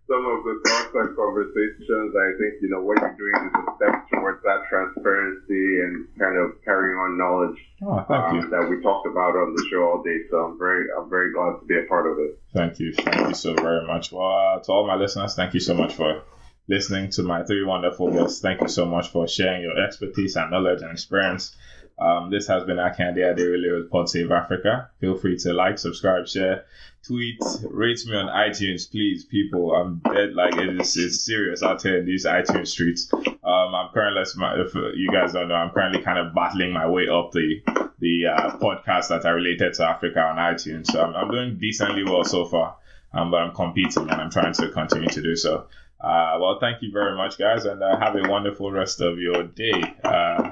some 0.07 0.25
of 0.25 0.43
the 0.43 0.61
thoughts 0.65 0.85
excellent 0.95 1.15
conversations. 1.15 2.15
I 2.15 2.31
think, 2.39 2.61
you 2.61 2.69
know, 2.69 2.81
what 2.81 2.99
you're 3.01 3.15
doing 3.17 3.47
is 3.47 3.53
a 3.55 3.75
step 3.75 4.09
towards 4.13 4.41
that 4.43 4.63
transparency 4.69 5.81
and 5.81 6.07
kind 6.17 6.37
of 6.37 6.63
carrying 6.63 6.97
on 6.97 7.17
knowledge 7.17 7.59
oh, 7.83 8.05
um, 8.13 8.49
that 8.49 8.69
we 8.69 8.81
talked 8.81 9.07
about 9.07 9.35
on 9.35 9.55
the 9.55 9.67
show 9.69 9.83
all 9.83 10.03
day. 10.03 10.17
So 10.29 10.37
I'm 10.37 10.57
very, 10.57 10.85
I'm 10.97 11.09
very 11.09 11.33
glad 11.33 11.59
to 11.59 11.65
be 11.65 11.77
a 11.77 11.87
part 11.87 12.07
of 12.07 12.19
it. 12.19 12.39
Thank 12.53 12.79
you. 12.79 12.93
Thank 12.93 13.29
you 13.29 13.33
so 13.35 13.53
very 13.53 13.85
much. 13.85 14.11
Well, 14.11 14.27
uh, 14.27 14.59
to 14.63 14.71
all 14.71 14.87
my 14.87 14.95
listeners, 14.95 15.35
thank 15.35 15.53
you 15.53 15.59
so 15.59 15.73
much 15.73 15.93
for 15.93 16.23
listening 16.67 17.09
to 17.11 17.23
my 17.23 17.43
three 17.43 17.63
wonderful 17.63 18.11
guests. 18.11 18.41
Thank 18.41 18.61
you 18.61 18.67
so 18.67 18.85
much 18.85 19.09
for 19.09 19.27
sharing 19.27 19.61
your 19.61 19.77
expertise 19.79 20.35
and 20.35 20.51
knowledge 20.51 20.81
and 20.81 20.91
experience. 20.91 21.55
Um, 21.97 22.29
this 22.29 22.47
has 22.47 22.63
been 22.65 22.77
Akandia 22.77 23.35
Really 23.35 23.71
with 23.71 23.89
Pod 23.89 24.09
Save 24.09 24.31
Africa. 24.31 24.89
Feel 24.99 25.17
free 25.17 25.37
to 25.39 25.53
like, 25.53 25.79
subscribe, 25.79 26.27
share, 26.27 26.65
tweet, 27.07 27.41
rate 27.63 28.05
me 28.05 28.15
on 28.15 28.27
iTunes, 28.27 28.89
please, 28.91 29.23
people. 29.23 29.73
I'm 29.73 30.01
dead. 30.13 30.33
Like 30.33 30.55
it 30.57 30.81
is, 30.81 30.97
it's 30.97 31.25
serious 31.25 31.63
out 31.63 31.81
here 31.81 31.97
in 31.97 32.05
these 32.05 32.25
iTunes 32.25 32.67
streets. 32.67 33.09
Um, 33.13 33.75
I'm 33.75 33.89
currently, 33.93 34.23
if 34.23 34.75
you 34.95 35.09
guys 35.11 35.33
don't 35.33 35.47
know, 35.47 35.55
I'm 35.55 35.71
currently 35.71 36.01
kind 36.01 36.19
of 36.19 36.33
battling 36.33 36.73
my 36.73 36.87
way 36.87 37.07
up 37.07 37.31
the 37.31 37.61
the 37.99 38.25
uh, 38.27 38.57
podcasts 38.57 39.07
that 39.07 39.25
are 39.25 39.35
related 39.35 39.73
to 39.75 39.87
Africa 39.87 40.19
on 40.19 40.35
iTunes. 40.35 40.87
So 40.87 41.01
I'm, 41.01 41.15
I'm 41.15 41.31
doing 41.31 41.57
decently 41.57 42.03
well 42.03 42.25
so 42.25 42.45
far. 42.45 42.75
Um, 43.13 43.31
but 43.31 43.37
I'm 43.37 43.55
competing 43.55 44.09
and 44.09 44.19
I'm 44.19 44.29
trying 44.29 44.53
to 44.53 44.69
continue 44.69 45.07
to 45.07 45.21
do 45.21 45.37
so. 45.37 45.67
Uh, 46.01 46.37
well, 46.41 46.59
thank 46.59 46.81
you 46.81 46.91
very 46.91 47.15
much, 47.15 47.37
guys, 47.37 47.63
and 47.63 47.81
uh, 47.81 47.97
have 47.97 48.15
a 48.17 48.29
wonderful 48.29 48.69
rest 48.71 48.99
of 48.99 49.17
your 49.17 49.43
day. 49.43 49.81
Uh, 50.03 50.51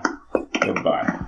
goodbye. 0.61 1.22